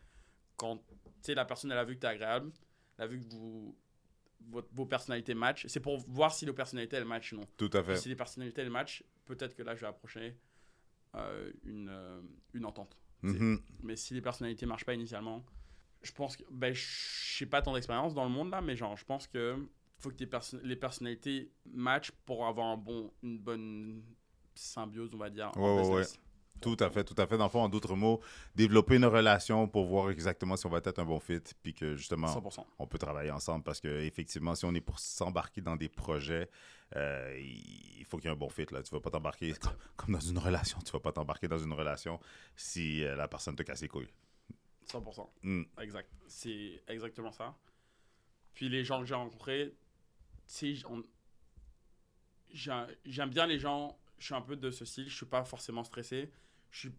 Quand, 0.58 0.80
la 1.28 1.46
personne, 1.46 1.72
elle 1.72 1.78
a 1.78 1.84
vu 1.86 1.96
que 1.96 2.02
tu 2.02 2.06
es 2.06 2.10
agréable, 2.10 2.52
elle 2.98 3.04
a 3.06 3.08
vu 3.08 3.20
que 3.20 3.26
vous, 3.34 3.76
votre- 4.50 4.70
vos 4.74 4.86
personnalités 4.86 5.34
matchent. 5.34 5.66
C'est 5.68 5.80
pour 5.80 5.98
voir 6.08 6.34
si 6.34 6.46
les 6.46 6.54
personnalités, 6.54 6.96
elles 6.98 7.06
matchent 7.06 7.34
ou 7.34 7.38
non. 7.38 7.48
Tout 7.58 7.70
à 7.74 7.84
fait. 7.84 7.98
si 7.98 8.10
les 8.10 8.16
personnalités, 8.16 8.62
elles 8.62 8.70
matchent, 8.70 9.04
peut-être 9.26 9.56
que 9.56 9.64
là, 9.64 9.76
je 9.76 9.82
vais 9.82 9.88
approcher 9.88 10.38
euh, 11.16 11.52
une, 11.64 11.90
euh, 11.90 12.22
une 12.54 12.66
entente. 12.66 12.98
Mhm. 13.22 13.60
Mais 13.84 13.96
si 13.96 14.14
les 14.14 14.22
personnalités 14.22 14.66
marchent 14.66 14.86
pas 14.86 14.94
initialement, 14.94 15.44
je 16.02 16.12
pense 16.12 16.36
que. 16.38 16.44
Ben, 16.52 16.74
je 16.74 17.44
n'ai 17.44 17.50
pas 17.50 17.62
tant 17.62 17.74
d'expérience 17.74 18.14
dans 18.14 18.24
le 18.26 18.30
monde 18.30 18.50
là, 18.52 18.62
mais 18.62 18.76
genre, 18.76 18.96
je 18.98 19.06
pense 19.06 19.26
que 19.28 19.56
faut 19.98 20.10
que 20.10 20.16
tes 20.16 20.28
perso- 20.28 20.60
les 20.62 20.76
personnalités 20.76 21.52
matchent 21.66 22.12
pour 22.26 22.46
avoir 22.46 22.68
un 22.68 22.78
bon, 22.78 23.12
une 23.24 23.40
bonne 23.40 24.04
symbiose, 24.54 25.14
on 25.16 25.18
va 25.18 25.30
dire. 25.30 25.52
en 25.56 25.60
Ouais, 25.62 25.76
ouais, 25.76 26.02
business. 26.02 26.20
Tout 26.62 26.78
à 26.80 26.90
fait, 26.90 27.04
tout 27.04 27.16
à 27.18 27.28
fait. 27.28 27.38
Dans 27.38 27.44
le 27.46 27.50
fond, 27.50 27.62
en 27.64 27.70
d'autres 27.70 27.96
mots, 27.96 28.22
développer 28.56 28.96
une 28.96 29.06
relation 29.06 29.68
pour 29.68 29.86
voir 29.86 30.10
exactement 30.10 30.56
si 30.56 30.66
on 30.66 30.70
va 30.70 30.78
être 30.80 30.98
un 31.00 31.06
bon 31.06 31.20
fit, 31.20 31.42
puis 31.62 31.74
que 31.74 31.96
justement, 31.96 32.28
100%. 32.28 32.66
on 32.80 32.88
peut 32.88 32.98
travailler 32.98 33.30
ensemble 33.32 33.64
parce 33.64 33.80
que 33.80 33.88
effectivement, 34.02 34.56
si 34.56 34.66
on 34.66 34.74
est 34.74 34.82
pour 34.82 34.98
s'embarquer 35.00 35.62
dans 35.62 35.76
des 35.76 35.90
projets, 35.90 36.50
euh, 36.96 37.38
il 37.40 38.04
faut 38.06 38.18
qu'il 38.18 38.26
y 38.26 38.30
ait 38.30 38.36
un 38.36 38.40
bon 38.40 38.50
fit. 38.50 38.66
Là. 38.72 38.82
Tu 38.84 38.92
vas 38.92 39.00
pas 39.02 39.12
t'embarquer 39.12 39.54
comme, 39.98 40.14
dans 40.14 40.20
une 40.20 40.38
relation. 40.40 40.80
Tu 40.80 40.92
vas 40.92 41.00
pas 41.00 41.12
t'embarquer 41.12 41.48
dans 41.48 41.58
une 41.60 41.74
relation 41.74 42.20
si 42.56 43.04
euh, 43.04 43.16
la 43.16 43.28
personne 43.28 43.56
te 43.56 43.64
casse 43.64 43.82
les 43.82 43.88
couilles. 43.88 44.12
100%. 44.88 45.28
Hmm. 45.44 45.64
Exact. 45.82 46.10
C'est 46.28 46.82
exactement 46.88 47.32
ça. 47.32 47.56
Puis 48.54 48.70
les 48.70 48.84
gens 48.86 49.02
que 49.02 49.06
j'ai 49.06 49.16
rencontrés, 49.16 49.74
tu 50.48 50.78
sais, 50.78 50.86
on- 50.90 51.04
j'ai- 52.52 52.86
j'aime 53.06 53.30
bien 53.30 53.46
les 53.48 53.60
gens. 53.60 53.98
Je 54.26 54.30
suis 54.34 54.36
un 54.36 54.42
peu 54.42 54.56
de 54.56 54.72
ce 54.72 54.86
style. 54.86 55.08
Je 55.08 55.16
suis 55.16 55.28
pas 55.28 55.44
forcément 55.46 55.84
stressé. 55.84 56.32
Je 56.72 56.80
suis... 56.80 56.92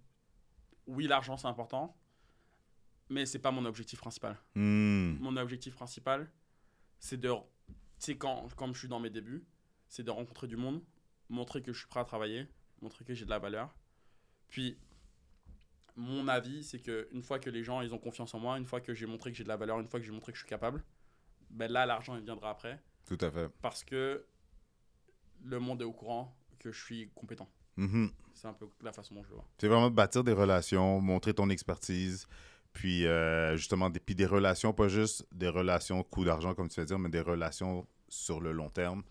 Oui, 0.87 1.09
l'argent 1.09 1.37
c'est 1.37 1.49
important, 1.49 1.99
mais 3.09 3.27
c'est 3.27 3.41
pas 3.41 3.51
mon 3.51 3.65
objectif 3.65 3.99
principal. 3.99 4.39
Hmm. 4.55 5.17
Mon 5.19 5.37
objectif 5.37 5.75
principal, 5.75 6.31
c'est 7.01 7.17
de, 7.17 7.33
sais, 7.99 8.17
quand 8.17 8.55
comme 8.55 8.75
je 8.75 8.79
suis 8.79 8.89
dans 8.89 9.01
mes 9.01 9.11
débuts, 9.11 9.45
c'est 9.89 10.05
de 10.05 10.11
rencontrer 10.13 10.47
du 10.47 10.57
monde, 10.57 10.81
montrer 11.29 11.63
que 11.63 11.73
je 11.73 11.79
suis 11.81 11.89
prêt 11.89 11.99
à 11.99 12.05
travailler, 12.05 12.47
montrer 12.81 13.05
que 13.05 13.13
j'ai 13.13 13.25
de 13.25 13.31
la 13.31 13.41
valeur. 13.41 13.75
Puis 14.47 14.79
mon 15.97 16.29
avis, 16.29 16.63
c'est 16.63 16.79
que 16.79 17.09
une 17.11 17.25
fois 17.25 17.41
que 17.41 17.51
les 17.51 17.65
gens 17.65 17.81
ils 17.81 17.93
ont 17.93 17.99
confiance 17.99 18.35
en 18.35 18.39
moi, 18.39 18.57
une 18.57 18.67
fois 18.67 18.81
que 18.81 18.95
j'ai 18.95 19.07
montré 19.07 19.33
que 19.33 19.37
j'ai 19.37 19.43
de 19.43 19.49
la 19.49 19.57
valeur, 19.57 19.81
une 19.81 19.89
fois 19.89 19.99
que 19.99 20.07
j'ai 20.07 20.13
montré 20.13 20.31
que 20.31 20.39
je 20.39 20.45
suis 20.45 20.49
capable, 20.49 20.85
ben 21.51 21.73
là 21.73 21.87
l'argent 21.87 22.15
il 22.15 22.23
viendra 22.23 22.51
après 22.51 22.81
Tout 23.05 23.19
à 23.21 23.33
fait. 23.33 23.49
parce 23.61 23.83
que 23.83 24.25
le 25.45 25.59
monde 25.59 25.83
est 25.83 25.85
au 25.85 25.93
courant 25.93 26.33
que 26.67 26.73
je 26.73 26.85
suis 26.85 27.09
compétent. 27.15 27.49
Mhm. 27.77 28.11
C'est 28.35 28.49
un 28.49 28.53
peu 28.53 28.67
la 28.83 28.93
façon 28.93 29.15
dont 29.15 29.23
je 29.23 29.29
le 29.29 29.35
vois. 29.37 29.45
C'est 29.59 29.69
vraiment 29.69 29.91
bâtir 29.91 30.25
des 30.25 30.33
relations, 30.33 31.01
montrer 31.01 31.35
ton 31.35 31.49
expertise, 31.49 32.27
puis 32.73 33.07
euh, 33.07 33.57
justement, 33.57 33.89
des, 33.89 34.01
puis 34.01 34.15
des 34.15 34.27
relations, 34.27 34.73
pas 34.73 34.89
juste 34.89 35.27
des 35.33 35.49
relations 35.49 36.03
coût 36.03 36.25
d'argent, 36.25 36.55
comme 36.55 36.69
tu 36.69 36.81
vas 36.81 36.87
dire, 36.87 36.99
mais 36.99 37.09
des 37.09 37.21
relations 37.21 37.87
sur 38.09 38.41
le 38.41 38.53
long 38.53 38.69
terme. 38.69 39.03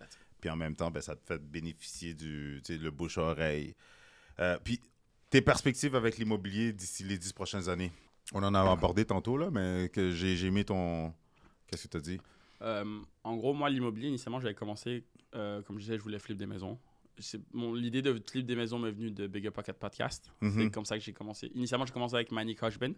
Puis 0.42 0.50
en 0.50 0.56
même 0.56 0.76
temps, 0.76 0.92
ben, 0.92 1.02
ça 1.02 1.16
te 1.16 1.26
fait 1.26 1.40
bénéficier 1.40 2.14
du 2.14 2.62
le 2.68 2.90
bouche-oreille. 2.90 3.76
Euh, 4.40 4.58
puis 4.64 4.82
tes 5.30 5.42
perspectives 5.42 5.96
avec 5.96 6.18
l'immobilier 6.18 6.74
d'ici 6.74 7.04
les 7.04 7.18
dix 7.18 7.34
prochaines 7.34 7.70
années? 7.70 7.92
On 8.34 8.44
en 8.44 8.54
a 8.54 8.60
abordé 8.72 9.06
tantôt, 9.06 9.38
là, 9.38 9.50
mais 9.50 9.90
que 9.90 10.12
j'ai 10.12 10.46
aimé 10.46 10.66
ton... 10.66 11.14
Qu'est-ce 11.68 11.84
que 11.84 11.92
tu 11.92 11.98
as 11.98 12.02
dit? 12.02 12.20
Euh, 12.62 13.02
en 13.24 13.36
gros, 13.36 13.54
moi, 13.54 13.70
l'immobilier, 13.70 14.10
initialement, 14.10 14.40
j'avais 14.40 14.54
commencé, 14.54 15.06
comme 15.32 15.78
je 15.78 15.86
disais, 15.86 15.98
je 15.98 16.04
voulais 16.04 16.20
flip 16.20 16.38
des 16.38 16.46
maisons. 16.46 16.78
C'est- 17.18 17.42
mon- 17.54 17.74
L'idée 17.74 18.02
de 18.02 18.14
flip 18.30 18.46
des 18.46 18.56
maisons 18.56 18.78
m'est 18.80 18.92
venue 18.92 19.12
de 19.12 19.28
Big 19.28 19.48
Up 19.48 19.54
Pocket 19.54 19.78
Podcast. 19.78 20.32
Mhm. 20.42 20.52
C'est 20.66 20.72
comme 20.72 20.86
ça 20.86 20.98
que 20.98 21.04
j'ai 21.04 21.14
commencé. 21.14 21.52
Initialement, 21.56 21.86
j'ai 21.86 21.94
commencé 21.94 22.16
avec 22.16 22.32
Manny 22.32 22.56
Koshben, 22.56 22.94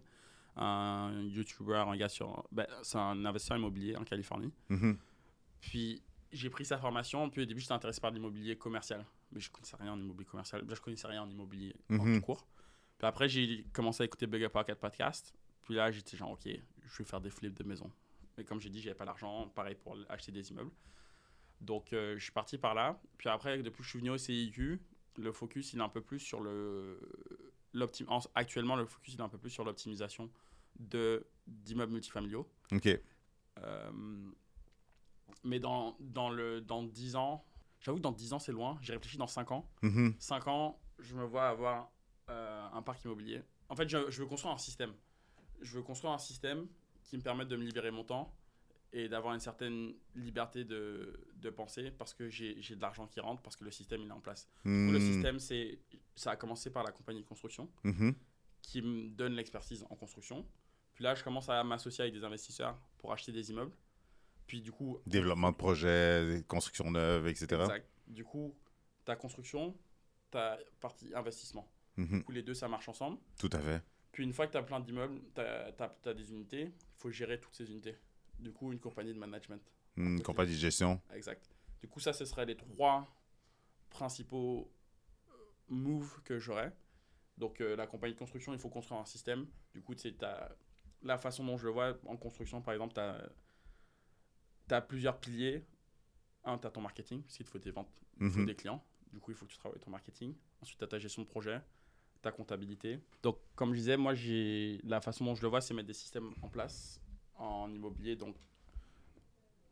un 0.56 1.12
YouTuber, 1.28 1.84
un 1.86 1.96
gars 1.96 2.08
sur. 2.08 2.44
ben, 2.50 2.66
c'est 2.82 2.98
un 2.98 3.24
investisseur 3.24 3.56
immobilier 3.58 3.96
en 3.96 4.04
Californie. 4.04 4.52
Mhm. 4.68 4.98
Puis 5.60 6.02
j'ai 6.32 6.50
pris 6.50 6.64
sa 6.64 6.78
formation. 6.78 7.30
Puis 7.30 7.42
au 7.42 7.44
début, 7.44 7.60
j'étais 7.60 7.72
intéressé 7.72 8.00
par 8.00 8.10
l'immobilier 8.10 8.56
commercial. 8.56 9.04
Mais 9.32 9.40
je 9.40 9.50
connaissais 9.50 9.76
rien 9.76 9.92
en 9.92 9.98
immobilier 10.00 10.26
commercial. 10.28 10.62
Ben, 10.62 10.74
je 10.74 10.80
connaissais 10.80 11.06
rien 11.06 11.22
en 11.22 11.30
immobilier 11.30 11.74
en 11.90 11.94
Mhm. 12.04 12.18
tout 12.20 12.26
court. 12.26 12.46
Puis 12.98 13.06
après, 13.06 13.28
j'ai 13.28 13.64
commencé 13.72 14.02
à 14.02 14.06
écouter 14.06 14.26
Big 14.26 14.42
Up 14.42 14.52
Pocket 14.52 14.78
Podcast. 14.78 15.32
Puis 15.62 15.74
là, 15.74 15.90
j'étais 15.90 16.16
genre, 16.16 16.32
OK, 16.32 16.44
je 16.46 16.98
vais 16.98 17.04
faire 17.04 17.20
des 17.20 17.30
flips 17.30 17.54
de 17.54 17.62
maison. 17.64 17.90
Mais 18.36 18.44
comme 18.44 18.60
j'ai 18.60 18.70
dit, 18.70 18.80
j'avais 18.80 18.94
pas 18.96 19.04
l'argent. 19.04 19.48
Pareil 19.54 19.74
pour 19.76 19.96
acheter 20.08 20.32
des 20.32 20.48
immeubles. 20.50 20.70
Donc, 21.60 21.92
euh, 21.92 22.16
je 22.16 22.22
suis 22.22 22.32
parti 22.32 22.58
par 22.58 22.74
là. 22.74 23.00
Puis 23.16 23.28
après, 23.28 23.58
depuis 23.62 23.78
que 23.78 23.84
je 23.84 23.90
suis 23.90 23.98
venu 23.98 24.10
au 24.10 24.18
CIQ, 24.18 24.80
le 25.16 25.32
focus, 25.32 25.72
il 25.72 25.80
est 25.80 25.82
un 25.82 25.88
peu 25.88 26.00
plus 26.00 26.20
sur 26.20 26.40
le. 26.40 27.00
Actuellement, 28.34 28.76
le 28.76 28.86
focus, 28.86 29.14
il 29.14 29.20
est 29.20 29.22
un 29.22 29.28
peu 29.28 29.38
plus 29.38 29.50
sur 29.50 29.64
l'optimisation 29.64 30.30
d'immeubles 30.76 31.92
multifamiliaux. 31.92 32.48
OK. 32.72 32.88
Euh, 33.58 33.90
mais 35.44 35.58
dans, 35.58 35.96
dans, 36.00 36.30
le, 36.30 36.60
dans 36.60 36.82
10 36.82 37.16
ans, 37.16 37.44
j'avoue 37.80 37.98
que 37.98 38.02
dans 38.02 38.12
10 38.12 38.32
ans, 38.32 38.38
c'est 38.38 38.52
loin. 38.52 38.78
J'ai 38.80 38.94
réfléchi 38.94 39.18
dans 39.18 39.26
5 39.26 39.50
ans. 39.52 39.68
Mhm. 39.82 40.14
5 40.18 40.48
ans, 40.48 40.80
je 40.98 41.14
me 41.14 41.24
vois 41.24 41.48
avoir 41.48 41.90
euh, 42.30 42.68
un 42.72 42.82
parc 42.82 43.04
immobilier. 43.04 43.42
En 43.68 43.76
fait, 43.76 43.88
je, 43.88 44.10
je 44.10 44.22
veux 44.22 44.28
construire 44.28 44.54
un 44.54 44.58
système. 44.58 44.94
Je 45.60 45.76
veux 45.76 45.82
construire 45.82 46.12
un 46.12 46.18
système 46.18 46.66
qui 47.02 47.16
me 47.16 47.22
permette 47.22 47.48
de 47.48 47.56
me 47.56 47.64
libérer 47.64 47.90
mon 47.90 48.04
temps 48.04 48.34
et 48.92 49.08
d'avoir 49.08 49.34
une 49.34 49.40
certaine 49.40 49.94
liberté 50.14 50.64
de, 50.64 51.20
de 51.36 51.50
penser 51.50 51.90
parce 51.90 52.14
que 52.14 52.28
j'ai 52.30 52.54
de 52.54 52.80
l'argent 52.80 53.06
qui 53.06 53.20
rentre, 53.20 53.42
parce 53.42 53.56
que 53.56 53.64
le 53.64 53.70
système 53.70 54.00
il 54.02 54.08
est 54.08 54.12
en 54.12 54.20
place. 54.20 54.48
Le 54.64 54.70
Mhm. 54.70 55.00
système, 55.00 55.38
c'est, 55.38 55.78
ça 56.14 56.30
a 56.32 56.36
commencé 56.36 56.70
par 56.70 56.82
la 56.84 56.92
compagnie 56.92 57.20
de 57.22 57.26
construction 57.26 57.70
Mhm. 57.84 58.14
qui 58.62 58.80
me 58.82 59.08
donne 59.10 59.34
l'expertise 59.34 59.84
en 59.90 59.94
construction. 59.96 60.46
Puis 60.94 61.04
là, 61.04 61.14
je 61.14 61.22
commence 61.22 61.48
à 61.48 61.62
m'associer 61.64 62.02
avec 62.02 62.14
des 62.14 62.24
investisseurs 62.24 62.78
pour 62.98 63.12
acheter 63.12 63.30
des 63.30 63.50
immeubles. 63.50 63.72
Puis 64.46 64.62
du 64.62 64.72
coup, 64.72 64.98
Développement 65.06 65.52
de 65.52 65.56
projets, 65.56 66.42
construction 66.48 66.90
neuve, 66.90 67.28
etc. 67.28 67.46
exact. 67.60 67.86
Du 68.06 68.24
coup, 68.24 68.56
ta 69.04 69.14
construction, 69.16 69.76
ta 70.30 70.58
partie 70.80 71.14
investissement. 71.14 71.70
Mhm. 71.98 72.18
Du 72.20 72.24
coup, 72.24 72.32
les 72.32 72.42
deux, 72.42 72.54
ça 72.54 72.68
marche 72.68 72.88
ensemble. 72.88 73.18
Tout 73.38 73.50
à 73.52 73.58
fait. 73.60 73.82
Puis 74.12 74.24
une 74.24 74.32
fois 74.32 74.46
que 74.46 74.52
tu 74.52 74.58
as 74.58 74.62
plein 74.62 74.80
d'immeubles, 74.80 75.20
tu 75.34 75.40
as, 75.40 76.14
des 76.14 76.32
unités, 76.32 76.62
il 76.62 76.96
faut 76.96 77.10
gérer 77.10 77.38
toutes 77.38 77.54
ces 77.54 77.70
unités. 77.70 77.94
Du 78.38 78.52
coup, 78.52 78.72
une 78.72 78.78
compagnie 78.78 79.12
de 79.12 79.18
management. 79.18 79.60
Une 79.96 80.22
compagnie 80.22 80.52
de 80.52 80.58
gestion. 80.58 81.00
Exact. 81.12 81.50
Du 81.80 81.88
coup, 81.88 82.00
ça, 82.00 82.12
ce 82.12 82.24
serait 82.24 82.46
les 82.46 82.56
trois 82.56 83.06
principaux 83.90 84.70
euh, 85.28 85.32
moves 85.68 86.22
que 86.22 86.38
j'aurais. 86.38 86.72
Donc, 87.36 87.60
euh, 87.60 87.76
la 87.76 87.86
compagnie 87.86 88.14
de 88.14 88.18
construction, 88.18 88.52
il 88.52 88.58
faut 88.58 88.68
construire 88.68 89.00
un 89.00 89.04
système. 89.04 89.46
Du 89.72 89.80
coup, 89.82 89.94
c'est 89.96 90.14
la 91.02 91.18
façon 91.18 91.44
dont 91.44 91.56
je 91.56 91.66
le 91.66 91.72
vois 91.72 91.96
en 92.06 92.16
construction, 92.16 92.60
par 92.62 92.74
exemple, 92.74 92.94
tu 92.94 94.74
as, 94.74 94.80
plusieurs 94.82 95.18
piliers. 95.18 95.64
Un, 96.44 96.58
tu 96.58 96.66
as 96.66 96.70
ton 96.70 96.80
marketing, 96.80 97.22
parce 97.22 97.36
qu'il 97.36 97.46
te 97.46 97.50
faut 97.50 97.58
des 97.58 97.70
ventes, 97.72 97.90
il 98.20 98.30
faut 98.30 98.38
Mhm. 98.40 98.46
des 98.46 98.54
clients. 98.54 98.82
Du 99.12 99.18
coup, 99.20 99.30
il 99.32 99.36
faut 99.36 99.46
que 99.46 99.50
tu 99.52 99.58
travailles 99.58 99.80
ton 99.80 99.90
marketing. 99.90 100.34
Ensuite, 100.62 100.78
tu 100.78 100.84
as 100.84 100.88
ta 100.88 100.98
gestion 100.98 101.22
de 101.22 101.26
projet, 101.28 101.60
ta 102.22 102.30
comptabilité. 102.32 103.00
Donc, 103.22 103.38
comme 103.54 103.72
je 103.72 103.78
disais, 103.78 103.96
moi, 103.96 104.14
j'ai 104.14 104.80
la 104.84 105.00
façon 105.00 105.24
dont 105.24 105.34
je 105.34 105.42
le 105.42 105.48
vois, 105.48 105.60
c'est 105.60 105.74
mettre 105.74 105.88
des 105.88 105.94
systèmes 105.94 106.32
en 106.42 106.48
place 106.48 107.00
en 107.38 107.72
immobilier. 107.74 108.16
Donc, 108.16 108.36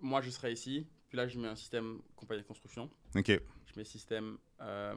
moi, 0.01 0.21
je 0.21 0.31
serais 0.31 0.53
ici. 0.53 0.87
Puis 1.09 1.17
là, 1.17 1.27
je 1.29 1.39
mets 1.39 1.49
un 1.49 1.55
système 1.57 2.01
compagnie 2.15 2.43
de 2.43 2.47
construction. 2.47 2.91
OK. 3.15 3.29
Je 3.29 3.73
mets 3.77 3.85
système 3.85 4.39
euh, 4.61 4.95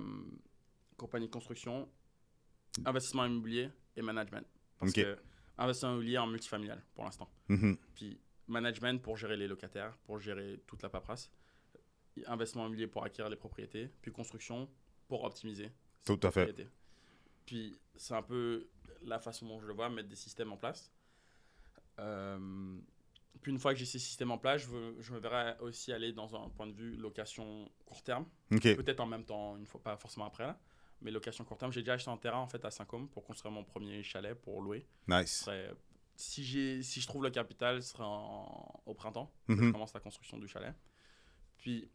compagnie 0.98 1.28
de 1.28 1.32
construction, 1.32 1.88
investissement 2.86 3.26
immobilier 3.26 3.70
et 3.96 4.02
management. 4.02 4.46
Parce 4.78 4.92
Ok. 4.92 4.98
que 5.04 5.18
investissement 5.58 5.92
immobilier 5.94 6.18
en 6.18 6.28
multifamilial 6.28 6.84
pour 6.96 7.04
l'instant. 7.06 7.30
Mhm. 7.50 7.78
Puis 7.94 8.20
management 8.48 9.02
pour 9.02 9.18
gérer 9.18 9.38
les 9.38 9.48
locataires, 9.48 9.96
pour 10.00 10.20
gérer 10.20 10.60
toute 10.66 10.82
la 10.82 10.90
paperasse. 10.90 11.32
Investissement 12.26 12.64
immobilier 12.64 12.88
pour 12.88 13.04
acquérir 13.04 13.30
les 13.30 13.38
propriétés. 13.38 13.90
Puis 14.02 14.12
construction 14.12 14.70
pour 15.08 15.24
optimiser. 15.24 15.72
Tout 16.06 16.20
à 16.24 16.32
fait. 16.32 16.68
Puis 17.46 17.80
c'est 17.96 18.14
un 18.16 18.24
peu 18.24 18.68
la 19.04 19.20
façon 19.20 19.48
dont 19.48 19.60
je 19.60 19.68
le 19.68 19.74
vois, 19.74 19.90
mettre 19.90 20.10
des 20.10 20.16
systèmes 20.16 20.52
en 20.52 20.58
place. 20.58 20.92
Euh, 22.00 22.78
puis 23.42 23.52
une 23.52 23.60
fois 23.60 23.74
que 23.74 23.80
j'ai 23.80 23.86
ces 23.86 24.00
systèmes 24.00 24.32
en 24.32 24.38
place, 24.38 24.62
je, 24.64 24.68
veux- 24.68 24.96
je 25.00 25.14
me 25.14 25.20
verrai 25.20 25.56
aussi 25.62 25.94
aller 25.94 26.12
dans 26.12 26.36
un 26.36 26.50
point 26.50 26.68
de 26.68 26.74
vue 26.74 26.96
location 26.98 27.70
court 27.86 28.04
terme. 28.04 28.26
Peut-être 28.50 29.00
en 29.00 29.06
même 29.06 29.24
temps, 29.26 29.56
une 29.58 29.66
fois, 29.66 29.82
pas 29.82 29.96
forcément 29.98 30.26
après 30.26 30.44
là. 30.46 30.60
Mais 31.02 31.12
location 31.12 31.46
court 31.46 31.58
terme, 31.58 31.72
j'ai 31.72 31.82
déjà 31.82 31.94
acheté 31.94 32.10
un 32.12 32.18
terrain 32.18 32.40
en 32.40 32.48
fait 32.48 32.64
à 32.66 32.72
Saint-Côme 32.72 33.08
pour 33.08 33.24
construire 33.24 33.54
mon 33.54 33.64
premier 33.64 34.04
chalet 34.04 34.34
pour 34.36 34.62
louer. 34.62 34.86
Ce 35.08 35.14
Nice. 35.14 35.40
serait- 35.46 35.74
si, 36.18 36.44
j'ai, 36.44 36.84
si 36.84 37.00
je 37.00 37.08
trouve 37.08 37.24
le 37.24 37.30
capital, 37.30 37.82
ce 37.82 37.92
sera 37.94 38.06
en- 38.06 38.82
au 38.86 38.94
printemps 38.94 39.32
que 39.48 39.56
je 39.56 39.62
Mhm. 39.62 39.72
commence 39.72 39.94
la 39.94 40.02
construction 40.02 40.38
du 40.38 40.48
chalet. 40.50 40.74
Puis, 41.58 41.90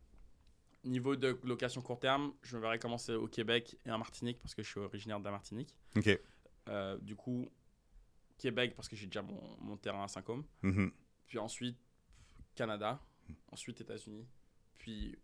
niveau 0.84 1.16
de 1.16 1.38
location 1.44 1.82
court 1.82 1.98
terme, 2.00 2.32
je 2.42 2.56
me 2.56 2.62
verrai 2.62 2.78
commencer 2.78 3.12
au 3.14 3.26
Québec 3.28 3.76
et 3.84 3.90
en 3.90 3.98
Martinique 3.98 4.38
parce 4.40 4.54
que 4.54 4.62
je 4.62 4.68
suis 4.70 4.80
originaire 4.80 5.18
de 5.18 5.24
la 5.24 5.30
Martinique. 5.32 5.74
OK. 5.96 6.18
Euh, 6.68 6.96
du 7.02 7.14
coup, 7.16 7.46
Québec 8.38 8.74
parce 8.74 8.88
que 8.88 8.96
j'ai 8.96 9.06
déjà 9.06 9.22
mon, 9.22 9.40
mon 9.60 9.76
terrain 9.76 10.04
à 10.04 10.08
Saint-Côme. 10.08 10.44
Mhm. 10.62 10.90
Puis 11.26 11.38
ensuite, 11.38 11.78
Canada. 12.54 13.00
Ensuite, 13.50 13.80
États-Unis. 13.80 14.26
Puis, 14.78 15.16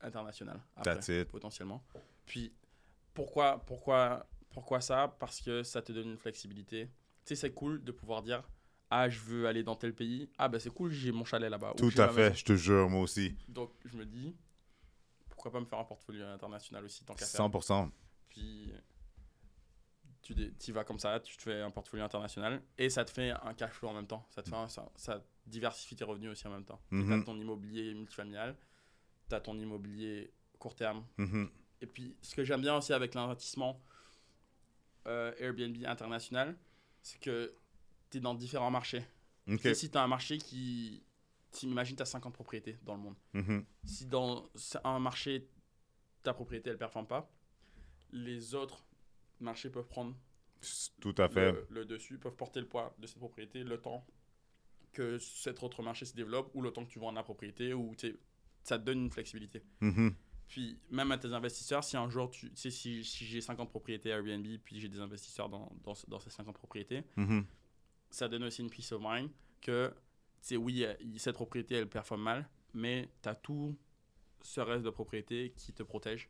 international. 0.00 0.60
Après, 0.76 0.94
That's 0.94 1.08
it. 1.08 1.28
potentiellement. 1.28 1.84
Puis, 2.26 2.52
pourquoi, 3.12 3.58
pourquoi, 3.66 4.26
pourquoi 4.50 4.80
ça? 4.80 5.08
Parce 5.18 5.40
que 5.40 5.62
ça 5.62 5.82
te 5.82 5.92
donne 5.92 6.10
une 6.10 6.18
flexibilité. 6.18 6.86
Tu 6.86 6.92
sais, 7.24 7.36
c'est 7.36 7.52
cool 7.52 7.82
de 7.82 7.90
pouvoir 7.92 8.22
dire 8.22 8.48
Ah, 8.90 9.08
je 9.08 9.18
veux 9.20 9.46
aller 9.46 9.62
dans 9.62 9.74
tel 9.74 9.94
pays. 9.94 10.28
Ah, 10.38 10.48
ben 10.48 10.58
c'est 10.60 10.70
cool, 10.70 10.90
j'ai 10.92 11.10
mon 11.10 11.24
chalet 11.24 11.50
là-bas. 11.50 11.72
Ou 11.72 11.90
Tout 11.90 12.00
à 12.00 12.08
fait, 12.08 12.34
je 12.34 12.44
te 12.44 12.54
jure, 12.54 12.88
moi 12.88 13.00
aussi. 13.00 13.36
Donc, 13.48 13.72
je 13.84 13.96
me 13.96 14.04
dis 14.04 14.36
Pourquoi 15.28 15.50
pas 15.50 15.60
me 15.60 15.66
faire 15.66 15.78
un 15.80 15.84
portfolio 15.84 16.24
international 16.26 16.84
aussi, 16.84 17.04
tant 17.04 17.14
qu'à 17.14 17.26
faire 17.26 17.40
100%. 17.48 17.90
puis 18.28 18.72
tu 20.24 20.52
y 20.68 20.72
vas 20.72 20.84
comme 20.84 20.98
ça, 20.98 21.20
tu 21.20 21.36
te 21.36 21.42
fais 21.42 21.60
un 21.60 21.70
portfolio 21.70 22.04
international 22.04 22.62
et 22.78 22.88
ça 22.88 23.04
te 23.04 23.10
fait 23.10 23.30
un 23.30 23.52
cash 23.54 23.72
flow 23.72 23.88
en 23.90 23.94
même 23.94 24.06
temps. 24.06 24.26
Ça 24.30 24.42
te 24.42 24.48
fait 24.48 24.56
un- 24.56 24.68
ça, 24.68 24.90
ça 24.96 25.22
diversifie 25.46 25.94
tes 25.96 26.04
revenus 26.04 26.30
aussi 26.30 26.46
en 26.46 26.50
même 26.50 26.64
temps. 26.64 26.80
Tu 26.88 26.96
Mhm. 26.96 27.12
as 27.20 27.24
ton 27.24 27.36
immobilier 27.38 27.92
multifamilial, 27.94 28.56
tu 29.28 29.34
as 29.34 29.40
ton 29.40 29.58
immobilier 29.58 30.32
court 30.58 30.74
terme. 30.74 31.04
Mhm. 31.18 31.50
Et 31.82 31.86
puis, 31.86 32.16
ce 32.22 32.34
que 32.34 32.42
j'aime 32.44 32.62
bien 32.62 32.76
aussi 32.76 32.92
avec 32.94 33.14
l'investissement 33.14 33.80
euh, 35.06 35.32
Airbnb 35.38 35.76
international, 35.84 36.56
c'est 37.02 37.20
que 37.20 37.54
tu 38.10 38.18
es 38.18 38.20
dans 38.20 38.34
différents 38.34 38.70
marchés. 38.70 39.04
Et 39.46 39.74
si 39.74 39.90
tu 39.90 39.98
as 39.98 40.02
un 40.02 40.08
marché 40.08 40.38
qui. 40.38 41.02
Imagine, 41.62 41.94
tu 41.94 42.02
as 42.02 42.06
50 42.06 42.32
propriétés 42.34 42.78
dans 42.82 42.94
le 42.96 43.00
monde 43.00 43.14
Mhm. 43.34 43.64
si 43.84 44.06
dans 44.06 44.50
un 44.82 44.98
marché, 44.98 45.46
ta 46.24 46.32
propriété, 46.34 46.70
elle 46.70 46.74
ne 46.76 46.78
performe 46.78 47.06
pas, 47.06 47.30
les 48.10 48.54
autres 48.56 48.84
marchés 49.40 49.70
peuvent 49.70 49.86
prendre 49.88 50.14
Tout 51.00 51.14
à 51.18 51.28
fait. 51.28 51.52
le, 51.52 51.66
le 51.70 51.84
dessus, 51.84 52.18
peuvent 52.18 52.36
porter 52.36 52.60
le 52.60 52.66
poids 52.68 52.94
de 52.98 53.06
cette 53.06 53.18
propriété 53.18 53.64
le 53.64 53.80
temps 53.80 54.06
que 54.92 55.18
cet 55.18 55.62
autre 55.62 55.82
marché 55.82 56.04
se 56.04 56.14
développe 56.14 56.50
ou 56.54 56.62
le 56.62 56.70
temps 56.70 56.84
que 56.84 56.90
tu 56.90 56.98
vends 57.00 57.10
la 57.12 57.22
propriété 57.24 57.74
ou 57.74 57.94
ça 58.62 58.78
te 58.78 58.84
donne 58.84 59.00
une 59.04 59.10
flexibilité. 59.10 59.62
Mhm. 59.80 60.14
Puis 60.46 60.78
même 60.90 61.10
à 61.10 61.18
tes 61.18 61.32
investisseurs, 61.32 61.82
si 61.82 61.96
un 61.96 62.08
jour, 62.08 62.30
tu 62.30 62.50
sais, 62.54 62.70
si, 62.70 63.02
si 63.02 63.24
j'ai 63.24 63.40
50 63.40 63.68
propriétés 63.70 64.10
Airbnb, 64.10 64.46
puis 64.62 64.78
j'ai 64.78 64.88
des 64.88 65.00
investisseurs 65.00 65.48
dans, 65.48 65.72
dans, 65.82 65.94
ce- 65.94 66.06
dans 66.08 66.20
ces 66.20 66.30
50 66.30 66.54
propriétés, 66.56 67.02
Mhm. 67.16 67.44
ça 68.10 68.28
donne 68.28 68.44
aussi 68.44 68.62
une 68.62 68.70
peace 68.70 68.92
of 68.92 69.02
mind 69.02 69.30
que, 69.60 69.92
tu 70.46 70.56
oui, 70.56 70.84
cette 71.16 71.34
propriété, 71.34 71.74
elle 71.76 71.88
performe 71.88 72.22
mal, 72.22 72.48
mais 72.74 73.08
tu 73.22 73.28
as 73.28 73.34
tout 73.34 73.76
ce 74.42 74.60
reste 74.60 74.84
de 74.84 74.90
propriété 74.90 75.52
qui 75.56 75.72
te 75.72 75.82
protège 75.82 76.28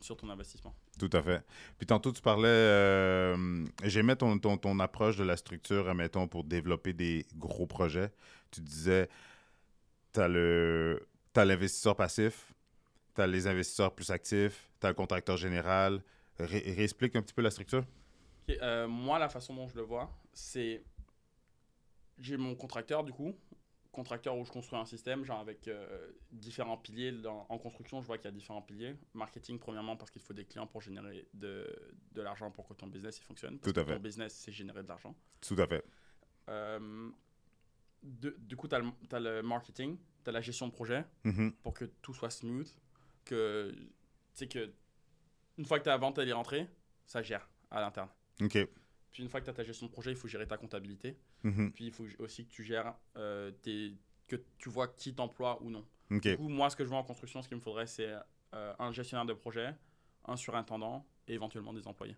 sur 0.00 0.16
ton 0.16 0.28
investissement. 0.28 0.74
Tout 0.98 1.10
à 1.12 1.22
fait. 1.22 1.42
Puis 1.76 1.86
tantôt, 1.86 2.12
tu 2.12 2.22
parlais, 2.22 2.46
euh, 2.48 3.66
j'aimais 3.82 4.14
ton, 4.14 4.38
ton, 4.38 4.56
ton 4.56 4.78
approche 4.78 5.16
de 5.16 5.24
la 5.24 5.36
structure, 5.36 5.88
admettons, 5.88 6.28
pour 6.28 6.44
développer 6.44 6.92
des 6.92 7.26
gros 7.36 7.66
projets. 7.66 8.12
Tu 8.50 8.60
disais, 8.60 9.08
tu 10.12 10.20
as 10.20 10.28
l'investisseur 11.44 11.96
passif, 11.96 12.54
tu 13.16 13.20
as 13.22 13.26
les 13.26 13.46
investisseurs 13.48 13.92
plus 13.94 14.10
actifs, 14.10 14.70
tu 14.80 14.86
le 14.86 14.94
contracteur 14.94 15.36
général. 15.36 16.02
Ré- 16.38 16.74
réexplique 16.76 17.16
un 17.16 17.22
petit 17.22 17.34
peu 17.34 17.42
la 17.42 17.50
structure. 17.50 17.84
Euh, 18.50 18.86
moi, 18.86 19.18
la 19.18 19.28
façon 19.28 19.54
dont 19.54 19.66
je 19.66 19.74
le 19.76 19.82
vois, 19.82 20.10
c'est. 20.32 20.82
J'ai 22.18 22.36
mon 22.36 22.54
contracteur, 22.54 23.02
du 23.02 23.12
coup. 23.12 23.34
Contracteur 23.94 24.36
où 24.36 24.44
je 24.44 24.50
construis 24.50 24.78
un 24.78 24.84
système, 24.84 25.24
genre 25.24 25.38
avec 25.38 25.68
euh, 25.68 26.10
différents 26.32 26.76
piliers. 26.76 27.12
Dans- 27.12 27.46
en 27.48 27.58
construction, 27.58 28.00
je 28.02 28.06
vois 28.06 28.18
qu'il 28.18 28.24
y 28.24 28.28
a 28.28 28.32
différents 28.32 28.60
piliers. 28.60 28.96
Marketing, 29.14 29.58
premièrement, 29.58 29.96
parce 29.96 30.10
qu'il 30.10 30.20
faut 30.20 30.34
des 30.34 30.44
clients 30.44 30.66
pour 30.66 30.80
générer 30.82 31.28
de, 31.32 31.64
de 32.12 32.20
l'argent 32.22 32.50
pour 32.50 32.66
que 32.66 32.74
ton 32.74 32.88
business 32.88 33.18
il 33.18 33.22
fonctionne. 33.22 33.58
Parce 33.60 33.72
Tout 33.72 33.80
à 33.80 33.84
que 33.84 33.90
fait. 33.90 33.96
Ton 33.96 34.02
business, 34.02 34.34
c'est 34.34 34.50
générer 34.52 34.82
de 34.82 34.88
l'argent. 34.88 35.14
Tout 35.40 35.54
à 35.58 35.66
fait. 35.68 35.84
Euh, 36.48 37.08
de- 38.02 38.36
du 38.40 38.56
coup, 38.56 38.66
tu 38.68 38.74
as, 38.74 39.20
le 39.20 39.42
marketing, 39.42 39.96
tu 40.24 40.28
as 40.30 40.32
la 40.32 40.40
gestion 40.40 40.66
de 40.66 40.72
projet 40.72 41.04
Mhm. 41.24 41.52
pour 41.62 41.72
que 41.72 41.84
tout 41.84 42.12
soit 42.14 42.30
smooth. 42.30 42.68
Que, 43.24 43.72
que 44.50 44.72
une 45.56 45.64
fois 45.66 45.78
que 45.78 45.84
ta 45.84 45.96
vente 45.96 46.18
elle 46.18 46.28
est 46.28 46.32
rentrée, 46.32 46.68
ça 47.06 47.22
gère 47.22 47.48
à 47.70 47.80
l'interne. 47.80 48.08
OK. 48.42 48.58
Puis 49.12 49.22
une 49.22 49.28
fois 49.28 49.40
que 49.40 49.44
tu 49.46 49.50
as 49.50 49.54
ta 49.54 49.62
gestion 49.62 49.86
de 49.86 49.92
projet, 49.92 50.10
il 50.10 50.16
faut 50.16 50.26
gérer 50.28 50.46
ta 50.48 50.56
comptabilité. 50.58 51.16
Mhm. 51.44 51.72
Puis 51.72 51.86
il 51.86 51.92
faut 51.92 52.06
aussi 52.18 52.44
que 52.46 52.50
tu 52.50 52.64
gères, 52.64 52.94
euh, 53.16 53.50
tes- 53.62 53.94
que 54.26 54.36
tu 54.58 54.68
vois 54.70 54.88
qui 54.88 55.14
t'emploie 55.14 55.62
ou 55.62 55.70
non. 55.70 55.84
OK. 56.10 56.20
Du 56.22 56.36
coup, 56.36 56.48
moi, 56.48 56.68
ce 56.70 56.76
que 56.76 56.82
je 56.84 56.88
vois 56.88 56.98
en 56.98 57.04
construction, 57.04 57.40
ce 57.42 57.48
qu'il 57.48 57.56
me 57.56 57.62
faudrait, 57.62 57.86
c'est 57.86 58.12
euh, 58.54 58.74
un 58.78 58.92
gestionnaire 58.92 59.26
de 59.26 59.32
projet, 59.34 59.74
un 60.26 60.36
surintendant 60.36 61.06
et 61.28 61.34
éventuellement 61.34 61.72
des 61.72 61.86
employés. 61.86 62.16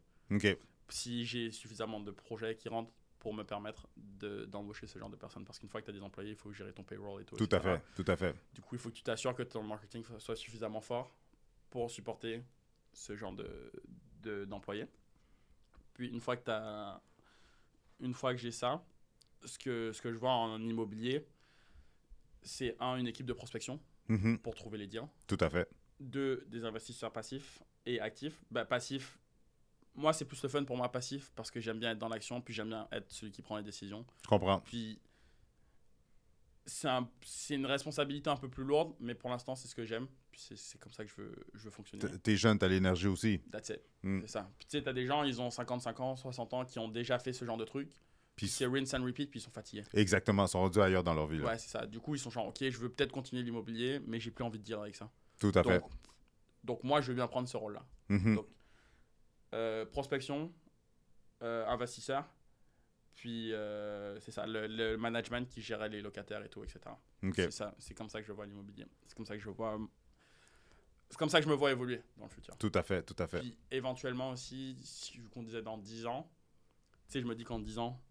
Si 0.88 1.24
j'ai 1.24 1.50
suffisamment 1.50 1.98
de 2.00 2.10
projets 2.10 2.56
qui 2.56 2.68
rentrent 2.68 2.92
pour 3.18 3.32
me 3.34 3.42
permettre 3.42 3.88
de- 3.96 4.44
d'embaucher 4.44 4.86
ce 4.86 4.98
genre 4.98 5.08
de 5.10 5.16
personnes. 5.16 5.44
Parce 5.44 5.58
qu'une 5.58 5.68
fois 5.68 5.80
que 5.80 5.86
tu 5.86 5.90
as 5.90 5.94
des 5.94 6.02
employés, 6.02 6.30
il 6.30 6.36
faut 6.36 6.52
gérer 6.52 6.72
ton 6.72 6.84
payroll 6.84 7.22
et 7.22 7.24
tout. 7.24 7.34
Tout 7.36 7.48
à 7.50 7.58
fait. 7.60 7.82
Tout 7.96 8.04
à 8.06 8.16
fait. 8.16 8.34
Du 8.54 8.60
coup, 8.60 8.76
il 8.76 8.78
faut 8.78 8.90
que 8.90 8.94
tu 8.94 9.02
t'assures 9.02 9.34
que 9.34 9.42
ton 9.42 9.62
marketing 9.64 10.04
soit 10.18 10.36
suffisamment 10.36 10.80
fort 10.80 11.12
pour 11.70 11.90
supporter 11.90 12.44
ce 12.92 13.16
genre 13.16 13.32
de, 13.32 13.72
de- 14.22 14.44
d'employés. 14.44 14.86
Puis 15.94 16.08
une 16.08 16.20
fois 16.20 16.36
que 16.36 16.44
t'as- 16.44 17.00
une 18.00 18.12
fois 18.14 18.32
que 18.34 18.38
j'ai 18.40 18.52
ça, 18.52 18.84
ce 19.46 19.58
que, 19.58 19.92
ce 19.92 20.02
que 20.02 20.12
je 20.12 20.18
vois 20.18 20.32
en 20.32 20.60
immobilier, 20.60 21.26
c'est 22.42 22.76
un, 22.80 22.96
une 22.96 23.06
équipe 23.08 23.26
de 23.26 23.32
prospection 23.32 23.80
Mhm. 24.08 24.38
pour 24.38 24.54
trouver 24.54 24.78
les 24.78 24.86
deals. 24.86 25.08
Tout 25.26 25.38
à 25.40 25.50
fait. 25.50 25.68
Deux, 25.98 26.44
des 26.48 26.64
investisseurs 26.64 27.12
passifs 27.12 27.62
et 27.86 28.00
actifs. 28.00 28.44
Bah, 28.50 28.64
passif, 28.64 29.18
moi, 29.94 30.12
c'est 30.12 30.24
plus 30.26 30.40
le 30.42 30.48
fun 30.48 30.62
pour 30.64 30.76
moi 30.76 30.92
passif 30.92 31.32
parce 31.34 31.50
que 31.50 31.58
j'aime 31.60 31.78
bien 31.80 31.90
être 31.92 31.98
dans 31.98 32.08
l'action, 32.08 32.40
puis 32.40 32.52
j'aime 32.54 32.68
bien 32.68 32.86
être 32.92 33.10
celui 33.10 33.32
qui 33.32 33.42
prend 33.42 33.56
les 33.56 33.62
décisions. 33.64 34.04
Je 34.22 34.28
comprends. 34.28 34.60
Puis 34.60 35.00
c'est 36.66 36.88
un- 36.88 37.08
une 37.50 37.66
responsabilité 37.66 38.28
un 38.28 38.36
peu 38.36 38.48
plus 38.48 38.64
lourde, 38.64 38.94
mais 38.98 39.14
pour 39.14 39.30
l'instant, 39.30 39.54
c'est 39.54 39.68
ce 39.68 39.74
que 39.74 39.84
j'aime. 39.84 40.06
Puis 40.32 40.40
c'est- 40.56 40.78
comme 40.78 40.92
ça 40.92 41.04
que 41.04 41.10
je 41.10 41.16
veux, 41.16 41.34
je 41.54 41.64
veux 41.64 41.70
fonctionner. 41.70 42.04
T'es 42.22 42.36
jeune, 42.36 42.58
t'as 42.58 42.68
l'énergie 42.68 43.06
aussi. 43.06 43.38
That's 43.50 43.68
it. 43.70 43.80
Mm. 44.02 44.20
C'est 44.22 44.26
ça. 44.28 44.50
Puis 44.58 44.66
tu 44.68 44.76
sais, 44.76 44.82
t'as 44.82 44.92
des 44.92 45.06
gens, 45.06 45.22
ils 45.22 45.40
ont 45.40 45.50
55 45.50 45.98
ans, 46.00 46.16
60 46.16 46.52
ans, 46.54 46.64
qui 46.64 46.78
ont 46.78 46.88
déjà 46.88 47.18
fait 47.18 47.32
ce 47.32 47.44
genre 47.44 47.56
de 47.56 47.64
truc. 47.64 47.90
Puis 48.36 48.48
C'est 48.48 48.66
rinse 48.66 48.92
and 48.94 49.02
repeat, 49.02 49.30
puis 49.30 49.40
ils 49.40 49.42
sont 49.42 49.50
fatigués. 49.50 49.82
exactement, 49.94 50.44
ils 50.44 50.48
sont 50.48 50.60
rendus 50.60 50.78
ailleurs 50.80 51.02
dans 51.02 51.14
leur 51.14 51.26
vie. 51.26 51.38
là. 51.38 51.46
Ouais, 51.46 51.58
c'est 51.58 51.70
ça. 51.70 51.86
Du 51.86 51.98
coup, 52.00 52.14
ils 52.14 52.18
sont 52.18 52.30
genre, 52.30 52.46
ok, 52.48 52.58
je 52.60 52.78
veux 52.78 52.90
peut-être 52.90 53.10
continuer 53.12 53.42
l'immobilier, 53.42 53.98
mais 54.06 54.20
j'ai 54.20 54.30
plus 54.30 54.44
envie 54.44 54.58
de 54.58 54.64
dire 54.64 54.80
avec 54.80 54.94
ça. 54.94 55.10
Tout 55.40 55.52
à 55.54 55.62
fait. 55.62 55.82
Donc, 56.62 56.84
moi, 56.84 57.00
je 57.00 57.08
veux 57.08 57.14
bien 57.14 57.26
prendre 57.28 57.48
ce 57.48 57.56
rôle-là. 57.56 57.84
Mhm. 58.08 58.36
donc, 58.36 58.46
Euh, 59.54 59.86
prospection, 59.86 60.52
euh, 61.42 61.66
investisseur, 61.68 62.24
puis 63.14 63.52
euh, 63.54 64.18
c'est 64.20 64.32
ça, 64.32 64.44
le, 64.46 64.66
le 64.66 64.96
management 64.98 65.48
qui 65.48 65.62
gérait 65.62 65.88
les 65.88 66.02
locataires 66.02 66.44
et 66.44 66.48
tout, 66.50 66.62
etc. 66.64 66.80
OK. 67.22 67.32
C'est 67.36 67.50
ça, 67.52 67.74
c'est 67.78 67.94
comme 67.94 68.10
ça 68.10 68.20
que 68.20 68.26
je 68.26 68.32
vois 68.32 68.44
l'immobilier. 68.44 68.86
C'est 69.06 69.16
comme 69.16 69.24
ça 69.24 69.34
que 69.36 69.42
je 69.42 69.48
vois 69.48 69.78
c'est 71.08 71.16
comme 71.18 71.28
ça 71.30 71.38
que 71.38 71.44
je 71.44 71.48
me 71.50 71.54
vois 71.54 71.70
évoluer 71.70 72.02
dans 72.16 72.24
le 72.24 72.30
futur. 72.30 72.56
Tout 72.58 72.72
à 72.74 72.82
fait, 72.82 73.02
tout 73.04 73.14
à 73.20 73.28
fait. 73.28 73.38
Puis 73.38 73.56
éventuellement 73.70 74.30
aussi, 74.32 74.76
si 74.82 75.20
qu'on 75.32 75.44
disait 75.44 75.62
dans 75.62 75.78
10 75.78 76.04
ans, 76.06 76.28
tu 77.06 77.12
sais, 77.12 77.20
je 77.20 77.26
me 77.26 77.36
dis 77.36 77.44
qu'en 77.44 77.60
10 77.60 77.78
ans, 77.78 78.02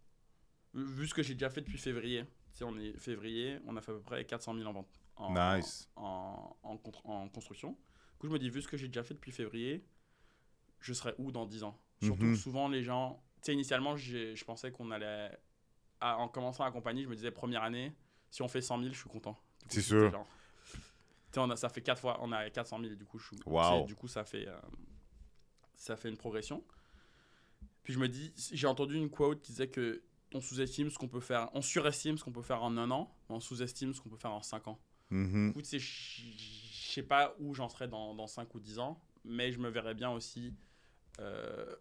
vu 0.76 1.08
ce 1.08 1.14
que 1.14 1.24
j'ai 1.24 1.34
déjà 1.34 1.50
fait 1.50 1.62
depuis 1.62 1.78
février, 1.78 2.26
tu 2.56 2.64
on 2.64 2.78
est 2.78 2.94
février, 2.98 3.60
on 3.66 3.76
a 3.78 3.82
fait 3.82 3.92
à 3.92 3.96
peu 3.96 4.02
près 4.02 4.26
400 4.26 4.56
000 4.56 4.68
en 4.68 4.74
vente. 4.74 4.88
En, 5.18 5.34
Nice. 5.58 5.90
En, 5.96 6.56
en, 6.64 6.80
en 7.06 7.30
construction. 7.30 7.72
Du 7.72 8.18
coup, 8.20 8.28
je 8.28 8.32
me 8.34 8.40
dis, 8.40 8.50
vu 8.50 8.62
ce 8.62 8.68
que 8.68 8.76
j'ai 8.78 8.88
déjà 8.88 9.04
fait 9.04 9.14
depuis 9.14 9.32
février, 9.32 9.86
je 10.80 10.94
serai 10.94 11.14
où 11.18 11.32
dans 11.32 11.46
10 11.46 11.64
ans? 11.64 11.80
Surtout 12.04 12.22
que 12.34 12.36
souvent, 12.36 12.68
les 12.68 12.84
gens. 12.84 13.22
Tu 13.38 13.48
sais, 13.48 13.54
initialement, 13.54 13.96
je 13.96 14.44
pensais 14.46 14.72
qu'on 14.72 14.92
allait. 14.92 15.32
à- 16.02 16.18
en 16.18 16.28
commençant 16.28 16.66
la 16.66 16.72
compagnie, 16.72 17.04
je 17.04 17.08
me 17.08 17.16
disais, 17.16 17.32
première 17.32 17.64
année, 17.64 17.94
si 18.30 18.42
on 18.42 18.48
fait 18.50 18.62
100 18.62 18.80
000, 18.82 18.94
je 18.94 19.00
suis 19.00 19.10
content. 19.10 19.40
C'est 19.70 19.82
sûr. 19.82 20.12
genre- 20.12 20.28
Tu 20.74 20.78
sais, 21.32 21.40
on 21.40 21.50
a, 21.50 21.56
ça 21.56 21.70
fait 21.70 21.82
4 21.82 22.00
fois, 22.02 22.20
on 22.22 22.32
a 22.34 22.50
400 22.50 22.80
000, 22.82 22.96
du 22.96 23.06
coup, 23.06 23.18
je 23.18 23.28
suis. 23.28 23.38
Wow. 23.46 23.86
Du 23.86 23.96
coup, 23.96 24.08
ça 24.10 24.26
fait, 24.26 24.46
euh, 24.48 24.60
ça 25.76 25.96
fait 25.96 26.10
une 26.10 26.18
progression. 26.18 26.64
Puis 27.84 27.94
je 27.94 28.00
me 28.00 28.10
dis, 28.10 28.34
j'ai 28.52 28.68
entendu 28.68 28.96
une 28.96 29.10
quote 29.10 29.42
qui 29.42 29.52
disait 29.54 29.70
que 29.70 30.04
on 30.34 30.42
sous-estime 30.42 30.90
ce 30.90 30.98
qu'on 30.98 31.08
peut 31.08 31.20
faire, 31.22 31.50
on 31.54 31.62
surestime 31.62 32.18
ce 32.18 32.24
qu'on 32.24 32.32
peut 32.32 32.42
faire 32.42 32.64
en 32.64 32.76
un 32.78 32.92
an, 32.92 33.14
on 33.30 33.40
sous-estime 33.40 33.94
ce 33.94 34.02
qu'on 34.02 34.10
peut 34.10 34.18
faire 34.18 34.32
en 34.34 34.42
5 34.42 34.68
ans. 34.68 34.80
Mhm. 35.12 35.54
Coup, 35.54 35.62
tu 35.62 35.68
sais, 35.68 35.80
je 35.80 36.92
sais 36.94 37.04
pas 37.04 37.36
où 37.40 37.54
j'en 37.54 37.70
serai 37.70 37.88
dans, 37.88 38.14
dans 38.16 38.28
5 38.28 38.54
ou 38.56 38.60
10 38.60 38.80
ans, 38.80 39.00
mais 39.24 39.52
je 39.52 39.60
me 39.60 39.70
verrais 39.70 39.94
bien 39.94 40.12
aussi 40.12 40.54
euh, 41.20 41.76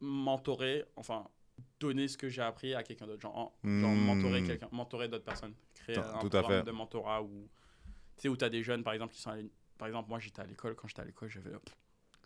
mentorer, 0.00 0.84
enfin, 0.96 1.26
donner 1.80 2.08
ce 2.08 2.16
que 2.16 2.28
j'ai 2.28 2.42
appris 2.42 2.74
à 2.74 2.82
quelqu'un 2.82 3.06
d'autre. 3.06 3.20
Genre, 3.20 3.36
en- 3.36 3.52
genre 3.64 3.90
Mm. 3.90 4.04
mentorer 4.04 4.42
quelqu'un, 4.44 4.68
mentorer 4.72 5.08
d'autres 5.08 5.24
personnes. 5.24 5.54
Créer 5.74 5.96
Tout- 5.96 6.00
un 6.02 6.18
tout 6.18 6.26
à 6.28 6.40
programme 6.40 6.60
fait. 6.60 6.66
de 6.66 6.70
mentorat 6.70 7.22
où, 7.22 7.48
tu 8.16 8.22
sais, 8.22 8.28
où 8.28 8.36
tu 8.36 8.44
as 8.44 8.48
des 8.50 8.62
jeunes, 8.62 8.82
par 8.82 8.92
exemple, 8.94 9.12
qui 9.14 9.20
sont 9.20 9.30
allés- 9.30 9.50
Par 9.76 9.86
exemple, 9.86 10.08
moi, 10.08 10.18
j'étais 10.18 10.40
à 10.40 10.46
l'école. 10.46 10.74
Quand 10.74 10.88
j'étais 10.88 11.02
à 11.02 11.04
l'école, 11.04 11.28
j'avais. 11.28 11.50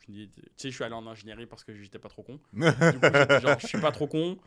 Tu 0.07 0.28
sais, 0.57 0.70
je 0.70 0.74
suis 0.74 0.85
allé 0.85 0.95
en 0.95 1.07
ingénierie 1.07 1.45
parce 1.47 1.64
que 1.64 1.74
j'étais 1.74 1.99
pas 1.99 2.09
trop 2.09 2.22
con. 2.22 2.41
Du 2.53 2.61
coup, 2.99 3.41
genre, 3.43 3.59
je 3.61 3.66
suis 3.66 3.80
pas 3.80 3.93
trop 3.93 4.07
con. 4.07 4.39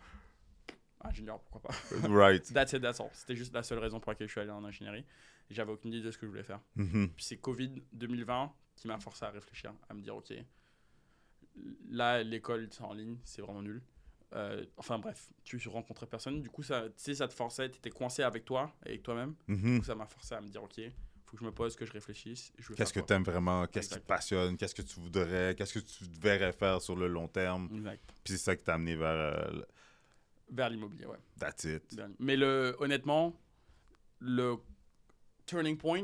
Ingénieur, 1.10 1.39
pourquoi 1.39 1.62
pas. 1.62 1.76
right. 2.10 2.51
That's 2.53 2.74
it, 2.74 2.82
that's 2.82 2.99
all. 2.99 3.10
C'était 3.14 3.36
juste 3.36 3.53
la 3.53 3.64
seule 3.64 3.80
raison 3.80 3.99
pour 3.99 4.12
laquelle 4.12 4.28
je 4.28 4.32
suis 4.34 4.41
allé 4.41 4.51
en 4.51 4.64
ingénierie. 4.64 5.06
Et 5.49 5.53
j'avais 5.53 5.72
aucune 5.72 5.93
idée 5.93 6.03
de 6.06 6.12
ce 6.12 6.18
que 6.18 6.26
je 6.26 6.32
voulais 6.32 6.43
faire. 6.43 6.60
Mhm. 6.76 7.10
Puis 7.16 7.24
c'est 7.26 7.38
Covid 7.38 7.72
2020 7.93 8.51
qui 8.76 8.88
m'a 8.88 8.97
forcé 8.99 9.24
à 9.26 9.30
réfléchir, 9.30 9.74
à 9.89 9.93
me 9.93 10.01
dire, 10.01 10.16
ok, 10.16 10.34
là, 11.89 12.24
l'école 12.24 12.68
c'est 12.72 12.82
en 12.82 12.93
ligne, 12.93 13.18
c'est 13.24 13.41
vraiment 13.41 13.62
nul. 13.62 13.82
Euh, 14.34 14.66
enfin 14.78 14.99
bref, 14.99 15.30
tu 15.43 15.58
rencontrais 15.70 16.08
personne. 16.08 16.41
Du 16.41 16.49
coup, 16.49 16.64
ça, 16.64 16.84
tu 16.88 16.93
sais, 16.97 17.16
ça 17.16 17.28
te 17.28 17.34
forçait, 17.34 17.70
tu 17.70 17.78
étais 17.78 17.89
coincé 17.91 18.24
avec 18.24 18.43
toi, 18.43 18.74
avec 18.86 19.03
toi-même. 19.03 19.36
Du 19.47 19.56
Mhm. 19.56 19.80
coup, 19.80 19.86
ça 19.86 19.95
m'a 19.95 20.06
forcé 20.08 20.36
à 20.36 20.41
me 20.41 20.49
dire, 20.49 20.64
ok, 20.64 20.82
faut 21.26 21.38
que 21.38 21.41
je 21.41 21.45
me 21.45 21.51
pose, 21.53 21.76
que 21.76 21.86
je 21.86 21.91
réfléchisse. 21.93 22.51
Qu'est-ce 22.76 22.91
que 22.93 22.99
tu 22.99 23.14
aimes 23.14 23.24
vraiment? 23.24 23.66
Qu'est-ce 23.68 23.89
qui 23.89 23.95
te 23.95 24.06
passionne? 24.06 24.58
Qu'est-ce 24.58 24.76
que 24.76 24.82
tu 24.82 24.99
voudrais? 24.99 25.56
Qu'est-ce 25.56 25.74
que 25.74 25.80
tu 25.80 26.03
verrais 26.20 26.51
faire 26.51 26.82
sur 26.82 26.95
le 26.95 27.08
long 27.08 27.28
terme? 27.28 27.70
Exact. 27.74 28.01
Puis 28.24 28.34
c'est 28.34 28.38
ça 28.43 28.56
qui 28.56 28.64
t'a 28.64 28.74
amené 28.74 28.95
vers 28.95 29.08
euh, 29.10 29.62
Vers 30.50 30.70
l'immobilier, 30.70 31.06
ouais. 31.06 31.18
That's 31.39 31.64
it. 31.64 32.00
Mais 32.20 32.36
le, 32.38 32.76
honnêtement, 32.80 33.39
le 34.20 34.56
turning 35.46 35.78
point, 35.78 36.04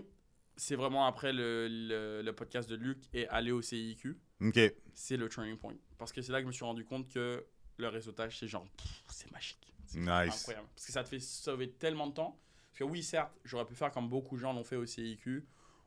c'est 0.57 0.75
vraiment 0.75 1.05
après 1.05 1.31
le, 1.33 1.67
le, 1.69 2.21
le 2.23 2.33
podcast 2.35 2.69
de 2.69 2.75
Luc 2.75 2.97
et 3.13 3.27
aller 3.27 3.51
au 3.51 3.61
CIQ. 3.61 4.17
OK. 4.41 4.59
c'est 4.93 5.17
le 5.17 5.29
turning 5.29 5.57
point. 5.57 5.75
Parce 5.97 6.11
que 6.11 6.21
c'est 6.21 6.31
là 6.31 6.39
que 6.39 6.43
je 6.43 6.47
me 6.47 6.51
suis 6.51 6.65
rendu 6.65 6.83
compte 6.83 7.07
que 7.07 7.45
le 7.77 7.87
réseautage, 7.87 8.39
c'est 8.39 8.47
genre, 8.47 8.65
c'est 9.09 9.31
magique. 9.31 9.73
C'est 9.85 9.99
Nice. 9.99 10.39
incroyable. 10.41 10.67
Parce 10.75 10.85
que 10.87 10.91
ça 10.91 11.03
te 11.03 11.09
fait 11.09 11.19
sauver 11.19 11.71
tellement 11.71 12.07
de 12.07 12.13
temps. 12.13 12.39
Parce 12.71 12.79
que 12.79 12.83
oui, 12.85 13.03
certes, 13.03 13.31
j'aurais 13.43 13.65
pu 13.65 13.75
faire 13.75 13.91
comme 13.91 14.09
beaucoup 14.09 14.35
de 14.35 14.41
gens 14.41 14.53
l'ont 14.53 14.63
fait 14.63 14.75
au 14.77 14.85
CIQ, 14.85 15.45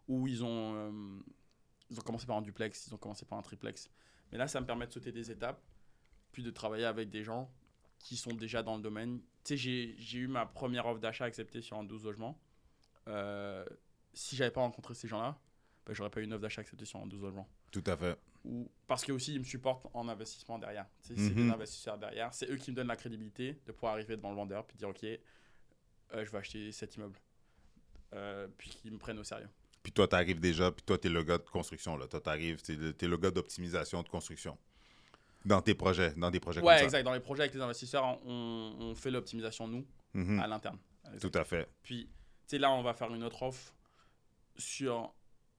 où 0.09 0.29
ils 0.29 0.45
ont, 0.45 0.75
euh, 0.77 1.21
ils 1.91 1.99
ont 1.99 2.03
commencé 2.03 2.27
par 2.27 2.37
un 2.37 2.43
duplex, 2.43 2.87
ils 2.87 2.95
ont 2.95 2.99
commencé 2.99 3.25
par 3.25 3.39
un 3.39 3.43
triplex. 3.43 3.89
Mais 4.31 4.39
là, 4.39 4.47
ça 4.47 4.61
me 4.61 4.67
permet 4.67 4.87
de 4.87 4.93
sauter 4.93 5.11
des 5.13 5.31
étapes, 5.31 5.63
puis 6.33 6.43
de 6.43 6.51
travailler 6.51 6.85
avec 6.85 7.11
des 7.11 7.23
gens 7.25 7.51
qui 8.05 8.17
sont 8.17 8.33
déjà 8.35 8.63
dans 8.63 8.77
le 8.77 8.83
domaine. 8.83 9.19
Tu 9.45 9.57
sais, 9.57 9.97
j'ai- 9.99 10.19
eu 10.19 10.29
ma 10.29 10.45
première 10.47 10.87
offre 10.87 11.01
d'achat 11.01 11.25
acceptée 11.25 11.63
sur 11.63 11.77
un 11.79 11.85
12 11.85 12.05
logements. 12.05 12.39
Euh, 13.09 13.65
si 14.13 14.37
j'avais 14.37 14.51
pas 14.51 14.61
rencontré 14.61 14.95
ces 14.95 15.09
gens-là, 15.09 15.39
ben, 15.87 15.95
j'aurais 15.95 16.11
pas 16.11 16.21
eu 16.21 16.25
une 16.25 16.33
offre 16.35 16.43
d'achat 16.43 16.61
acceptée 16.61 16.85
sur 16.85 17.01
un 17.01 17.07
12 17.07 17.23
logements 17.23 17.49
Tout 17.73 17.83
à 17.87 17.97
fait. 17.97 18.17
ou 18.45 18.71
parce 18.87 19.05
qu'aussi 19.05 19.33
ils 19.35 19.39
me 19.41 19.45
supportent 19.45 19.87
en 19.95 20.07
investissement 20.09 20.59
derrière. 20.59 20.87
Tu 21.03 21.15
C'est 21.17 21.31
Mhm. 21.31 21.35
des 21.35 21.51
investisseurs 21.51 21.99
derrière. 21.99 22.33
C'est 22.35 22.49
eux 22.51 22.57
qui 22.57 22.71
me 22.71 22.77
donnent 22.77 22.87
la 22.89 22.97
crédibilité 22.97 23.59
de 23.67 23.73
pouvoir 23.73 23.95
arriver 23.95 24.17
devant 24.17 24.31
le 24.31 24.37
vendeur 24.37 24.67
puis 24.67 24.77
dire 24.77 24.89
ok, 24.91 25.03
euh, 25.05 25.19
je 26.13 26.31
vais 26.31 26.39
acheter 26.39 26.71
cet 26.73 26.97
immeuble. 26.97 27.19
Euh, 28.13 28.47
puis 28.59 28.71
qu'ils 28.71 28.93
me 28.93 28.99
prennent 28.99 29.19
au 29.19 29.25
sérieux. 29.25 29.49
Puis 29.83 29.93
toi, 29.93 30.07
t'arrives 30.07 30.39
déjà, 30.41 30.71
puis 30.71 30.83
toi, 30.85 30.97
t'es 30.97 31.09
le 31.09 31.23
gars 31.25 31.37
de 31.39 31.43
construction. 31.49 31.97
Là. 31.97 32.07
Toi, 32.07 32.21
t'arrives, 32.21 32.63
t'es 32.63 32.77
le, 32.77 32.93
t'es 32.93 33.09
le 33.09 33.17
gars 33.17 33.31
d'optimisation 33.31 34.03
de 34.03 34.09
construction. 34.09 34.57
Dans 35.45 35.61
tes 35.61 35.75
projets, 35.75 36.13
dans 36.15 36.31
des 36.31 36.41
projets 36.41 36.61
Ouais, 36.61 36.67
comme 36.67 36.79
ça. 36.79 36.85
exact. 36.85 37.03
Dans 37.05 37.13
les 37.13 37.21
projets 37.21 37.43
avec 37.43 37.55
les 37.55 37.61
investisseurs, 37.61 38.19
on, 38.27 38.77
on 38.81 38.95
fait 38.95 39.11
l'optimisation 39.11 39.69
nous 39.69 39.87
Mhm. 40.15 40.41
à 40.41 40.47
l'interne. 40.47 40.79
Tout 41.21 41.31
à 41.35 41.45
fait. 41.45 41.69
Puis, 41.83 42.07
tu 42.07 42.13
sais, 42.47 42.59
là, 42.59 42.71
on 42.71 42.83
va 42.83 42.95
faire 42.95 43.13
une 43.15 43.23
autre 43.25 43.43
offre 43.43 43.75
sur, 44.57 45.13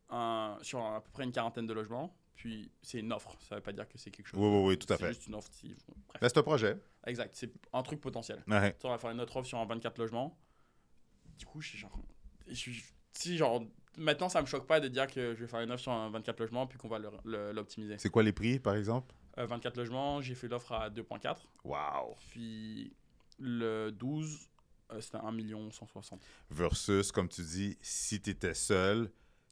un, 0.09 0.57
sur 0.61 0.83
à 0.83 1.01
peu 1.03 1.11
près 1.11 1.23
une 1.23 1.31
quarantaine 1.31 1.67
de 1.67 1.73
logements. 1.73 2.15
Puis, 2.35 2.71
c'est 2.81 2.99
une 2.99 3.13
offre. 3.13 3.35
Ça 3.47 3.55
veut 3.55 3.61
pas 3.61 3.71
dire 3.73 3.87
que 3.87 3.97
c'est 3.97 4.11
quelque 4.11 4.27
chose. 4.27 4.39
Oui, 4.39 4.47
oui, 4.47 4.67
oui, 4.69 4.77
tout 4.77 4.91
à 4.91 4.97
C'est 4.97 5.03
fait. 5.03 5.09
juste 5.13 5.27
une 5.27 5.35
offre. 5.35 5.49
c'est 5.53 6.37
un 6.37 6.43
projet. 6.43 6.77
Exact. 7.05 7.33
C'est 7.35 7.51
un 7.73 7.83
truc 7.83 8.01
potentiel. 8.01 8.43
Ouais. 8.47 8.75
On 8.83 8.89
va 8.89 8.97
faire 8.97 9.11
une 9.11 9.21
autre 9.21 9.35
offre 9.37 9.47
sur 9.47 9.57
un 9.59 9.65
24 9.65 9.97
logements. 9.99 10.37
Du 11.37 11.45
coup, 11.45 11.61
je 11.61 11.69
suis 11.69 11.77
genre. 11.77 11.97
si, 13.13 13.37
genre. 13.37 13.61
Maintenant, 13.97 14.27
ça 14.27 14.41
me 14.41 14.45
choque 14.45 14.67
pas 14.67 14.81
de 14.81 14.89
dire 14.89 15.07
que 15.07 15.33
je 15.35 15.39
vais 15.41 15.47
faire 15.47 15.61
une 15.61 15.71
offre 15.71 15.83
sur 15.83 15.91
un 15.93 16.09
24 16.09 16.39
logements 16.41 16.67
puis 16.67 16.77
qu'on 16.77 16.89
va 16.89 16.99
l'optimiser. 17.23 17.97
C'est 17.97 18.09
quoi 18.09 18.23
les 18.23 18.33
prix, 18.33 18.59
par 18.59 18.75
exemple? 18.75 19.13
Euh, 19.37 19.45
24 19.45 19.77
logements, 19.77 20.21
j'ai 20.21 20.35
fait 20.35 20.47
l'offre 20.47 20.71
à 20.71 20.89
2.4. 20.89 21.37
Wow. 21.63 22.15
Puis 22.29 22.93
le 23.39 23.91
12, 23.91 24.49
euh, 24.91 25.01
c'était 25.01 25.17
1 25.17 25.31
million 25.31 25.69
160. 25.71 26.21
Versus, 26.49 27.11
comme 27.11 27.27
tu 27.27 27.41
dis, 27.41 27.77
si 27.81 28.21
tu 28.21 28.29
étais 28.29 28.53
seul, 28.53 29.11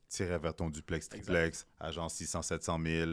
tu 0.09 0.23
irais 0.23 0.39
vers 0.39 0.55
ton 0.55 0.69
duplex, 0.69 1.09
triplex, 1.09 1.67
à 1.79 1.91
genre 1.91 2.09
600, 2.09 2.41
700 2.43 2.79
000, 2.85 3.11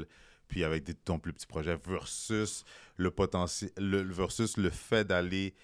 puis 0.49 0.65
avec 0.65 0.85
des, 0.85 0.95
ton 0.95 1.19
plus 1.19 1.33
petit 1.33 1.47
projet, 1.47 1.77
versus 1.77 2.65
le 2.97 3.11
potentiel, 3.11 3.71
le, 3.77 4.03
versus 4.03 4.57
le 4.57 4.71
fait 4.71 5.05
d'aller 5.05 5.55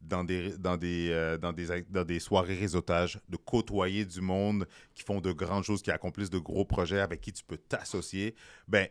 dans 0.00 0.24
des, 0.24 0.56
dans, 0.58 0.76
des, 0.76 1.10
euh, 1.10 1.38
dans, 1.38 1.52
des, 1.52 1.82
dans 1.88 2.04
des 2.04 2.20
soirées 2.20 2.56
réseautage, 2.56 3.20
de 3.28 3.36
côtoyer 3.36 4.04
du 4.04 4.20
monde 4.20 4.66
qui 4.94 5.02
font 5.02 5.20
de 5.20 5.32
grandes 5.32 5.64
choses, 5.64 5.80
qui 5.80 5.90
accomplissent 5.90 6.30
de 6.30 6.38
gros 6.38 6.64
projets 6.64 7.00
avec 7.00 7.20
qui 7.20 7.32
tu 7.32 7.44
peux 7.44 7.56
t'associer. 7.56 8.34
Ben, 8.68 8.88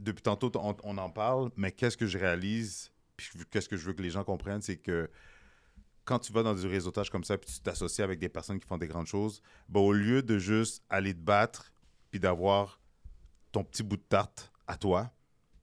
depuis 0.00 0.22
tantôt, 0.22 0.50
on, 0.56 0.76
on 0.82 0.98
en 0.98 1.10
parle, 1.10 1.50
mais 1.56 1.72
qu'est-ce 1.72 1.96
que 1.96 2.06
je 2.06 2.18
réalise, 2.18 2.90
puis 3.16 3.28
qu'est-ce 3.50 3.68
que 3.68 3.76
je 3.76 3.84
veux 3.84 3.92
que 3.92 4.02
les 4.02 4.10
gens 4.10 4.24
comprennent, 4.24 4.62
c'est 4.62 4.76
que 4.76 5.10
quand 6.04 6.18
tu 6.18 6.32
vas 6.32 6.42
dans 6.42 6.54
du 6.54 6.66
réseautage 6.66 7.10
comme 7.10 7.24
ça, 7.24 7.38
puis 7.38 7.50
tu 7.52 7.60
t'associes 7.60 8.02
avec 8.04 8.18
des 8.18 8.28
personnes 8.28 8.60
qui 8.60 8.66
font 8.66 8.78
des 8.78 8.88
grandes 8.88 9.06
choses, 9.06 9.40
ben, 9.68 9.80
au 9.80 9.92
lieu 9.92 10.22
de 10.22 10.38
juste 10.38 10.82
aller 10.90 11.14
te 11.14 11.18
battre, 11.20 11.72
puis 12.10 12.20
d'avoir 12.20 12.80
ton 13.52 13.64
petit 13.64 13.82
bout 13.82 13.96
de 13.96 14.02
tarte 14.02 14.52
à 14.66 14.76
toi, 14.76 15.12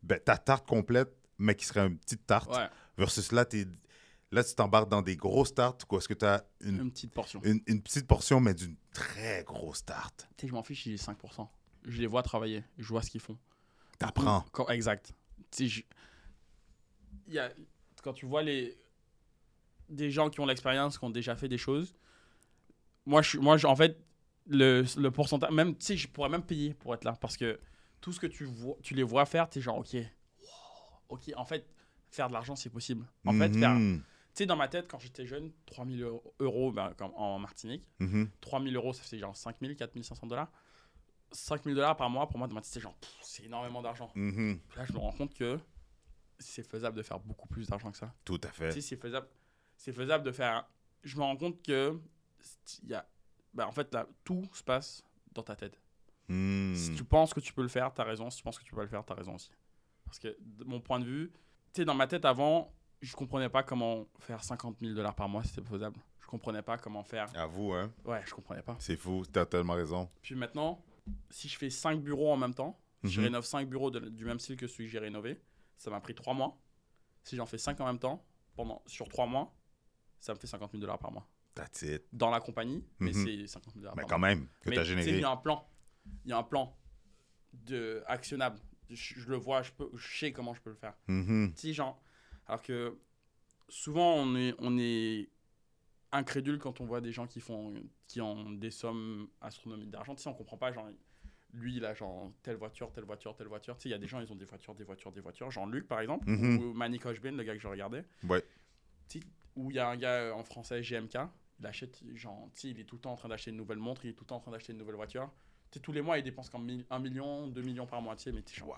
ben, 0.03 0.19
ta 0.19 0.37
tarte 0.37 0.67
complète, 0.67 1.15
mais 1.37 1.55
qui 1.55 1.65
serait 1.65 1.85
une 1.85 1.97
petite 1.97 2.25
tarte, 2.25 2.55
Ouais, 2.55 2.67
versus 2.97 3.31
là, 3.31 3.45
t'es- 3.45 3.67
là 4.31 4.43
tu 4.43 4.55
t'embarques 4.55 4.89
dans 4.89 5.01
des 5.01 5.15
grosses 5.15 5.53
tartes, 5.53 5.85
ou 5.91 5.97
est-ce 5.97 6.07
que 6.07 6.13
tu 6.15 6.25
as 6.25 6.43
une, 6.61 6.79
une 6.79 6.91
petite 6.91 7.13
portion. 7.13 7.39
une, 7.43 7.61
une 7.67 7.81
petite 7.81 8.07
portion, 8.07 8.39
mais 8.39 8.53
d'une 8.53 8.75
très 8.93 9.43
grosse 9.43 9.85
tarte. 9.85 10.27
Tu 10.37 10.41
sais, 10.41 10.47
je 10.47 10.53
m'en 10.53 10.63
fiche, 10.63 10.83
j'ai 10.85 10.95
5%. 10.97 11.47
Je 11.85 11.99
les 12.01 12.07
vois 12.07 12.23
travailler, 12.23 12.63
je 12.77 12.87
vois 12.87 13.01
ce 13.03 13.09
qu'ils 13.11 13.21
font. 13.21 13.37
T'apprends. 14.05 14.45
Quand- 14.51 14.67
exact. 14.69 15.13
Tu 15.51 15.57
sais, 15.63 15.67
je- 15.67 15.83
il 17.27 17.33
y 17.33 17.39
a, 17.39 17.51
quand 18.03 18.13
tu 18.13 18.25
vois 18.25 18.43
les, 18.43 18.77
des 19.89 20.11
gens 20.11 20.29
qui 20.29 20.39
ont 20.39 20.45
l'expérience, 20.45 20.97
qui 20.97 21.03
ont 21.03 21.09
déjà 21.09 21.35
fait 21.35 21.47
des 21.47 21.57
choses, 21.57 21.93
moi, 23.05 23.21
je, 23.21 23.29
suis- 23.29 23.39
moi 23.39 23.57
je- 23.57 23.67
en 23.67 23.75
fait, 23.75 23.97
le, 24.47 24.83
le 24.97 25.11
pourcentage, 25.11 25.51
même, 25.51 25.75
tu 25.77 25.85
sais, 25.85 25.97
je 25.97 26.07
pourrais 26.07 26.29
même 26.29 26.43
payer 26.43 26.73
pour 26.73 26.93
être 26.93 27.03
là 27.03 27.13
parce 27.19 27.37
que 27.37 27.59
tout 27.99 28.11
ce 28.11 28.19
que 28.19 28.27
tu, 28.27 28.45
vois, 28.45 28.75
tu 28.81 28.93
les 28.95 29.03
vois 29.03 29.25
faire, 29.25 29.49
tu 29.49 29.59
es 29.59 29.61
genre, 29.61 29.77
ok, 29.77 29.93
wow, 29.93 29.99
ok, 31.09 31.31
en 31.35 31.45
fait, 31.45 31.67
faire 32.09 32.27
de 32.27 32.33
l'argent, 32.33 32.55
c'est 32.55 32.69
possible. 32.69 33.07
En 33.25 33.33
fait, 33.33 33.53
faire, 33.57 33.75
tu 33.75 33.81
Mhm. 33.81 34.03
sais, 34.33 34.45
dans 34.45 34.55
ma 34.55 34.67
tête, 34.67 34.87
quand 34.89 34.99
j'étais 34.99 35.25
jeune, 35.27 35.51
3000 35.67 36.03
euros, 36.39 36.71
ben, 36.71 36.93
comme 36.97 37.11
en 37.15 37.37
Martinique, 37.39 37.87
Mhm. 37.99 38.29
3000 38.41 38.75
euros, 38.75 38.93
ça 38.93 39.03
fait 39.03 39.19
genre 39.19 39.35
5000, 39.35 39.75
4500 39.75 40.25
dollars. 40.27 40.51
5000 41.31 41.75
dollars 41.75 41.95
par 41.97 42.09
mois, 42.09 42.27
pour 42.27 42.37
moi, 42.37 42.47
c'est 42.63 42.79
genre, 42.79 42.95
c'est 43.21 43.43
énormément 43.45 43.81
d'argent. 43.81 44.11
Mhm. 44.15 44.59
Puis 44.67 44.77
Là, 44.79 44.85
je 44.85 44.93
me 44.93 44.97
rends 44.99 45.11
compte 45.13 45.33
que 45.33 45.59
c'est 46.39 46.63
faisable 46.67 46.97
de 46.97 47.03
faire 47.03 47.19
beaucoup 47.19 47.47
plus 47.47 47.67
d'argent 47.67 47.91
que 47.91 47.97
ça. 47.97 48.13
Tout 48.25 48.39
à 48.43 48.47
Tu 48.47 48.53
fait. 48.53 48.71
sais, 48.71 48.81
c'est 48.81 48.95
faisable, 48.97 49.27
c'est 49.77 49.93
faisable 49.93 50.23
de 50.23 50.31
faire. 50.31 50.67
Je 51.03 51.15
me 51.17 51.21
rends 51.23 51.37
compte 51.37 51.61
que 51.63 51.99
il 52.83 52.89
y 52.89 52.93
a, 52.93 53.07
ben, 53.53 53.65
en 53.65 53.71
fait, 53.71 53.93
là, 53.93 54.07
tout 54.23 54.43
se 54.53 54.63
passe 54.63 55.03
dans 55.31 55.43
ta 55.43 55.55
tête. 55.55 55.79
Mhm. 56.27 56.75
Si 56.75 56.93
tu 56.95 57.03
penses 57.03 57.33
que 57.33 57.39
tu 57.39 57.53
peux 57.53 57.61
le 57.61 57.67
faire, 57.67 57.93
t'as 57.93 58.03
raison. 58.03 58.29
Si 58.29 58.37
tu 58.37 58.43
penses 58.43 58.57
que 58.57 58.63
tu 58.63 58.71
peux 58.71 58.77
pas 58.77 58.83
le 58.83 58.89
faire, 58.89 59.03
t'as 59.05 59.13
raison 59.15 59.35
aussi. 59.35 59.51
Parce 60.05 60.19
que 60.19 60.35
de 60.39 60.63
mon 60.65 60.79
point 60.81 60.99
de 60.99 61.05
vue, 61.05 61.31
tu 61.73 61.81
sais, 61.81 61.85
dans 61.85 61.93
ma 61.95 62.07
tête 62.07 62.25
avant, 62.25 62.73
je 63.01 63.15
comprenais 63.15 63.49
pas 63.49 63.63
comment 63.63 64.07
faire 64.19 64.43
50 64.43 64.77
000 64.81 64.93
dollars 64.93 65.15
par 65.15 65.29
mois, 65.29 65.43
c'était 65.43 65.61
faisable. 65.67 65.99
Je 66.19 66.27
comprenais 66.27 66.61
pas 66.61 66.77
comment 66.77 67.03
faire. 67.03 67.27
À 67.35 67.45
vous, 67.45 67.73
hein? 67.73 67.91
Ouais, 68.05 68.21
je 68.25 68.33
comprenais 68.33 68.61
pas. 68.61 68.75
C'est 68.79 68.95
fou, 68.97 69.23
t'as 69.31 69.45
tellement 69.45 69.73
raison. 69.73 70.09
Puis 70.21 70.35
maintenant, 70.35 70.81
si 71.29 71.47
je 71.49 71.57
fais 71.57 71.69
5 71.69 72.01
bureaux 72.01 72.31
en 72.31 72.37
même 72.37 72.53
temps, 72.53 72.79
je 73.03 73.19
Mhm. 73.19 73.25
rénove 73.27 73.45
5 73.45 73.67
bureaux 73.69 73.89
de- 73.91 74.09
du 74.09 74.25
même 74.25 74.39
style 74.39 74.55
que 74.57 74.67
celui 74.67 74.85
que 74.85 74.91
j'ai 74.91 74.99
rénové, 74.99 75.41
ça 75.77 75.89
m'a 75.89 75.99
pris 75.99 76.13
3 76.15 76.33
mois. 76.33 76.57
Si 77.23 77.35
j'en 77.35 77.45
fais 77.45 77.57
5 77.57 77.79
en 77.81 77.85
même 77.85 77.99
temps, 77.99 78.25
pendant, 78.55 78.81
sur 78.85 79.07
3 79.07 79.25
mois, 79.27 79.55
ça 80.19 80.33
me 80.33 80.39
fait 80.39 80.47
50 80.47 80.71
000 80.71 80.81
dollars 80.81 80.99
par 80.99 81.11
mois. 81.11 81.27
That's 81.55 81.81
it. 81.81 82.03
Dans 82.13 82.29
la 82.29 82.39
compagnie, 82.39 82.83
mais 82.99 83.11
Mhm. 83.11 83.25
c'est 83.25 83.47
50 83.47 83.73
000 83.73 83.81
dollars 83.81 83.95
Mais 83.95 84.03
par 84.03 84.09
quand 84.11 84.19
mois. 84.19 84.29
même, 84.29 84.47
que 84.61 84.69
tu 84.69 84.77
as 84.79 84.83
généré. 84.83 85.09
Il 85.09 85.19
y 85.19 85.23
a 85.23 85.29
un 85.31 85.37
plan. 85.37 85.67
Il 86.25 86.29
y 86.29 86.33
a 86.33 86.37
un 86.37 86.43
plan 86.43 86.75
de 87.53 88.03
actionnable. 88.07 88.59
Je, 88.89 89.19
je 89.19 89.29
le 89.29 89.37
vois, 89.37 89.61
je, 89.61 89.71
peux, 89.71 89.89
je 89.95 90.17
sais 90.19 90.31
comment 90.31 90.53
je 90.53 90.61
peux 90.61 90.69
le 90.69 90.75
faire. 90.75 90.93
Mhm. 91.07 91.53
Genre, 91.57 92.01
alors 92.47 92.61
que 92.61 92.97
souvent 93.69 94.15
on 94.15 94.35
est, 94.35 94.53
on 94.59 94.77
est 94.77 95.29
incrédule 96.11 96.59
quand 96.59 96.81
on 96.81 96.85
voit 96.85 97.01
des 97.01 97.11
gens 97.11 97.27
qui 97.27 97.39
font 97.39 97.73
qui 98.07 98.21
ont 98.21 98.51
des 98.51 98.71
sommes 98.71 99.27
astronomiques 99.41 99.89
d'argent. 99.91 100.15
Tu 100.15 100.21
sais, 100.23 100.29
on 100.29 100.33
comprend 100.33 100.57
pas, 100.57 100.71
genre, 100.73 100.89
lui, 101.53 101.75
il 101.77 101.85
a 101.85 101.93
genre 101.93 102.31
telle 102.43 102.55
voiture, 102.57 102.91
telle 102.91 103.03
voiture, 103.05 103.35
telle 103.35 103.47
voiture. 103.47 103.75
Tu 103.77 103.83
sais, 103.83 103.89
il 103.89 103.91
y 103.91 103.95
a 103.95 103.97
des 103.97 104.07
gens, 104.07 104.19
ils 104.19 104.31
ont 104.31 104.35
des 104.35 104.45
voitures, 104.45 104.75
des 104.75 104.83
voitures, 104.83 105.11
des 105.11 105.21
voitures. 105.21 105.51
Genre 105.51 105.65
Luc, 105.67 105.87
par 105.87 105.99
exemple, 106.01 106.29
Mhm. 106.29 106.57
ou 106.59 106.73
Manny 106.73 106.99
Kochben, 106.99 107.35
le 107.37 107.43
gars 107.43 107.53
que 107.53 107.59
je 107.61 107.67
regardais. 107.67 108.03
Ouais. 108.27 108.43
Tu 109.07 109.19
sais, 109.19 109.25
où 109.55 109.69
il 109.71 109.75
y 109.75 109.79
a 109.79 109.87
un 109.89 109.97
gars 109.97 110.19
euh, 110.21 110.31
en 110.33 110.43
français, 110.43 110.81
GMK, 110.81 111.17
il 111.59 111.65
achète, 111.65 112.01
genre, 112.15 112.49
tu 112.53 112.61
sais, 112.61 112.69
il 112.69 112.79
est 112.79 112.83
tout 112.85 112.95
le 112.95 113.01
temps 113.01 113.11
en 113.13 113.17
train 113.17 113.29
d'acheter 113.29 113.51
une 113.51 113.57
nouvelle 113.57 113.77
montre, 113.79 114.03
il 114.05 114.09
est 114.11 114.13
tout 114.13 114.23
le 114.23 114.27
temps 114.27 114.37
en 114.37 114.39
train 114.41 114.51
d'acheter 114.51 114.71
une 114.73 114.79
nouvelle 114.79 114.95
voiture. 114.95 115.29
Tu 115.71 115.77
sais, 115.77 115.83
tous 115.83 115.91
les 115.93 116.01
mois, 116.01 116.17
il 116.17 116.23
dépense 116.23 116.49
comme 116.49 116.67
1 116.89 116.99
million, 116.99 117.47
2 117.47 117.61
millions 117.61 117.85
par 117.87 118.01
mois, 118.01 118.15
tu 118.17 118.23
sais, 118.23 118.31
mais 118.33 118.43
c'est 118.45 118.59
pas- 118.61 118.77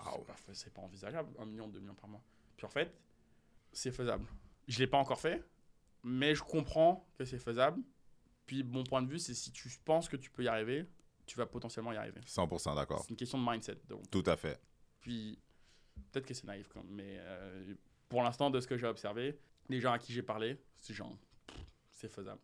c'est 0.52 0.72
pas 0.72 0.82
envisageable, 0.82 1.30
1 1.40 1.46
million, 1.46 1.66
2 1.68 1.80
millions 1.80 1.94
par 1.94 2.08
mois. 2.08 2.22
Puis 2.56 2.66
en 2.66 2.70
fait, 2.70 2.92
c'est 3.72 3.90
faisable. 3.90 4.26
Je 4.68 4.78
l'ai 4.78 4.86
pas 4.86 4.98
encore 4.98 5.20
fait, 5.20 5.42
mais 6.04 6.34
je 6.34 6.42
comprends 6.42 7.08
que 7.18 7.24
c'est 7.24 7.38
faisable. 7.38 7.82
Puis 8.46 8.62
mon 8.62 8.84
point 8.84 9.02
de 9.02 9.08
vue, 9.08 9.18
c'est 9.18 9.34
si 9.34 9.50
tu 9.50 9.68
penses 9.84 10.08
que 10.08 10.16
tu 10.16 10.30
peux 10.30 10.44
y 10.44 10.48
arriver, 10.48 10.86
tu 11.26 11.38
vas 11.38 11.46
potentiellement 11.46 11.92
y 11.92 11.96
arriver. 11.96 12.20
100% 12.20 12.76
d'accord. 12.76 13.02
C'est 13.02 13.10
une 13.10 13.16
question 13.16 13.38
de 13.38 13.50
mindset. 13.50 13.78
Donc. 13.88 14.08
Tout 14.10 14.22
à 14.26 14.36
fait. 14.36 14.60
Puis 15.00 15.38
peut-être 16.12 16.26
que 16.26 16.34
c'est 16.34 16.44
naïf, 16.44 16.68
quand 16.68 16.82
même, 16.82 16.92
mais 16.94 17.16
euh, 17.18 17.74
pour 18.08 18.22
l'instant, 18.22 18.50
de 18.50 18.60
ce 18.60 18.66
que 18.66 18.76
j'ai 18.76 18.86
observé, 18.86 19.38
les 19.68 19.80
gens 19.80 19.92
à 19.92 19.98
qui 19.98 20.12
j'ai 20.12 20.22
parlé, 20.22 20.58
c'est 20.78 20.94
genre, 20.94 21.16
c'est 21.90 22.12
faisable. 22.12 22.40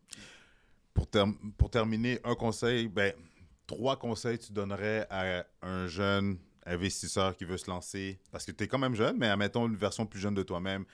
Pour 1.56 1.70
terminer, 1.70 2.18
un 2.24 2.34
conseil, 2.34 2.88
ben, 2.88 3.14
trois 3.66 3.96
conseils 3.96 4.38
tu 4.38 4.52
donnerais 4.52 5.06
à 5.11 5.44
un 5.62 5.86
jeune 5.86 6.38
investisseur 6.66 7.36
qui 7.36 7.44
veut 7.44 7.56
se 7.56 7.70
lancer, 7.70 8.20
parce 8.30 8.44
que 8.44 8.52
tu 8.52 8.64
es 8.64 8.68
quand 8.68 8.78
même 8.78 8.94
jeune, 8.94 9.16
mais 9.16 9.28
admettons 9.28 9.66
une 9.66 9.76
version 9.76 10.06
plus 10.06 10.20
jeune 10.20 10.34
de 10.34 10.42
toi-même, 10.42 10.84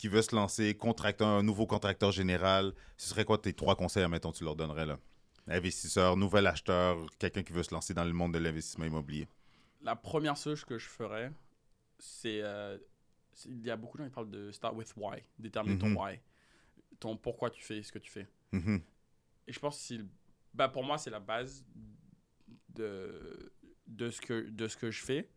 qui 0.00 0.08
veut 0.08 0.22
se 0.22 0.34
lancer, 0.34 0.74
contracteur, 0.74 1.28
un 1.28 1.42
nouveau 1.42 1.66
contracteur 1.66 2.10
général, 2.10 2.72
ce 2.96 3.10
serait 3.10 3.26
quoi 3.26 3.36
tes 3.36 3.52
trois 3.52 3.76
conseils, 3.76 4.02
admettons, 4.02 4.32
tu 4.32 4.44
leur 4.44 4.56
donnerais 4.56 4.86
là? 4.86 4.98
Investisseur, 5.46 6.16
nouvel 6.16 6.46
acheteur, 6.46 6.96
quelqu'un 7.18 7.42
qui 7.42 7.52
veut 7.52 7.62
se 7.62 7.74
lancer 7.74 7.92
dans 7.92 8.04
le 8.04 8.14
monde 8.14 8.32
de 8.32 8.38
l'investissement 8.38 8.86
immobilier. 8.86 9.28
La 9.82 9.96
première 9.96 10.36
chose 10.36 10.64
que 10.64 10.78
je 10.78 10.86
ferais, 10.88 11.30
c'est. 11.98 12.40
euh, 12.42 12.78
il 13.44 13.62
y 13.66 13.70
a 13.70 13.76
beaucoup 13.76 13.98
de 13.98 14.02
gens 14.04 14.08
qui 14.08 14.14
parlent 14.14 14.30
de 14.30 14.50
start 14.52 14.74
with 14.74 14.92
why, 14.96 15.22
déterminer 15.38 15.74
Mhm. 15.76 15.94
ton 15.94 16.00
why, 16.02 16.18
ton 16.98 17.16
pourquoi 17.18 17.50
tu 17.50 17.62
fais 17.62 17.82
ce 17.82 17.92
que 17.92 17.98
tu 17.98 18.10
fais. 18.10 18.26
Mhm. 18.52 18.80
Et 19.48 19.52
je 19.52 19.58
pense 19.60 19.86
que 19.86 19.94
le- 19.94 20.08
bah 20.54 20.68
pour 20.70 20.82
moi, 20.82 20.96
c'est 20.96 21.10
la 21.10 21.20
base 21.20 21.62
de, 22.70 23.52
de, 23.86 24.08
ce 24.10 24.20
que, 24.20 24.48
de 24.48 24.66
ce 24.66 24.76
que 24.78 24.90
je 24.90 25.02
fais. 25.04 25.28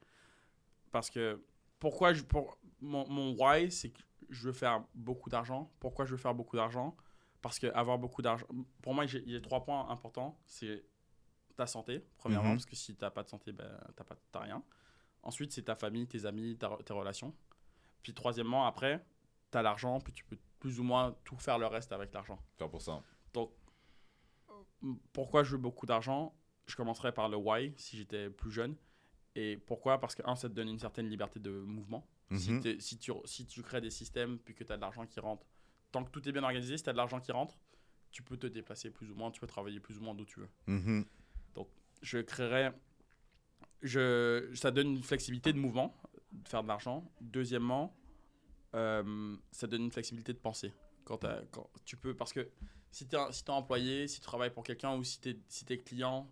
Parce 0.92 1.10
que 1.10 1.42
pourquoi 1.80 2.14
je, 2.14 2.24
pour, 2.24 2.58
mon, 2.82 3.08
mon 3.10 3.32
why, 3.38 3.70
c'est 3.72 3.90
que 3.90 4.00
je 4.30 4.44
veux 4.48 4.54
faire 4.54 4.84
beaucoup 4.96 5.30
d'argent. 5.30 5.72
Pourquoi 5.80 6.06
je 6.06 6.12
veux 6.12 6.18
faire 6.18 6.34
beaucoup 6.36 6.56
d'argent? 6.56 6.96
Parce 7.42 7.60
que 7.60 7.68
avoir 7.68 7.98
beaucoup 7.98 8.22
d'argent. 8.22 8.46
Pour 8.82 8.94
moi, 8.94 9.06
il 9.06 9.30
y 9.30 9.36
a 9.36 9.42
trois 9.42 9.64
points 9.64 9.90
importants. 9.90 10.40
C'est 10.46 10.86
ta 11.56 11.68
santé, 11.68 12.04
premièrement, 12.18 12.50
Mhm. 12.50 12.56
parce 12.56 12.66
que 12.66 12.76
si 12.76 12.96
tu 12.96 13.02
n'as 13.04 13.12
pas 13.12 13.24
de 13.24 13.30
santé, 13.30 13.52
ben, 13.52 13.70
tu 13.96 14.04
n'as 14.34 14.40
rien. 14.40 14.64
Ensuite, 15.22 15.52
c'est 15.52 15.64
ta 15.64 15.76
famille, 15.76 16.08
tes 16.08 16.26
amis, 16.26 16.58
ta- 16.58 16.78
tes 16.86 16.94
relations. 16.94 17.36
Puis 18.02 18.14
troisièmement, 18.14 18.66
après, 18.66 19.06
tu 19.52 19.58
as 19.58 19.62
l'argent, 19.62 20.00
puis 20.00 20.12
tu 20.14 20.24
peux 20.26 20.38
plus 20.60 20.80
ou 20.80 20.84
moins 20.84 21.16
tout 21.26 21.38
faire 21.38 21.60
le 21.60 21.68
reste 21.68 21.92
avec 21.92 22.14
l'argent. 22.14 22.40
100%. 22.58 23.04
Donc, 23.34 23.52
pourquoi 25.14 25.44
je 25.44 25.52
veux 25.52 25.58
beaucoup 25.62 25.86
d'argent? 25.86 26.36
Je 26.66 26.76
commencerai 26.76 27.14
par 27.14 27.30
le 27.30 27.38
why 27.38 27.74
si 27.78 27.98
j'étais 27.98 28.30
plus 28.30 28.52
jeune. 28.52 28.76
Et 29.36 29.58
pourquoi? 29.58 30.00
Parce 30.00 30.16
que, 30.16 30.22
un, 30.26 30.36
ça 30.36 30.48
te 30.50 30.54
donne 30.54 30.70
une 30.70 30.80
certaine 30.80 31.08
liberté 31.10 31.40
de 31.40 31.52
mouvement. 31.52 32.08
Si, 32.36 32.52
Mhm. 32.52 32.80
si, 32.80 32.98
tu, 32.98 33.12
si 33.26 33.46
tu 33.46 33.62
crées 33.62 33.82
des 33.82 33.90
systèmes 33.92 34.40
puis 34.40 34.54
que 34.56 34.64
tu 34.64 34.72
as 34.72 34.76
de 34.78 34.82
l'argent 34.82 35.06
qui 35.06 35.20
rentre, 35.20 35.46
tant 35.92 36.04
que 36.04 36.10
tout 36.12 36.28
est 36.28 36.32
bien 36.32 36.44
organisé, 36.44 36.78
si 36.78 36.84
tu 36.84 36.90
as 36.90 36.94
de 36.94 36.98
l'argent 36.98 37.20
qui 37.20 37.32
rentre, 37.32 37.58
tu 38.12 38.24
peux 38.24 38.38
te 38.38 38.48
déplacer 38.48 38.90
plus 38.92 39.12
ou 39.12 39.16
moins, 39.16 39.32
tu 39.32 39.40
peux 39.40 39.48
travailler 39.48 39.80
plus 39.80 39.98
ou 39.98 40.02
moins 40.02 40.14
d'où 40.16 40.26
tu 40.26 40.40
veux. 40.40 40.50
Mhm. 40.68 41.06
Je 42.02 42.18
créerais. 42.18 42.74
Je, 43.82 44.52
ça 44.56 44.72
donne 44.72 44.96
une 44.98 45.04
flexibilité 45.04 45.54
de 45.54 45.58
mouvement, 45.58 45.96
de 46.34 46.48
faire 46.50 46.62
de 46.64 46.68
l'argent. 46.68 47.10
Deuxièmement, 47.22 47.96
euh, 48.76 49.38
ça 49.52 49.68
donne 49.68 49.84
une 49.84 49.92
flexibilité 49.92 50.34
de 50.34 50.38
penser. 50.40 50.74
Quand, 51.06 51.20
tu 51.86 51.96
peux, 51.98 52.14
parce 52.14 52.32
que 52.34 52.50
si 52.92 53.08
tu 53.08 53.16
es, 53.16 53.32
si 53.32 53.44
employé, 53.48 54.08
si 54.10 54.20
tu 54.20 54.26
travailles 54.26 54.52
pour 54.54 54.64
quelqu'un 54.64 54.96
ou 54.98 55.04
si, 55.04 55.20
t'es- 55.22 55.40
si 55.48 55.64
tes 55.66 55.78
clients, 55.78 56.30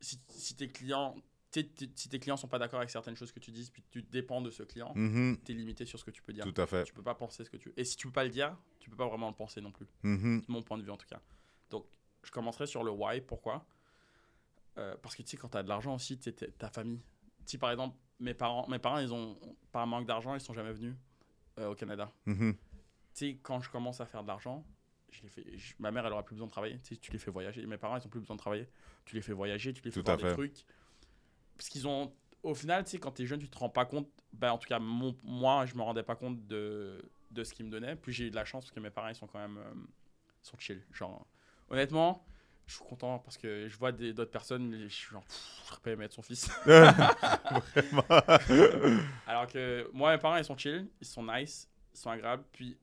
si, 0.00 0.18
si 0.30 0.54
tes 0.56 0.68
clients, 0.68 1.14
t'es- 1.14 1.22
t'es- 1.22 1.26
si 1.50 2.08
tes 2.08 2.18
clients 2.18 2.36
sont 2.36 2.48
pas 2.48 2.58
d'accord 2.58 2.78
avec 2.80 2.90
certaines 2.90 3.16
choses 3.16 3.32
que 3.32 3.40
tu 3.40 3.50
dis, 3.50 3.70
puis 3.72 3.82
tu 3.90 4.02
dépends 4.02 4.40
de 4.42 4.50
ce 4.50 4.62
client, 4.62 4.92
Mhm. 4.94 5.38
tu 5.44 5.52
es 5.52 5.54
limité 5.54 5.84
sur 5.86 5.98
ce 5.98 6.04
que 6.04 6.10
tu 6.10 6.22
peux 6.22 6.32
dire. 6.32 6.44
Tout 6.44 6.60
à 6.60 6.66
fait. 6.66 6.84
Tu 6.84 6.92
peux 6.92 7.02
pas 7.02 7.14
penser 7.14 7.44
ce 7.44 7.50
que 7.50 7.56
tu. 7.56 7.72
Et 7.76 7.84
si 7.84 7.96
tu 7.96 8.06
peux 8.08 8.12
pas 8.12 8.24
le 8.24 8.30
dire, 8.30 8.56
tu 8.80 8.90
peux 8.90 8.96
pas 8.96 9.06
vraiment 9.08 9.28
le 9.28 9.34
penser 9.34 9.60
non 9.60 9.70
plus 9.72 9.86
Mhm. 10.02 10.40
de 10.42 10.52
mon 10.52 10.62
point 10.62 10.76
de 10.78 10.82
vue 10.82 10.90
en 10.90 10.96
tout 10.96 11.06
cas. 11.06 11.20
Donc, 11.70 11.86
je 12.22 12.30
commencerai 12.30 12.66
sur 12.66 12.82
le 12.84 12.90
why, 12.90 13.20
pourquoi 13.20 13.66
Euh, 14.78 14.94
Parce 15.00 15.16
que 15.16 15.22
tu 15.22 15.28
sais, 15.30 15.36
quand 15.38 15.48
tu 15.48 15.56
as 15.56 15.62
de 15.62 15.68
l'argent 15.68 15.94
aussi, 15.94 16.18
tu 16.18 16.30
ta 16.32 16.68
famille. 16.68 17.00
Si 17.46 17.56
par 17.56 17.70
exemple, 17.70 17.96
mes 18.20 18.34
parents, 18.34 18.68
mes 18.68 18.78
parents 18.78 18.98
ils 18.98 19.12
ont, 19.14 19.38
par 19.72 19.86
manque 19.86 20.06
d'argent, 20.06 20.34
ils 20.34 20.40
sont 20.40 20.52
jamais 20.52 20.72
venus 20.72 20.94
euh, 21.58 21.70
au 21.70 21.74
Canada. 21.74 22.12
Mhm. 22.26 22.54
Tu 22.54 22.60
sais, 23.14 23.38
quand 23.42 23.60
je 23.62 23.70
commence 23.70 24.02
à 24.02 24.04
faire 24.06 24.22
de 24.22 24.28
l'argent, 24.28 24.66
je 25.10 25.22
les 25.22 25.28
fais, 25.30 25.56
je- 25.56 25.72
ma 25.78 25.90
mère, 25.90 26.04
elle 26.04 26.12
aura 26.12 26.22
plus 26.24 26.34
besoin 26.34 26.46
de 26.48 26.52
travailler. 26.52 26.78
Tu 26.80 26.94
sais, 26.94 27.00
tu 27.00 27.10
les 27.10 27.18
fais 27.18 27.30
voyager. 27.30 27.64
Mes 27.64 27.78
parents, 27.78 27.96
ils 27.96 28.04
ont 28.06 28.10
plus 28.10 28.20
besoin 28.20 28.36
de 28.36 28.40
travailler. 28.40 28.68
Tu 29.06 29.14
les 29.14 29.22
fais 29.22 29.32
voyager, 29.32 29.72
tu 29.72 29.80
les 29.82 29.90
fais 29.90 30.02
Tout 30.02 30.10
à 30.10 30.16
des 30.18 30.24
fait. 30.24 30.32
trucs. 30.34 30.66
Parce 31.56 31.68
qu'ils 31.68 31.86
ont. 31.88 32.12
Au 32.42 32.54
final, 32.54 32.84
tu 32.84 32.90
sais, 32.92 32.98
quand 32.98 33.12
tu 33.12 33.22
es 33.22 33.26
jeune, 33.26 33.40
tu 33.40 33.48
te 33.48 33.58
rends 33.58 33.68
pas 33.70 33.84
compte. 33.84 34.08
Ben, 34.32 34.52
en 34.52 34.58
tout 34.58 34.68
cas, 34.68 34.78
mon- 34.78 35.16
moi, 35.24 35.66
je 35.66 35.74
me 35.74 35.82
rendais 35.82 36.02
pas 36.02 36.14
compte 36.16 36.46
de, 36.46 37.02
de 37.30 37.44
ce 37.44 37.52
qu'ils 37.54 37.66
me 37.66 37.70
donnaient. 37.70 37.96
Puis 37.96 38.12
j'ai 38.12 38.26
eu 38.26 38.30
de 38.30 38.36
la 38.36 38.44
chance 38.44 38.64
parce 38.64 38.72
que 38.72 38.80
mes 38.80 38.90
parents, 38.90 39.08
ils 39.08 39.14
sont 39.16 39.26
quand 39.26 39.38
même. 39.40 39.58
euh, 39.58 39.74
ils 40.44 40.48
sont 40.48 40.58
chill. 40.58 40.84
Genre, 40.92 41.26
honnêtement, 41.70 42.24
je 42.66 42.74
suis 42.76 42.84
content 42.84 43.18
parce 43.18 43.36
que 43.38 43.68
je 43.68 43.76
vois 43.78 43.92
d'autres 43.92 44.30
personnes, 44.30 44.76
je 44.82 44.88
suis 44.88 45.10
genre, 45.10 45.24
je 45.62 45.68
serais 45.68 45.80
pas 45.80 45.90
aimé 45.92 46.04
être 46.04 46.12
son 46.12 46.22
fils. 46.22 46.48
Alors 49.26 49.46
que 49.46 49.88
moi, 49.92 50.12
mes 50.12 50.18
parents, 50.18 50.36
ils 50.36 50.44
sont 50.44 50.56
chill, 50.56 50.88
ils 51.00 51.06
sont 51.06 51.24
nice, 51.24 51.68
ils 51.94 51.98
sont 51.98 52.10
agréables. 52.10 52.44
Puis, 52.52 52.76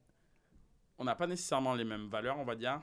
on 0.98 1.04
n'a 1.04 1.16
pas 1.16 1.28
nécessairement 1.28 1.76
les 1.76 1.84
mêmes 1.84 2.08
valeurs, 2.08 2.38
on 2.40 2.46
va 2.46 2.56
dire, 2.56 2.82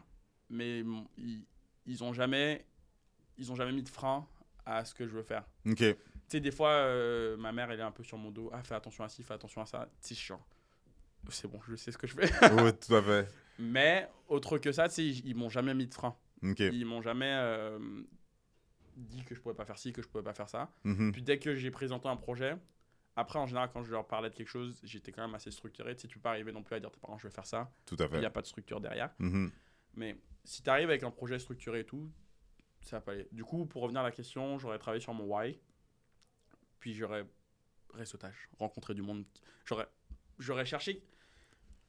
mais 0.48 0.80
ils, 1.16 1.44
ils 1.86 2.04
ont 2.04 2.12
jamais, 2.12 2.64
ils 3.38 3.50
ont 3.52 3.56
jamais 3.56 3.72
mis 3.72 3.82
de 3.82 3.88
frein 3.88 4.26
à 4.70 4.84
ce 4.84 4.94
que 4.94 5.06
je 5.06 5.12
veux 5.12 5.22
faire. 5.22 5.44
OK. 5.66 5.76
Tu 5.78 5.96
sais, 6.28 6.40
des 6.40 6.50
fois, 6.50 6.70
euh, 6.70 7.36
ma 7.36 7.52
mère, 7.52 7.70
elle 7.70 7.80
est 7.80 7.84
un 7.84 7.90
peu 7.90 8.04
sur 8.04 8.16
mon 8.18 8.30
dos. 8.30 8.50
Ah, 8.52 8.62
fais 8.62 8.74
attention 8.74 9.04
à 9.04 9.08
ci, 9.08 9.22
fais 9.22 9.34
attention 9.34 9.62
à 9.62 9.66
ça. 9.66 9.88
Suis 10.00 10.14
genre, 10.14 10.46
c'est 11.28 11.48
bon, 11.48 11.60
je 11.68 11.74
sais 11.76 11.90
ce 11.92 11.98
que 11.98 12.06
je 12.06 12.14
fais. 12.14 12.30
oui, 12.62 12.70
tout 12.74 12.94
à 12.94 13.02
fait. 13.02 13.28
mais, 13.58 14.08
autre 14.28 14.58
que 14.58 14.72
ça, 14.72 14.88
tu 14.88 14.94
sais, 14.94 15.04
ils, 15.04 15.26
ils 15.28 15.34
m'ont 15.34 15.48
jamais 15.48 15.74
mis 15.74 15.86
de 15.86 15.94
frein. 15.94 16.16
OK. 16.42 16.60
Ils 16.60 16.86
m'ont 16.86 17.02
jamais 17.02 17.32
euh, 17.36 17.78
dit 18.96 19.24
que 19.24 19.34
je 19.34 19.40
pouvais 19.40 19.54
pas 19.54 19.64
faire 19.64 19.78
ci, 19.78 19.92
que 19.92 20.02
je 20.02 20.08
pouvais 20.08 20.24
pas 20.24 20.34
faire 20.34 20.48
ça. 20.48 20.70
Mhm. 20.84 21.12
Puis 21.12 21.22
dès 21.22 21.38
que 21.38 21.54
j'ai 21.54 21.70
présenté 21.70 22.08
un 22.08 22.16
projet, 22.16 22.56
après, 23.16 23.38
en 23.38 23.46
général, 23.46 23.70
quand 23.72 23.82
je 23.82 23.90
leur 23.90 24.06
parlais 24.06 24.30
de 24.30 24.34
quelque 24.34 24.48
chose, 24.48 24.80
j'étais 24.84 25.12
quand 25.12 25.22
même 25.22 25.34
assez 25.34 25.50
structuré. 25.50 25.94
Tu 25.96 26.02
sais, 26.02 26.08
tu 26.08 26.16
peux 26.18 26.22
pas 26.22 26.30
arriver 26.30 26.52
non 26.52 26.62
plus 26.62 26.76
à 26.76 26.80
dire 26.80 26.88
à 26.88 26.92
tes 26.92 27.00
parents, 27.00 27.18
je 27.18 27.26
vais 27.26 27.34
faire 27.34 27.46
ça. 27.46 27.70
Tout 27.84 27.96
à 27.98 28.04
Il 28.04 28.12
n'y 28.14 28.20
fait. 28.20 28.24
a 28.26 28.30
pas 28.30 28.40
de 28.40 28.46
structure 28.46 28.80
derrière. 28.80 29.10
Mhm. 29.18 29.50
Mais 29.94 30.16
si 30.44 30.62
tu 30.62 30.70
arrives 30.70 30.88
avec 30.88 31.02
un 31.02 31.10
projet 31.10 31.38
structuré 31.38 31.80
et 31.80 31.84
tout, 31.84 32.08
ça 32.82 32.96
va 32.96 33.00
pas 33.00 33.12
aller. 33.12 33.28
Du 33.32 33.44
coup, 33.44 33.66
pour 33.66 33.82
revenir 33.82 34.00
à 34.00 34.04
la 34.04 34.10
question, 34.10 34.58
j'aurais 34.58 34.78
travaillé 34.78 35.00
sur 35.02 35.14
mon 35.14 35.24
why. 35.24 35.58
Puis 36.78 36.94
j'aurais 36.94 37.24
réseautage, 37.94 38.48
rencontrer 38.58 38.94
du 38.94 39.02
monde. 39.02 39.24
J'aurais, 39.64 39.86
j'aurais 40.38 40.64
cherché, 40.64 41.02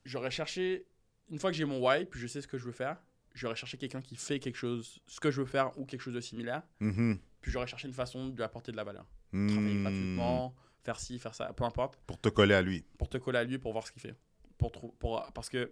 j'aurais 0.04 0.32
cherché, 0.32 0.86
une 1.30 1.40
fois 1.40 1.52
que 1.52 1.58
j'ai 1.58 1.66
mon 1.66 1.80
why, 1.80 2.06
puis 2.06 2.20
je 2.20 2.28
sais 2.28 2.42
ce 2.42 2.48
que 2.48 2.58
je 2.58 2.66
veux 2.66 2.72
faire, 2.72 3.02
j'aurais 3.34 3.56
cherché 3.56 3.78
quelqu'un 3.78 4.02
qui 4.02 4.16
fait 4.16 4.40
quelque 4.40 4.58
chose, 4.58 5.00
ce 5.08 5.20
que 5.20 5.32
je 5.32 5.42
veux 5.42 5.48
faire 5.48 5.78
ou 5.80 5.86
quelque 5.86 6.02
chose 6.02 6.14
de 6.14 6.22
similaire. 6.22 6.64
Mhm. 6.80 7.20
Puis 7.40 7.52
j'aurais 7.52 7.68
cherché 7.68 7.88
une 7.88 7.94
façon 7.94 8.28
de 8.28 8.36
lui 8.36 8.44
apporter 8.44 8.72
de 8.72 8.78
la 8.78 8.84
valeur. 8.84 9.06
Mm. 9.32 9.48
Travailler 9.50 9.82
gratuitement, 9.82 10.56
faire 10.84 11.00
ci, 11.00 11.18
faire 11.18 11.34
ça, 11.34 11.52
peu 11.54 11.64
importe, 11.64 11.98
Pour 12.06 12.20
te 12.20 12.30
coller 12.30 12.54
à 12.54 12.62
lui. 12.62 12.86
pour 12.98 13.10
te 13.10 13.18
coller 13.18 13.40
à 13.40 13.44
lui 13.44 13.58
pour 13.58 13.72
voir 13.72 13.88
ce 13.88 13.92
qu'il 13.92 14.02
fait. 14.02 14.16
Pour, 14.58 14.72
trou- 14.72 14.92
pour, 15.00 15.26
parce 15.34 15.50
que 15.50 15.72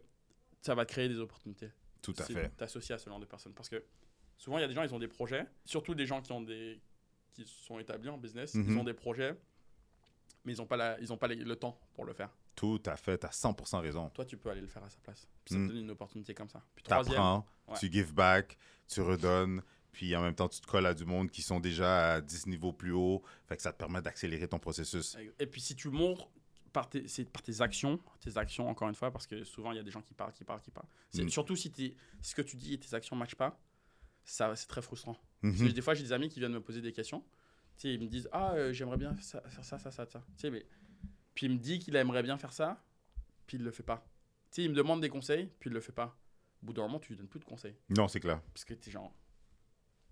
ça 0.62 0.74
va 0.74 0.86
te 0.86 0.92
créer 0.92 1.10
des 1.10 1.20
opportunités. 1.20 1.70
Tout 2.02 2.16
à 2.18 2.24
si 2.24 2.34
fait. 2.34 2.50
T'associer 2.58 2.96
à 2.96 2.98
ce 2.98 3.08
genre 3.10 3.20
de 3.20 3.26
personnes. 3.26 3.54
Parce 3.54 3.70
que 3.70 3.84
souvent, 4.40 4.58
il 4.58 4.62
y 4.62 4.64
a 4.64 4.68
des 4.68 4.74
gens, 4.74 4.82
ils 4.84 4.94
ont 4.96 5.00
des 5.00 5.08
projets, 5.08 5.46
surtout 5.66 5.94
des 5.94 6.08
gens 6.08 6.22
qui 6.24 6.32
ont 6.32 6.42
des 6.42 6.82
qui 7.34 7.46
sont 7.46 7.78
établis 7.80 8.10
en 8.10 8.18
business, 8.18 8.56
Mhm. 8.56 8.66
ils 8.74 8.78
ont 8.80 8.84
des 8.84 8.94
projets, 8.96 9.38
mais 10.44 10.54
ils 10.54 10.58
n'ont 10.58 10.66
pas, 10.66 10.76
la, 10.78 11.00
ils 11.00 11.14
ont 11.14 11.18
pas 11.18 11.28
les- 11.28 11.36
le 11.36 11.56
temps 11.56 11.80
pour 11.94 12.04
le 12.06 12.14
faire. 12.14 12.30
Tout 12.56 12.82
à 12.86 12.98
fait. 12.98 13.18
Tu 13.20 13.26
as 13.28 13.32
100% 13.32 13.80
raison. 13.80 14.10
Toi, 14.10 14.26
tu 14.26 14.36
peux 14.36 14.50
aller 14.50 14.60
le 14.62 14.68
faire 14.68 14.84
à 14.84 14.90
sa 14.90 15.00
place. 15.00 15.28
Puis 15.46 15.54
ça 15.54 15.60
Mm. 15.60 15.68
te 15.68 15.74
donne 15.74 15.82
une 15.84 15.92
opportunité 15.92 16.34
comme 16.34 16.50
ça. 16.50 16.62
Puis 16.76 16.84
apprends, 16.90 17.46
ouais. 17.68 17.78
tu 17.80 17.90
give 17.92 18.14
back, 18.14 18.58
tu 18.88 19.02
redonnes, 19.02 19.62
Puis 19.92 20.16
en 20.16 20.22
même 20.22 20.36
temps, 20.36 20.48
tu 20.48 20.62
te 20.62 20.68
colles 20.68 20.86
à 20.86 20.94
du 20.94 21.04
monde 21.04 21.32
qui 21.32 21.42
sont 21.42 21.60
déjà 21.60 22.14
à 22.14 22.22
10 22.22 22.46
niveaux 22.46 22.72
plus 22.72 22.92
haut. 22.92 23.24
Fait 23.48 23.56
que 23.58 23.62
ça 23.64 23.74
te 23.74 23.78
permet 23.80 24.02
d'accélérer 24.04 24.48
ton 24.48 24.60
processus. 24.60 25.18
Et 25.40 25.48
puis 25.48 25.60
si 25.62 25.76
tu 25.76 25.90
montres 25.90 26.30
par 26.72 26.88
tes, 26.88 27.08
c'est 27.08 27.26
par 27.28 27.42
tes 27.42 27.60
actions, 27.62 28.00
tes 28.20 28.38
actions 28.38 28.70
encore 28.70 28.88
une 28.88 28.94
fois, 28.94 29.10
parce 29.12 29.26
que 29.26 29.44
souvent 29.44 29.72
il 29.72 29.78
y 29.78 29.80
a 29.80 29.84
des 29.84 29.90
gens 29.90 30.04
qui 30.04 30.14
parlent, 30.14 30.32
qui 30.32 30.44
parlent, 30.44 30.62
qui 30.62 30.70
parlent. 30.70 30.88
Mm. 31.16 31.30
Surtout 31.30 31.56
si 31.56 31.74
ce 32.22 32.36
que 32.36 32.44
tu 32.44 32.56
dis 32.56 32.76
et 32.76 32.78
tes 32.80 32.94
actions 32.94 33.16
ne 33.16 33.20
matchent 33.20 33.34
pas, 33.36 33.60
ça, 34.32 34.56
c'est 34.56 34.68
très 34.68 34.82
frustrant. 34.82 35.18
Mhm. 35.42 35.52
Parce 35.52 35.70
que 35.70 35.76
des 35.76 35.82
fois, 35.82 35.94
j'ai 35.94 36.04
des 36.04 36.14
amis 36.14 36.30
qui 36.30 36.40
viennent 36.40 36.54
me 36.54 36.62
poser 36.62 36.82
des 36.82 36.92
questions. 36.94 37.22
Tu 37.78 37.84
sais, 37.88 37.94
ils 37.94 38.00
me 38.02 38.08
disent 38.08 38.28
Ah, 38.32 38.54
euh, 38.54 38.74
j'aimerais 38.74 38.98
bien 38.98 39.16
ça- 39.22 39.42
faire 39.42 39.64
ça, 39.64 39.78
ça, 39.80 39.92
ça, 39.92 40.06
ça. 40.06 40.20
Tu 40.36 40.42
sais, 40.42 40.50
mais... 40.52 40.66
Puis 41.34 41.46
il 41.46 41.54
me 41.54 41.58
dit 41.58 41.80
qu'il 41.80 41.96
aimerait 41.96 42.24
bien 42.24 42.38
faire 42.38 42.52
ça, 42.52 42.84
puis 43.48 43.58
il 43.58 43.64
le 43.64 43.72
fait 43.72 43.84
pas. 43.84 44.06
Tu 44.52 44.56
sais, 44.56 44.64
il 44.64 44.70
me 44.70 44.76
demande 44.76 45.00
des 45.02 45.10
conseils, 45.10 45.50
puis 45.60 45.70
il 45.70 45.74
le 45.74 45.80
fait 45.80 45.92
pas. 45.94 46.18
Au 46.62 46.66
bout 46.66 46.74
d'un 46.74 46.82
moment, 46.82 47.00
tu 47.00 47.10
lui 47.14 47.18
donnes 47.18 47.30
plus 47.30 47.40
de 47.40 47.46
conseils. 47.46 47.76
Non, 47.90 48.08
c'est 48.10 48.20
clair. 48.20 48.42
Parce 48.54 48.66
que 48.66 48.74
t'es 48.74 48.92
genre. 48.92 49.14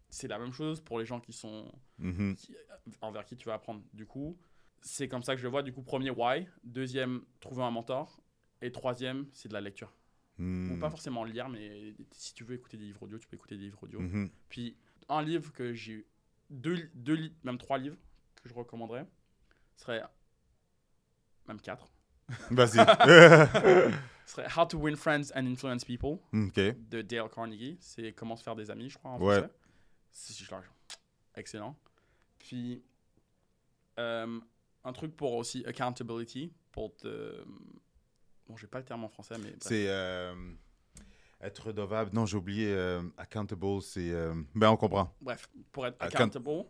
C'est 0.10 0.30
la 0.30 0.40
même 0.40 0.54
chose 0.54 0.80
pour 0.80 1.00
les 1.00 1.06
gens 1.06 1.20
qui 1.20 1.34
sont. 1.34 1.70
Mhm. 1.98 2.36
qui- 2.36 2.56
envers 3.02 3.26
qui 3.26 3.36
tu 3.36 3.46
vas 3.48 3.56
apprendre. 3.56 3.84
Du 3.94 4.06
coup, 4.06 4.38
c'est 4.82 5.10
comme 5.10 5.24
ça 5.24 5.34
que 5.34 5.40
je 5.40 5.44
le 5.44 5.50
vois. 5.50 5.64
Du 5.64 5.74
coup, 5.74 5.82
premier, 5.84 6.10
why. 6.12 6.48
Deuxième, 6.64 7.26
trouver 7.42 7.64
un 7.64 7.72
mentor. 7.72 8.22
Et 8.62 8.72
troisième, 8.72 9.28
c'est 9.34 9.50
de 9.50 9.54
la 9.54 9.60
lecture. 9.62 9.94
Ou 10.40 10.78
pas 10.80 10.90
forcément 10.90 11.24
lire, 11.24 11.50
mais 11.50 11.96
si 12.12 12.34
tu 12.34 12.44
veux 12.44 12.56
écouter 12.56 12.78
des 12.78 12.86
livres 12.86 13.04
audio, 13.04 13.18
tu 13.18 13.28
peux 13.28 13.36
écouter 13.36 13.58
des 13.58 13.64
livres 13.64 13.82
audio. 13.84 14.00
Mhm. 14.00 14.30
Puis 14.50 14.78
un 15.10 15.22
livre 15.24 15.52
que 15.52 15.74
j'ai 15.74 16.06
deux, 16.50 16.90
deux 16.94 17.32
même 17.44 17.58
trois 17.58 17.78
livres 17.78 17.98
que 18.44 18.48
je 18.50 18.54
recommanderais 18.54 19.06
serait 19.76 20.04
même 21.48 21.60
quatre. 21.62 21.88
Vas-y. 22.52 22.78
serait 24.26 24.48
How 24.56 24.66
to 24.66 24.78
Win 24.78 24.96
Friends 24.96 25.32
and 25.36 25.46
Influence 25.48 25.86
People 25.86 26.20
ok. 26.34 26.56
de 26.90 27.02
Dale 27.02 27.30
Carnegie. 27.30 27.78
C'est 27.80 28.12
comment 28.14 28.36
se 28.36 28.44
faire 28.44 28.56
des 28.56 28.70
amis, 28.70 28.90
je 28.90 28.98
crois 28.98 29.12
en 29.12 29.22
Ouais. 29.22 29.38
français. 29.40 29.54
Excellent. 31.36 31.76
Puis 32.40 32.84
euh, 34.00 34.40
un 34.84 34.94
truc 34.94 35.16
pour 35.16 35.34
aussi 35.34 35.64
accountability 35.66 36.52
pour 36.72 36.96
te 36.96 37.44
bon 38.48 38.56
j'ai 38.58 38.68
pas 38.68 38.80
le 38.80 38.86
terme 38.86 39.04
en 39.04 39.10
français 39.10 39.36
mais. 39.42 39.54
C'est 39.60 39.88
euh, 39.90 40.34
être 41.42 41.68
redevable. 41.68 42.12
Non, 42.14 42.26
j'ai 42.26 42.38
oublié. 42.38 42.68
euh, 42.74 43.02
accountable, 43.18 43.82
c'est. 43.82 44.12
euh, 44.12 44.34
Ben, 44.56 44.70
on 44.70 44.78
comprend. 44.78 45.14
Bref, 45.22 45.50
pour 45.72 45.86
être 45.88 45.96
Account- 46.02 46.16
accountable, 46.30 46.66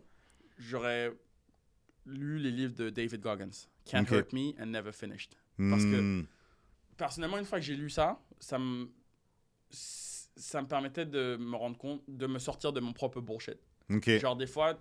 j'aurais 0.58 1.12
lu 2.06 2.38
les 2.38 2.50
livres 2.50 2.74
de 2.74 2.90
David 2.90 3.20
Goggins. 3.20 3.50
Can't 3.84 4.02
Ok. 4.02 4.10
Hurt 4.12 4.32
Me 4.32 4.52
and 4.60 4.66
Never 4.66 4.92
Finished. 4.92 5.30
Parce 5.56 5.84
que- 5.84 6.20
Hmm. 6.22 6.26
Personnellement, 6.96 7.38
une 7.38 7.44
fois 7.44 7.58
que 7.60 7.64
j'ai 7.64 7.76
lu 7.76 7.88
ça, 7.90 8.20
ça 8.40 8.58
me, 8.58 8.88
ça 9.70 10.62
me 10.62 10.66
permettait 10.68 11.06
de 11.06 11.36
me 11.38 11.56
rendre 11.56 11.76
compte, 11.78 12.02
de 12.08 12.26
me 12.26 12.38
sortir 12.38 12.72
de 12.72 12.80
mon 12.80 12.92
propre 12.92 13.20
bullshit. 13.20 13.58
Genre, 14.18 14.36
des 14.36 14.46
fois, 14.46 14.78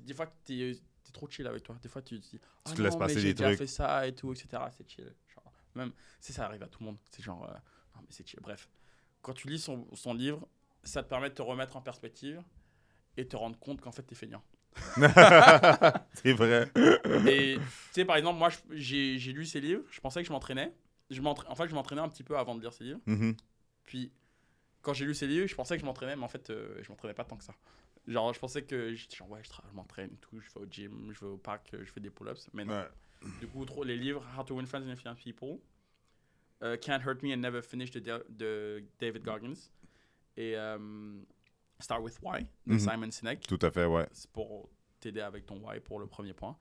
des 0.00 0.14
fois, 0.14 0.26
t'es 0.44 0.70
es 0.72 1.12
trop 1.12 1.28
chill 1.28 1.46
avec 1.46 1.62
toi. 1.62 1.76
Des 1.82 1.88
fois, 1.88 2.02
tu 2.02 2.20
te 2.20 2.26
dis, 2.30 2.40
ah 2.64 2.70
laisses 2.78 2.92
non, 2.94 2.98
passer 2.98 3.14
mais 3.16 3.20
j'ai 3.20 3.34
déjà 3.34 3.46
trucs. 3.46 3.58
fait 3.58 3.66
ça 3.66 4.06
et 4.06 4.14
tout, 4.14 4.32
etc. 4.32 4.48
C'est 4.76 4.88
chill. 4.90 5.12
Même, 5.76 5.92
si 6.20 6.32
ça 6.32 6.46
arrive 6.46 6.62
à 6.62 6.66
tout 6.68 6.80
le 6.80 6.86
monde. 6.86 6.98
C'est 7.10 7.22
genre, 7.22 7.44
euh, 7.44 7.52
non, 7.94 8.02
mais 8.02 8.08
c'est. 8.10 8.24
Bref, 8.40 8.68
quand 9.22 9.34
tu 9.34 9.48
lis 9.48 9.58
son, 9.58 9.86
son 9.94 10.14
livre, 10.14 10.46
ça 10.82 11.02
te 11.02 11.08
permet 11.08 11.30
de 11.30 11.34
te 11.34 11.42
remettre 11.42 11.76
en 11.76 11.82
perspective 11.82 12.42
et 13.16 13.26
te 13.26 13.36
rendre 13.36 13.58
compte 13.58 13.80
qu'en 13.80 13.92
fait, 13.92 14.02
t'es 14.02 14.14
feignant. 14.14 14.42
c'est 16.14 16.32
vrai. 16.32 16.70
Et 17.26 17.56
tu 17.56 17.62
sais, 17.92 18.04
par 18.04 18.16
exemple, 18.16 18.38
moi, 18.38 18.50
j'ai 18.70 19.18
j'ai 19.18 19.32
lu 19.32 19.46
ses 19.46 19.60
livres, 19.60 19.82
je 19.90 20.00
pensais 20.00 20.20
que 20.20 20.26
je 20.26 20.32
m'entraînais. 20.32 20.72
Je 21.10 21.22
m'entra- 21.22 21.50
en 21.50 21.54
fait, 21.54 21.68
je 21.68 21.74
m'entraînais 21.74 22.02
un 22.02 22.08
petit 22.08 22.24
peu 22.24 22.36
avant 22.36 22.54
de 22.54 22.60
lire 22.60 22.72
ses 22.72 22.84
livres. 22.84 23.00
Mhm. 23.06 23.36
Puis, 23.84 24.12
quand 24.82 24.92
j'ai 24.92 25.04
lu 25.06 25.14
ses 25.14 25.26
livres, 25.26 25.46
je 25.46 25.54
pensais 25.54 25.76
que 25.76 25.80
je 25.80 25.86
m'entraînais, 25.86 26.16
mais 26.16 26.24
en 26.24 26.28
fait, 26.28 26.50
euh, 26.50 26.78
je 26.82 26.88
m'entraînais 26.90 27.14
pas 27.14 27.24
tant 27.24 27.36
que 27.36 27.44
ça. 27.44 27.54
Genre, 28.06 28.32
je 28.34 28.38
pensais 28.38 28.62
que 28.62 28.94
j'étais 28.94 29.16
genre, 29.16 29.30
ouais, 29.30 29.42
je, 29.42 29.50
je 29.50 29.74
m'entraîne 29.74 30.16
tout, 30.20 30.40
je 30.40 30.48
vais 30.52 30.60
au 30.60 30.66
gym, 30.70 31.10
je 31.12 31.20
vais 31.20 31.30
au 31.32 31.38
parc, 31.38 31.70
je 31.72 31.90
fais 31.90 32.00
des 32.00 32.10
pull-ups. 32.10 32.48
Mais 32.52 32.64
non. 32.64 32.74
Ouais. 32.74 32.88
Du 33.40 33.46
coup, 33.48 33.64
trop, 33.64 33.82
les 33.84 33.96
livres 33.96 34.24
How 34.38 34.44
to 34.44 34.54
Win 34.56 34.66
Friends 34.66 34.82
and 34.84 34.90
Influence 34.90 35.20
People, 35.22 35.58
euh, 36.62 36.76
Can't 36.76 37.00
Hurt 37.04 37.22
Me 37.22 37.32
and 37.32 37.38
Never 37.38 37.62
Finish 37.62 37.90
de, 37.90 38.00
de 38.28 38.84
David 38.98 39.22
Goggins, 39.22 39.70
et 40.36 40.56
euh, 40.56 41.20
Start 41.80 42.02
with 42.02 42.18
Why 42.22 42.42
de 42.66 42.74
Mhm. 42.74 42.78
Simon 42.78 43.10
Sinek. 43.10 43.46
Tout 43.46 43.58
à 43.62 43.70
fait, 43.70 43.84
ouais. 43.86 44.06
C'est 44.12 44.30
pour 44.30 44.70
t'aider 45.00 45.20
avec 45.20 45.46
ton 45.46 45.58
why 45.66 45.80
pour 45.80 45.98
le 46.00 46.06
premier 46.06 46.32
point. 46.34 46.56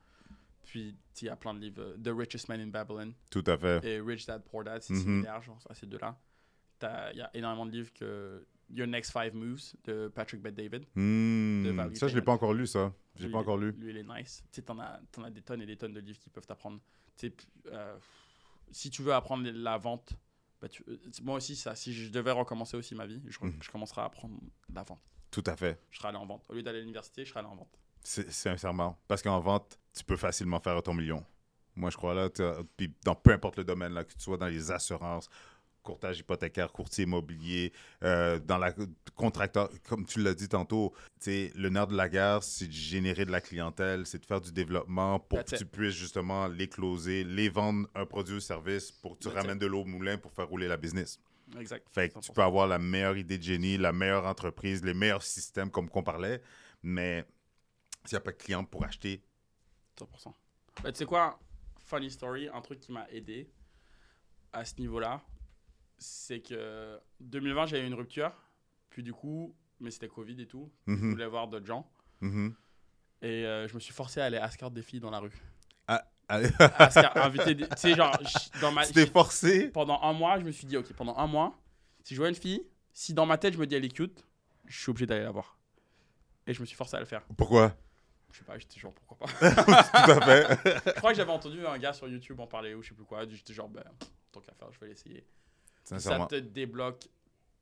Puis, 0.64 0.96
il 1.22 1.26
y 1.26 1.30
a 1.30 1.36
plein 1.36 1.54
de 1.54 1.60
livres. 1.60 1.82
euh, 1.82 1.98
The 2.04 2.10
Richest 2.18 2.50
Man 2.50 2.60
in 2.60 2.68
Babylon 2.68 3.14
Tout 3.30 3.44
à 3.48 3.58
fait. 3.58 3.86
et 3.86 4.00
Rich 4.02 4.26
Dad 4.26 4.44
Poor 4.44 4.64
Dad, 4.64 4.82
c'est 4.82 4.94
Mhm. 4.94 5.02
similaire, 5.02 5.42
genre, 5.42 5.60
à 5.70 5.76
ces 5.76 5.86
deux-là. 5.86 6.20
Il 6.82 7.18
y 7.18 7.22
a 7.22 7.30
énormément 7.36 7.66
de 7.66 7.72
livres 7.72 7.94
que 7.94 8.46
Your 8.74 8.88
Next 8.88 9.12
Five 9.12 9.34
Moves 9.36 9.74
de 9.84 10.08
Patrick 10.08 10.42
Bet 10.42 10.52
David. 10.54 10.86
Value 10.96 11.96
Ça, 11.96 12.08
je 12.08 12.16
l'ai 12.16 12.22
payment. 12.22 12.26
pas 12.26 12.32
encore 12.34 12.54
lu, 12.54 12.66
ça. 12.68 12.94
Je 13.16 13.22
l'ai 13.22 13.26
Lui, 13.28 13.34
pas 13.34 13.40
encore 13.40 13.58
lu. 13.58 13.72
Lui, 13.74 13.92
il 13.92 13.98
est 13.98 14.04
nice. 14.04 14.44
Tu 14.52 14.56
sais, 14.56 14.62
t'en 14.64 14.80
as, 14.80 15.00
t'en 15.12 15.24
as 15.24 15.30
des 15.30 15.42
tonnes 15.42 15.62
et 15.62 15.66
des 15.66 15.78
tonnes 15.78 15.94
de 15.94 16.00
livres 16.00 16.20
qui 16.20 16.30
peuvent 16.30 16.46
t'apprendre. 16.48 16.80
Euh, 17.72 17.98
si 18.72 18.90
tu 18.90 19.02
veux 19.04 19.14
apprendre 19.14 19.50
la 19.50 19.78
vente, 19.78 20.14
bah, 20.62 20.68
tu- 20.68 20.84
euh, 20.88 20.98
moi 21.24 21.36
aussi, 21.36 21.56
ça, 21.56 21.76
si 21.76 21.94
je 21.94 22.10
devais 22.12 22.32
recommencer 22.32 22.76
aussi 22.76 22.96
ma 22.96 23.06
vie, 23.06 23.22
je, 23.28 23.38
je 23.62 23.72
commencerais 23.72 24.02
à 24.02 24.06
apprendre 24.06 24.38
la 24.74 24.84
vente. 24.84 25.00
Tout 25.32 25.44
à 25.46 25.56
fait. 25.56 25.80
Je 25.92 25.98
serais 25.98 26.10
allé 26.10 26.18
en 26.18 26.26
vente. 26.26 26.46
Au 26.50 26.54
lieu 26.54 26.64
d'aller 26.64 26.80
à 26.80 26.82
l'université, 26.82 27.24
je 27.26 27.30
serais 27.30 27.40
allé 27.42 27.50
en 27.50 27.56
vente. 27.56 27.78
C'est- 28.02 28.30
Sincèrement. 28.32 29.00
Parce 29.08 29.22
qu'en 29.22 29.40
vente, 29.40 29.80
tu 29.96 30.04
peux 30.04 30.18
facilement 30.18 30.60
faire 30.60 30.82
ton 30.84 30.94
million. 30.94 31.24
Moi, 31.78 31.90
je 31.90 31.98
crois 31.98 32.14
là, 32.14 32.30
puis 32.78 32.94
dans 33.04 33.16
peu 33.16 33.32
importe 33.34 33.58
le 33.58 33.64
domaine, 33.66 33.94
là, 33.94 34.04
que 34.06 34.14
tu 34.14 34.20
sois 34.22 34.38
dans 34.38 34.48
les 34.48 34.72
assurances, 34.72 35.30
courtage 35.86 36.20
hypothécaire, 36.20 36.72
courtier 36.74 37.06
immobilier, 37.06 37.72
euh, 38.04 38.40
dans 38.40 38.58
la 38.58 38.74
contracteur, 39.16 39.70
comme 39.88 40.06
tu 40.06 40.22
l'as 40.22 40.34
dit 40.34 40.50
tantôt, 40.50 40.94
tu 41.20 41.26
sais, 41.26 41.52
le 41.56 41.70
nerf 41.70 41.88
de 41.88 41.96
la 41.96 42.10
guerre, 42.10 42.44
c'est 42.44 42.68
de 42.68 42.74
générer 42.74 43.24
de 43.24 43.32
la 43.32 43.40
clientèle, 43.40 44.06
c'est 44.06 44.20
de 44.20 44.26
faire 44.26 44.42
du 44.42 44.52
développement 44.52 45.20
pour 45.20 45.40
That's 45.40 45.52
que 45.52 45.56
it. 45.56 45.60
tu 45.60 45.66
puisses 45.66 45.94
justement 45.96 46.48
les 46.48 46.68
closer, 46.68 47.24
les 47.24 47.48
vendre 47.48 47.88
un 47.96 48.06
produit 48.06 48.36
ou 48.36 48.40
service 48.42 48.92
pour 48.92 49.14
que 49.18 49.24
tu 49.24 49.30
That's 49.30 49.38
ramènes 49.42 49.60
de 49.60 49.68
l'eau 49.68 49.82
au 49.82 49.86
moulin 49.86 50.18
pour 50.18 50.34
faire 50.34 50.48
rouler 50.50 50.68
la 50.68 50.78
business. 50.78 51.20
Exact. 51.60 51.88
Fait 51.94 52.10
que 52.10 52.20
tu 52.20 52.32
100%. 52.32 52.34
peux 52.34 52.42
avoir 52.42 52.68
la 52.68 52.80
meilleure 52.80 53.16
idée 53.18 53.38
de 53.38 53.44
génie, 53.44 53.78
la 53.78 53.94
meilleure 53.94 54.26
entreprise, 54.26 54.84
les 54.84 54.96
meilleurs 54.96 55.22
systèmes 55.24 55.70
comme 55.70 55.88
qu'on 55.90 56.04
parlait, 56.04 56.42
mais 56.82 57.24
s'il 58.04 58.16
n'y 58.16 58.18
a 58.18 58.22
pas 58.22 58.32
de 58.32 58.38
client 58.38 58.66
pour 58.66 58.84
acheter, 58.84 59.22
100%. 60.00 60.34
Bah, 60.84 60.92
tu 60.92 60.98
sais 60.98 61.06
quoi, 61.06 61.40
funny 61.78 62.10
story, 62.10 62.50
un 62.52 62.62
truc 62.62 62.80
qui 62.80 62.92
m'a 62.92 63.08
aidé 63.12 63.48
à 64.52 64.66
ce 64.66 64.74
niveau-là, 64.80 65.22
c'est 65.98 66.42
que 66.42 67.00
2020, 67.22 67.66
j'ai 67.68 67.82
eu 67.82 67.86
une 67.88 67.94
rupture. 67.94 68.32
Puis 68.90 69.04
du 69.04 69.14
coup, 69.14 69.56
mais 69.80 69.92
c'était 69.92 70.08
Covid 70.08 70.40
et 70.42 70.48
tout. 70.48 70.72
Je 70.88 70.94
Mhm, 70.94 71.12
voulais 71.12 71.28
voir 71.28 71.48
d'autres 71.48 71.66
gens. 71.66 71.90
mhm. 72.22 72.56
Et 73.22 73.46
euh, 73.46 73.68
je 73.68 73.74
me 73.74 73.80
suis 73.80 73.94
forcé 73.94 74.20
à 74.22 74.26
aller 74.26 74.38
escort 74.38 74.72
des 74.72 74.82
filles 74.82 75.00
dans 75.00 75.10
la 75.12 75.20
rue. 75.20 75.32
Allez, 76.28 76.48
Escort- 76.50 77.18
inviter 77.18 77.54
des- 77.54 77.68
Tu 77.68 77.74
sais, 77.78 77.94
genre, 77.94 78.18
dans 78.60 78.72
ma. 78.72 78.84
forcé? 78.84 79.70
Pendant 79.70 80.02
un 80.02 80.12
mois, 80.12 80.40
je 80.40 80.44
me 80.46 80.52
suis 80.52 80.66
dit, 80.66 80.76
ok, 80.76 80.92
pendant 80.94 81.16
un 81.18 81.28
mois, 81.28 81.56
si 82.04 82.16
je 82.16 82.20
vois 82.20 82.30
une 82.30 82.36
fille, 82.36 82.66
si 82.94 83.14
dans 83.14 83.28
ma 83.28 83.38
tête, 83.38 83.54
je 83.54 83.60
me 83.60 83.68
dis 83.68 83.76
elle 83.76 83.86
est 83.86 83.90
cute, 83.96 84.26
je 84.66 84.76
suis 84.80 84.90
obligé 84.90 85.06
d'aller 85.06 85.24
la 85.24 85.30
voir. 85.30 85.56
Et 86.48 86.54
je 86.56 86.62
me 86.62 86.66
suis 86.66 86.76
forcé 86.76 86.98
à 86.98 87.00
le 87.00 87.06
faire. 87.06 87.22
Pourquoi? 87.38 87.76
Je 88.32 88.40
sais 88.40 88.44
pas, 88.44 88.58
j'étais 88.58 88.80
genre, 88.80 88.92
pourquoi 88.94 89.18
pas? 89.28 89.28
Tout 89.84 90.12
à 90.12 90.22
fait. 90.22 90.82
je 90.88 90.92
crois 90.94 91.12
que 91.12 91.18
j'avais 91.18 91.32
entendu 91.32 91.64
un 91.66 91.78
gars 91.78 91.94
sur 91.94 92.08
YouTube 92.08 92.40
en 92.40 92.48
parler 92.48 92.74
ou 92.74 92.82
je 92.82 92.90
sais 92.90 92.96
plus 92.96 93.06
quoi. 93.06 93.28
J'étais 93.28 93.54
genre, 93.54 93.70
ben, 93.70 93.84
tant 94.32 94.42
qu'à 94.42 94.54
faire, 94.54 94.72
je 94.72 94.80
vais 94.80 94.88
l'essayer. 94.88 95.24
Ça 95.86 96.26
te 96.28 96.36
débloque 96.36 97.08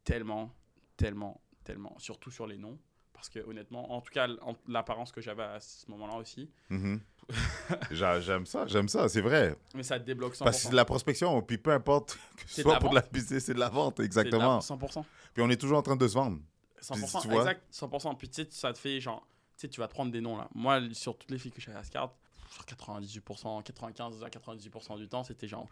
tellement, 0.03 0.53
tellement, 0.97 1.41
tellement. 1.63 1.95
Surtout 1.99 2.31
sur 2.31 2.47
les 2.47 2.57
noms. 2.57 2.77
Parce 3.13 3.29
que 3.29 3.39
honnêtement, 3.39 3.91
en 3.93 4.01
tout 4.01 4.11
cas, 4.11 4.27
en- 4.41 4.55
l'apparence 4.67 5.11
que 5.11 5.21
j'avais 5.21 5.43
à 5.43 5.59
ce 5.59 5.89
moment-là 5.91 6.15
aussi. 6.17 6.49
Mhm. 6.69 6.99
J'a- 7.91 8.19
J'aime 8.19 8.45
ça, 8.45 8.67
j'aime 8.67 8.89
ça, 8.89 9.07
c'est 9.07 9.21
vrai. 9.21 9.55
Mais 9.75 9.83
ça 9.83 9.97
te 9.99 10.05
débloque 10.05 10.35
100%. 10.35 10.43
Parce 10.43 10.57
que 10.57 10.63
c'est 10.63 10.69
de 10.71 10.75
la 10.75 10.83
prospection, 10.83 11.41
puis 11.41 11.57
peu 11.57 11.71
importe 11.71 12.17
que 12.37 12.43
ce 12.49 12.57
de 12.57 12.61
soit 12.63 12.73
la 12.73 12.79
pour 12.79 12.89
de 12.89 12.95
la 12.95 13.01
business, 13.01 13.45
c'est 13.45 13.53
de 13.53 13.59
la 13.59 13.69
vente, 13.69 13.93
C'est 13.97 14.03
de 14.09 14.15
la- 14.15 14.23
exactement. 14.25 14.59
100%. 14.59 15.05
Puis 15.33 15.41
on 15.43 15.49
est 15.49 15.55
toujours 15.59 15.77
en 15.77 15.81
train 15.81 15.95
de 15.95 16.07
se 16.07 16.13
vendre. 16.15 16.39
100%, 16.81 17.21
tu 17.21 17.27
vois. 17.29 17.37
exact, 17.43 17.63
100%. 17.71 18.15
Puis 18.17 18.27
tu 18.29 18.43
sais, 18.43 18.47
ça 18.51 18.73
te 18.73 18.77
fait 18.79 18.99
genre, 18.99 19.25
tu 19.55 19.61
sais, 19.61 19.67
tu 19.69 19.79
vas 19.79 19.87
te 19.87 19.93
prendre 19.93 20.11
des 20.11 20.19
noms 20.19 20.35
là. 20.35 20.49
Moi, 20.53 20.81
sur 20.91 21.17
toutes 21.17 21.31
les 21.31 21.37
filles 21.39 21.51
que 21.53 21.61
j'avais 21.61 21.77
à 21.77 21.83
Scart, 21.83 22.13
sur 22.49 22.65
98%, 22.65 23.63
95 23.63 24.21
à 24.23 24.27
98% 24.29 24.97
du 24.97 25.07
temps, 25.07 25.23
c'était 25.23 25.47
genre. 25.47 25.67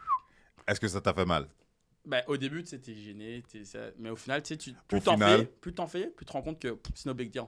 Est-ce 0.66 0.80
que 0.80 0.88
ça 0.88 1.02
t'a 1.02 1.12
fait 1.12 1.26
mal? 1.26 1.48
Ben, 2.04 2.22
au 2.26 2.36
début, 2.36 2.62
tu 2.64 2.70
sais, 2.70 2.78
t'es 2.80 2.94
gêné, 2.94 3.42
ça- 3.64 3.90
mais 3.98 4.10
au 4.10 4.16
final, 4.16 4.42
tu 4.42 4.48
sais, 4.48 4.56
tu- 4.56 4.72
plus 4.88 5.00
t'en 5.04 5.16
fais, 5.38 5.46
plus 5.60 5.72
t'en 5.74 5.86
fais, 5.86 6.06
plus 6.08 6.24
tu 6.24 6.30
te 6.30 6.32
rends 6.32 6.42
compte 6.42 6.60
que 6.60 6.76
c'est 6.94 7.06
no 7.06 7.14
big 7.14 7.30
deal. 7.30 7.44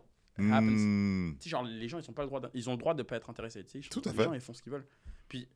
Sais, 1.40 1.50
genre, 1.50 1.64
les 1.64 1.88
gens, 1.88 1.98
ils, 1.98 2.04
sont 2.04 2.12
pas 2.12 2.22
le 2.22 2.28
droit 2.28 2.40
de- 2.40 2.50
ils 2.54 2.68
ont 2.68 2.72
le 2.72 2.78
droit 2.78 2.94
de 2.94 3.02
pas 3.02 3.16
être 3.16 3.30
intéressés. 3.30 3.64
Tout 3.90 4.02
à 4.04 4.10
fait. 4.12 4.18
Les 4.18 4.24
gens, 4.24 4.32
ils 4.34 4.40
font 4.40 4.52
ce 4.54 4.62
qu'ils 4.62 4.72
veulent. 4.72 4.86
Puis, 5.28 5.48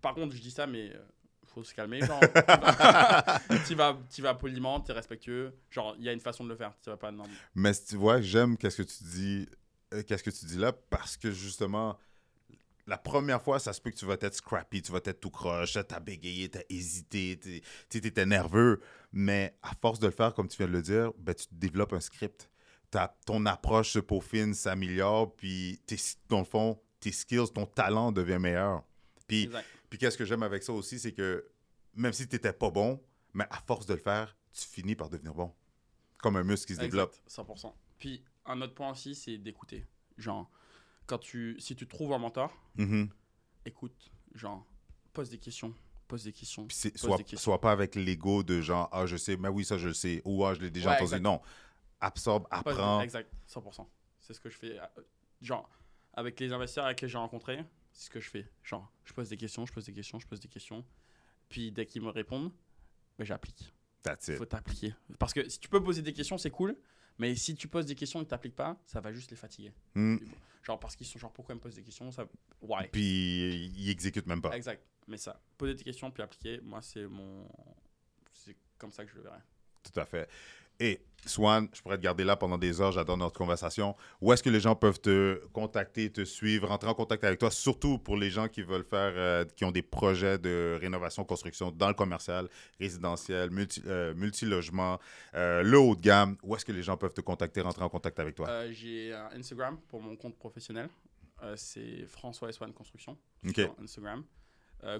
par 0.00 0.14
contre, 0.14 0.34
je 0.34 0.40
dis 0.40 0.50
ça, 0.50 0.66
mais 0.66 0.90
euh, 0.94 0.98
faut 1.46 1.62
se 1.64 1.74
calmer. 1.74 2.00
Genre, 2.00 2.20
tu 3.66 3.74
vas, 3.74 3.98
tu 4.10 4.22
vas 4.22 4.34
poliment, 4.34 4.80
tu 4.80 4.90
es 4.90 4.94
respectueux. 4.94 5.52
Genre, 5.70 5.94
il 5.98 6.04
y 6.04 6.08
a 6.08 6.12
une 6.12 6.20
façon 6.20 6.44
de 6.44 6.48
le 6.48 6.56
faire. 6.56 6.72
Tu 6.82 6.90
vas 6.90 6.96
pas. 6.96 7.10
Non, 7.12 7.24
Mais 7.54 7.72
tu 7.74 7.96
vois, 7.96 8.20
j'aime 8.20 8.56
qu'est-ce 8.56 8.82
que 8.82 8.88
tu 8.88 9.04
dis, 9.04 9.48
euh, 9.92 10.02
qu'est-ce 10.02 10.22
que 10.22 10.30
tu 10.30 10.46
dis 10.46 10.56
là, 10.58 10.72
parce 10.72 11.16
que 11.16 11.30
justement, 11.30 11.98
la 12.86 12.98
première 12.98 13.40
fois, 13.42 13.58
ça 13.58 13.72
se 13.72 13.80
peut 13.80 13.90
que 13.90 13.96
tu 13.96 14.04
vas 14.06 14.14
être 14.20 14.34
scrappy, 14.34 14.82
tu 14.82 14.92
vas 14.92 14.98
être 15.04 15.20
tout 15.20 15.30
croche, 15.30 15.78
t'as 15.88 16.00
bégayé, 16.00 16.48
t'as 16.48 16.62
hésité, 16.68 17.38
t'es- 17.38 17.62
tu 17.88 17.98
étais 18.06 18.26
nerveux, 18.26 18.80
mais 19.12 19.56
à 19.62 19.72
force 19.80 19.98
de 20.00 20.06
le 20.06 20.12
faire, 20.12 20.34
comme 20.34 20.48
tu 20.48 20.56
viens 20.56 20.66
de 20.66 20.72
le 20.72 20.82
dire, 20.82 21.12
ben, 21.18 21.34
tu 21.34 21.46
développes 21.52 21.92
un 21.92 22.00
script. 22.00 22.48
ta, 22.90 23.16
ton 23.24 23.46
approche 23.46 23.92
se 23.92 23.98
peaufine, 24.00 24.52
s'améliore, 24.52 25.34
puis 25.34 25.80
tes, 25.86 25.96
dans 26.28 26.40
le 26.40 26.44
fond, 26.44 26.78
tes 27.00 27.10
skills, 27.10 27.50
ton 27.54 27.64
talent 27.64 28.12
devient 28.12 28.38
meilleur. 28.38 28.82
Puis, 29.26 29.46
puis 29.88 29.98
qu'est-ce 29.98 30.18
que 30.18 30.26
j'aime 30.26 30.42
avec 30.42 30.62
ça 30.62 30.74
aussi, 30.74 30.98
c'est 30.98 31.12
que 31.12 31.48
même 31.94 32.12
si 32.12 32.28
tu 32.28 32.34
n'étais 32.34 32.52
pas 32.52 32.70
bon, 32.70 33.02
mais 33.32 33.44
à 33.48 33.62
force 33.66 33.86
de 33.86 33.94
le 33.94 34.00
faire, 34.00 34.36
tu 34.52 34.66
finis 34.68 34.94
par 34.94 35.08
devenir 35.08 35.32
bon. 35.32 35.54
Comme 36.18 36.36
un 36.36 36.42
muscle 36.44 36.66
qui 36.66 36.74
se 36.74 36.80
développe. 36.80 37.14
Exact, 37.26 37.48
100%. 37.48 37.74
Puis 37.98 38.22
un 38.44 38.60
autre 38.60 38.74
point 38.74 38.90
aussi, 38.90 39.14
c'est 39.14 39.38
d'écouter. 39.38 39.86
Genre, 40.18 40.50
quand 41.06 41.18
tu, 41.18 41.56
si 41.58 41.74
tu 41.76 41.86
trouves 41.86 42.12
un 42.12 42.18
mentor, 42.18 42.52
Mhm. 42.76 43.08
écoute. 43.64 44.10
Genre, 44.34 44.64
pose 45.12 45.28
des 45.30 45.38
questions. 45.38 45.74
Pose 46.08 46.24
des 46.24 46.32
questions. 46.32 46.62
Pose 46.66 46.82
des 46.82 47.24
questions. 47.24 47.38
sois 47.38 47.60
pas 47.60 47.72
avec 47.72 47.94
l'ego 47.94 48.42
de 48.42 48.60
genre, 48.60 48.88
ah, 48.92 49.06
je 49.06 49.16
sais, 49.16 49.36
mais 49.36 49.48
oui, 49.48 49.64
ça, 49.64 49.76
je 49.78 49.88
le 49.88 49.94
sais. 49.94 50.22
Ou, 50.24 50.44
ah, 50.44 50.54
je 50.54 50.60
l'ai 50.60 50.70
déjà 50.70 50.90
Ouais, 50.90 50.96
entendu. 50.96 51.08
exact. 51.10 51.20
Non. 51.22 51.40
Absorbe, 52.00 52.46
apprends. 52.50 53.00
Exact, 53.00 53.30
100%. 53.46 53.86
C'est 54.18 54.34
ce 54.34 54.40
que 54.40 54.48
je 54.50 54.56
fais. 54.58 54.78
euh, 54.78 54.86
Genre, 55.40 55.68
avec 56.14 56.38
les 56.40 56.52
investisseurs 56.52 56.84
avec 56.86 56.98
qui 56.98 57.08
j'ai 57.08 57.18
rencontré, 57.18 57.64
c'est 57.92 58.06
ce 58.06 58.10
que 58.10 58.20
je 58.20 58.28
fais. 58.30 58.48
Genre, 58.62 58.90
je 59.04 59.12
pose 59.12 59.28
des 59.28 59.36
questions, 59.36 59.66
je 59.66 59.72
pose 59.72 59.84
des 59.86 59.92
questions, 59.92 60.18
je 60.18 60.26
pose 60.26 60.40
des 60.40 60.48
questions. 60.48 60.84
Puis 61.48 61.70
dès 61.72 61.84
qu'ils 61.86 62.02
me 62.02 62.08
répondent, 62.10 62.52
ben, 63.18 63.24
j'applique. 63.24 63.72
That's 64.02 64.28
it. 64.28 64.36
faut 64.36 64.46
t'appliquer. 64.46 64.94
Parce 65.18 65.32
que 65.32 65.48
si 65.48 65.58
tu 65.60 65.68
peux 65.68 65.82
poser 65.82 66.02
des 66.02 66.12
questions, 66.12 66.36
c'est 66.38 66.50
cool. 66.50 66.76
Mais 67.22 67.36
si 67.36 67.54
tu 67.54 67.68
poses 67.68 67.86
des 67.86 67.94
questions 67.94 68.20
et 68.20 68.24
que 68.24 68.28
tu 68.30 68.34
n'appliques 68.34 68.56
pas, 68.56 68.76
ça 68.84 69.00
va 69.00 69.12
juste 69.12 69.30
les 69.30 69.36
fatiguer. 69.36 69.72
Hmm. 69.94 70.16
Genre, 70.64 70.80
parce 70.80 70.96
qu'ils 70.96 71.06
sont 71.06 71.20
genre, 71.20 71.32
pourquoi 71.32 71.54
ils 71.54 71.58
me 71.58 71.60
posent 71.60 71.76
des 71.76 71.84
questions 71.84 72.10
ça... 72.10 72.26
Ouais. 72.60 72.88
Puis, 72.90 73.70
il 73.76 73.90
exécute 73.90 74.26
même 74.26 74.42
pas. 74.42 74.56
Exact. 74.56 74.82
Mais 75.06 75.18
ça, 75.18 75.40
poser 75.56 75.74
des 75.74 75.84
questions 75.84 76.10
puis 76.10 76.20
appliquer, 76.20 76.60
moi, 76.62 76.82
c'est 76.82 77.06
mon. 77.06 77.48
C'est 78.32 78.56
comme 78.76 78.90
ça 78.90 79.04
que 79.04 79.10
je 79.12 79.16
le 79.16 79.22
verrai. 79.22 79.38
Tout 79.84 80.00
à 80.00 80.04
fait. 80.04 80.28
Et 80.80 81.00
Swan, 81.24 81.68
je 81.72 81.80
pourrais 81.80 81.98
te 81.98 82.02
garder 82.02 82.24
là 82.24 82.36
pendant 82.36 82.58
des 82.58 82.80
heures, 82.80 82.92
j'adore 82.92 83.16
notre 83.16 83.38
conversation. 83.38 83.94
Où 84.20 84.32
est-ce 84.32 84.42
que 84.42 84.50
les 84.50 84.58
gens 84.58 84.74
peuvent 84.74 85.00
te 85.00 85.40
contacter, 85.52 86.10
te 86.10 86.24
suivre, 86.24 86.68
rentrer 86.68 86.90
en 86.90 86.94
contact 86.94 87.22
avec 87.22 87.38
toi, 87.38 87.50
surtout 87.50 87.98
pour 87.98 88.16
les 88.16 88.30
gens 88.30 88.48
qui 88.48 88.62
veulent 88.62 88.84
faire, 88.84 89.12
euh, 89.14 89.44
qui 89.44 89.64
ont 89.64 89.70
des 89.70 89.82
projets 89.82 90.38
de 90.38 90.78
rénovation, 90.80 91.24
construction 91.24 91.70
dans 91.70 91.88
le 91.88 91.94
commercial, 91.94 92.48
résidentiel, 92.80 93.50
multi, 93.50 93.82
euh, 93.86 94.14
multilogement, 94.14 94.98
euh, 95.34 95.62
le 95.62 95.78
haut 95.78 95.94
de 95.94 96.00
gamme? 96.00 96.36
Où 96.42 96.56
est-ce 96.56 96.64
que 96.64 96.72
les 96.72 96.82
gens 96.82 96.96
peuvent 96.96 97.14
te 97.14 97.20
contacter, 97.20 97.60
rentrer 97.60 97.84
en 97.84 97.88
contact 97.88 98.18
avec 98.18 98.34
toi? 98.34 98.48
Euh, 98.48 98.72
j'ai 98.72 99.14
un 99.14 99.30
Instagram 99.38 99.78
pour 99.88 100.00
mon 100.00 100.16
compte 100.16 100.36
professionnel. 100.36 100.88
C'est 101.56 102.06
François 102.06 102.50
S1 102.50 102.72
Construction 102.72 103.18
OK. 103.44 103.56
sur 103.56 103.74
Instagram. 103.82 104.24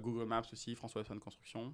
Google 0.01 0.25
Maps 0.25 0.43
aussi, 0.53 0.75
François 0.75 1.03
S1 1.03 1.21
Construction. 1.21 1.73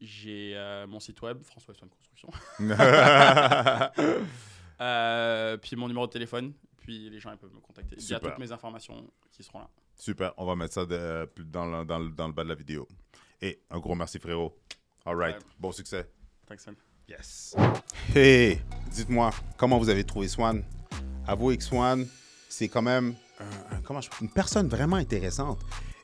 J'ai 0.00 0.52
euh, 0.56 0.86
mon 0.86 0.98
site 1.00 1.20
web, 1.22 1.42
François 1.42 1.74
S1 1.74 1.88
Construction. 1.88 2.30
Euh, 4.80 5.58
puis 5.58 5.76
mon 5.76 5.88
numéro 5.88 6.06
de 6.06 6.10
téléphone. 6.12 6.54
Puis 6.78 7.10
les 7.10 7.20
gens 7.20 7.30
ils 7.32 7.36
peuvent 7.36 7.52
me 7.52 7.60
contacter. 7.60 7.96
Il 7.98 8.08
y 8.08 8.14
a 8.14 8.18
toutes 8.20 8.38
mes 8.38 8.50
informations 8.50 9.06
qui 9.30 9.42
seront 9.42 9.58
là. 9.58 9.68
Super, 9.94 10.32
on 10.38 10.46
va 10.46 10.56
mettre 10.56 10.72
ça 10.72 10.86
de- 10.86 11.26
plus 11.34 11.44
dans, 11.44 11.66
le, 11.66 11.84
dans, 11.84 11.98
le, 11.98 12.08
dans 12.08 12.26
le 12.28 12.32
bas 12.32 12.44
de 12.44 12.48
la 12.48 12.54
vidéo. 12.54 12.88
Et 13.42 13.60
un 13.70 13.78
gros 13.78 13.94
merci, 13.94 14.18
frérot. 14.18 14.58
All 15.04 15.16
right, 15.16 15.36
Ouais. 15.36 15.42
bon 15.58 15.70
succès. 15.72 16.08
Thanks, 16.46 16.64
man. 16.66 16.76
Yes. 17.06 17.54
Hey, 18.14 18.62
dites-moi, 18.90 19.30
comment 19.58 19.76
vous 19.78 19.90
avez 19.90 20.04
trouvé 20.04 20.28
Swan? 20.28 20.64
Avouez 21.26 21.58
que 21.58 21.64
Swan, 21.64 22.06
c'est 22.48 22.68
quand 22.68 22.80
même 22.82 23.14
un- 23.38 23.76
un- 23.76 23.82
comment 23.82 24.00
je- 24.00 24.08
une 24.22 24.30
personne 24.30 24.66
vraiment 24.68 24.96
intéressante. 24.96 25.60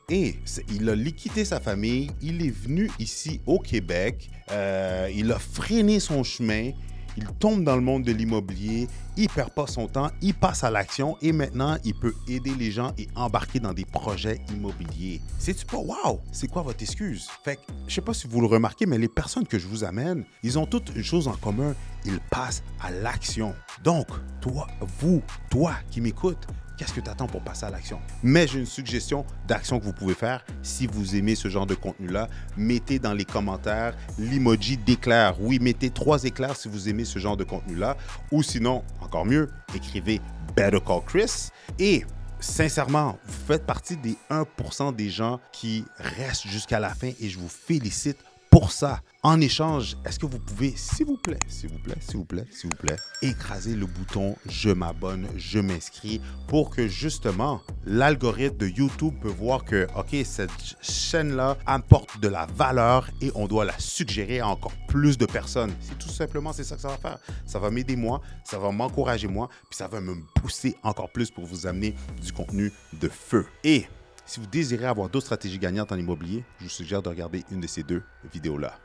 Et 0.09 0.39
il 0.69 0.87
a 0.87 0.95
liquidé 0.95 1.43
sa 1.43 1.59
famille, 1.59 2.09
il 2.21 2.41
est 2.41 2.49
venu 2.49 2.89
ici 2.97 3.41
au 3.45 3.59
Québec, 3.59 4.29
euh, 4.51 5.11
il 5.13 5.29
a 5.33 5.37
freiné 5.37 5.99
son 5.99 6.23
chemin, 6.23 6.71
il 7.17 7.25
tombe 7.39 7.65
dans 7.65 7.75
le 7.75 7.81
monde 7.81 8.03
de 8.03 8.13
l'immobilier, 8.13 8.87
il 9.17 9.27
perd 9.27 9.49
pas 9.49 9.67
son 9.67 9.89
temps, 9.89 10.09
il 10.21 10.33
passe 10.33 10.63
à 10.63 10.71
l'action 10.71 11.17
et 11.21 11.33
maintenant 11.33 11.77
il 11.83 11.93
peut 11.93 12.13
aider 12.29 12.53
les 12.57 12.71
gens 12.71 12.93
et 12.97 13.09
embarquer 13.15 13.59
dans 13.59 13.73
des 13.73 13.83
projets 13.83 14.39
immobiliers. 14.49 15.19
C'est-tu 15.39 15.65
pas 15.65 15.75
wow? 15.75 16.21
C'est 16.31 16.47
quoi 16.47 16.61
votre 16.61 16.81
excuse? 16.81 17.27
Fait 17.43 17.57
que, 17.57 17.61
je 17.85 17.95
sais 17.95 17.99
pas 17.99 18.13
si 18.13 18.29
vous 18.29 18.39
le 18.39 18.47
remarquez, 18.47 18.85
mais 18.85 18.97
les 18.97 19.09
personnes 19.09 19.45
que 19.45 19.59
je 19.59 19.67
vous 19.67 19.83
amène, 19.83 20.23
ils 20.41 20.57
ont 20.57 20.65
toutes 20.65 20.95
une 20.95 21.03
chose 21.03 21.27
en 21.27 21.35
commun, 21.35 21.75
ils 22.05 22.21
passent 22.31 22.63
à 22.79 22.91
l'action. 22.91 23.53
Donc, 23.83 24.07
toi, 24.39 24.67
vous, 25.01 25.21
toi 25.49 25.73
qui 25.91 25.99
m'écoutes, 25.99 26.47
Qu'est-ce 26.77 26.93
que 26.93 27.01
tu 27.01 27.09
attends 27.09 27.25
pour 27.25 27.41
passer 27.41 27.65
à 27.65 27.71
l'action? 27.71 27.99
Mais 28.21 28.45
j'ai 28.45 28.59
une 28.59 28.67
suggestion 28.67 29.25
d'action 29.47 29.79
que 29.79 29.85
vous 29.85 29.93
pouvez 29.93 30.13
faire. 30.13 30.45
Si 30.61 30.85
vous 30.85 31.15
aimez 31.15 31.33
ce 31.33 31.47
genre 31.47 31.65
de 31.65 31.73
contenu-là, 31.73 32.29
mettez 32.55 32.99
dans 32.99 33.13
les 33.13 33.25
commentaires 33.25 33.95
l'emoji 34.19 34.77
d'éclair. 34.77 35.41
Oui, 35.41 35.57
mettez 35.59 35.89
trois 35.89 36.23
éclairs 36.23 36.55
si 36.55 36.69
vous 36.69 36.87
aimez 36.87 37.03
ce 37.03 37.17
genre 37.17 37.35
de 37.35 37.43
contenu-là. 37.43 37.97
Ou 38.31 38.43
sinon, 38.43 38.83
encore 39.01 39.25
mieux, 39.25 39.49
écrivez 39.73 40.21
Better 40.55 40.77
Call 40.85 41.01
Chris. 41.07 41.49
Et 41.79 42.05
sincèrement, 42.39 43.17
vous 43.25 43.45
faites 43.47 43.65
partie 43.65 43.97
des 43.97 44.15
1% 44.29 44.95
des 44.95 45.09
gens 45.09 45.39
qui 45.51 45.83
restent 45.97 46.47
jusqu'à 46.47 46.79
la 46.79 46.93
fin 46.93 47.09
et 47.19 47.27
je 47.27 47.39
vous 47.39 47.49
félicite 47.49 48.19
pour 48.59 48.71
ça. 48.71 49.01
En 49.21 49.39
échange, 49.39 49.97
est-ce 50.03 50.17
que 50.17 50.25
vous 50.25 50.39
pouvez, 50.39 50.73
s'il 50.75 51.05
vous 51.05 51.17
plaît, 51.17 51.37
s'il 51.47 51.69
vous 51.69 51.77
plaît, 51.77 51.97
s'il 51.99 52.17
vous 52.17 52.25
plaît, 52.25 52.45
s'il 52.49 52.71
vous 52.71 52.75
plaît, 52.75 52.95
écraser 53.21 53.75
le 53.75 53.85
bouton 53.85 54.35
je 54.49 54.71
m'abonne, 54.71 55.27
je 55.35 55.59
m'inscris 55.59 56.21
pour 56.47 56.71
que 56.71 56.87
justement 56.87 57.61
l'algorithme 57.85 58.57
de 58.57 58.67
YouTube 58.67 59.13
peut 59.21 59.29
voir 59.29 59.63
que, 59.63 59.85
OK, 59.95 60.15
cette 60.25 60.49
chaîne-là 60.81 61.55
apporte 61.67 62.19
de 62.19 62.29
la 62.29 62.47
valeur 62.47 63.07
et 63.21 63.31
on 63.35 63.45
doit 63.45 63.63
la 63.63 63.77
suggérer 63.77 64.39
à 64.39 64.47
encore 64.47 64.73
plus 64.87 65.19
de 65.19 65.27
personnes. 65.27 65.75
C'est 65.79 65.99
tout 65.99 66.09
simplement, 66.09 66.51
c'est 66.51 66.63
ça 66.63 66.77
que 66.77 66.81
ça 66.81 66.87
va 66.87 66.97
faire. 66.97 67.19
Ça 67.45 67.59
va 67.59 67.69
m'aider 67.69 67.95
moi, 67.95 68.21
ça 68.43 68.57
va 68.57 68.71
m'encourager 68.71 69.27
moi, 69.27 69.49
puis 69.69 69.77
ça 69.77 69.87
va 69.87 70.01
me 70.01 70.15
pousser 70.33 70.77
encore 70.81 71.11
plus 71.11 71.29
pour 71.29 71.45
vous 71.45 71.67
amener 71.67 71.93
du 72.23 72.33
contenu 72.33 72.73
de 72.99 73.07
feu. 73.07 73.45
Et 73.63 73.85
si 74.27 74.41
vous 74.41 74.45
désirez 74.45 74.85
avoir 74.85 75.09
d'autres 75.09 75.25
stratégies 75.25 75.57
gagnantes 75.57 75.91
en 75.91 75.97
immobilier, 75.97 76.43
je 76.59 76.65
vous 76.65 76.69
suggère 76.69 77.01
de 77.01 77.09
regarder 77.09 77.45
une 77.49 77.61
de 77.61 77.67
ces 77.67 77.81
deux 77.81 78.03
vidéos-là. 78.31 78.77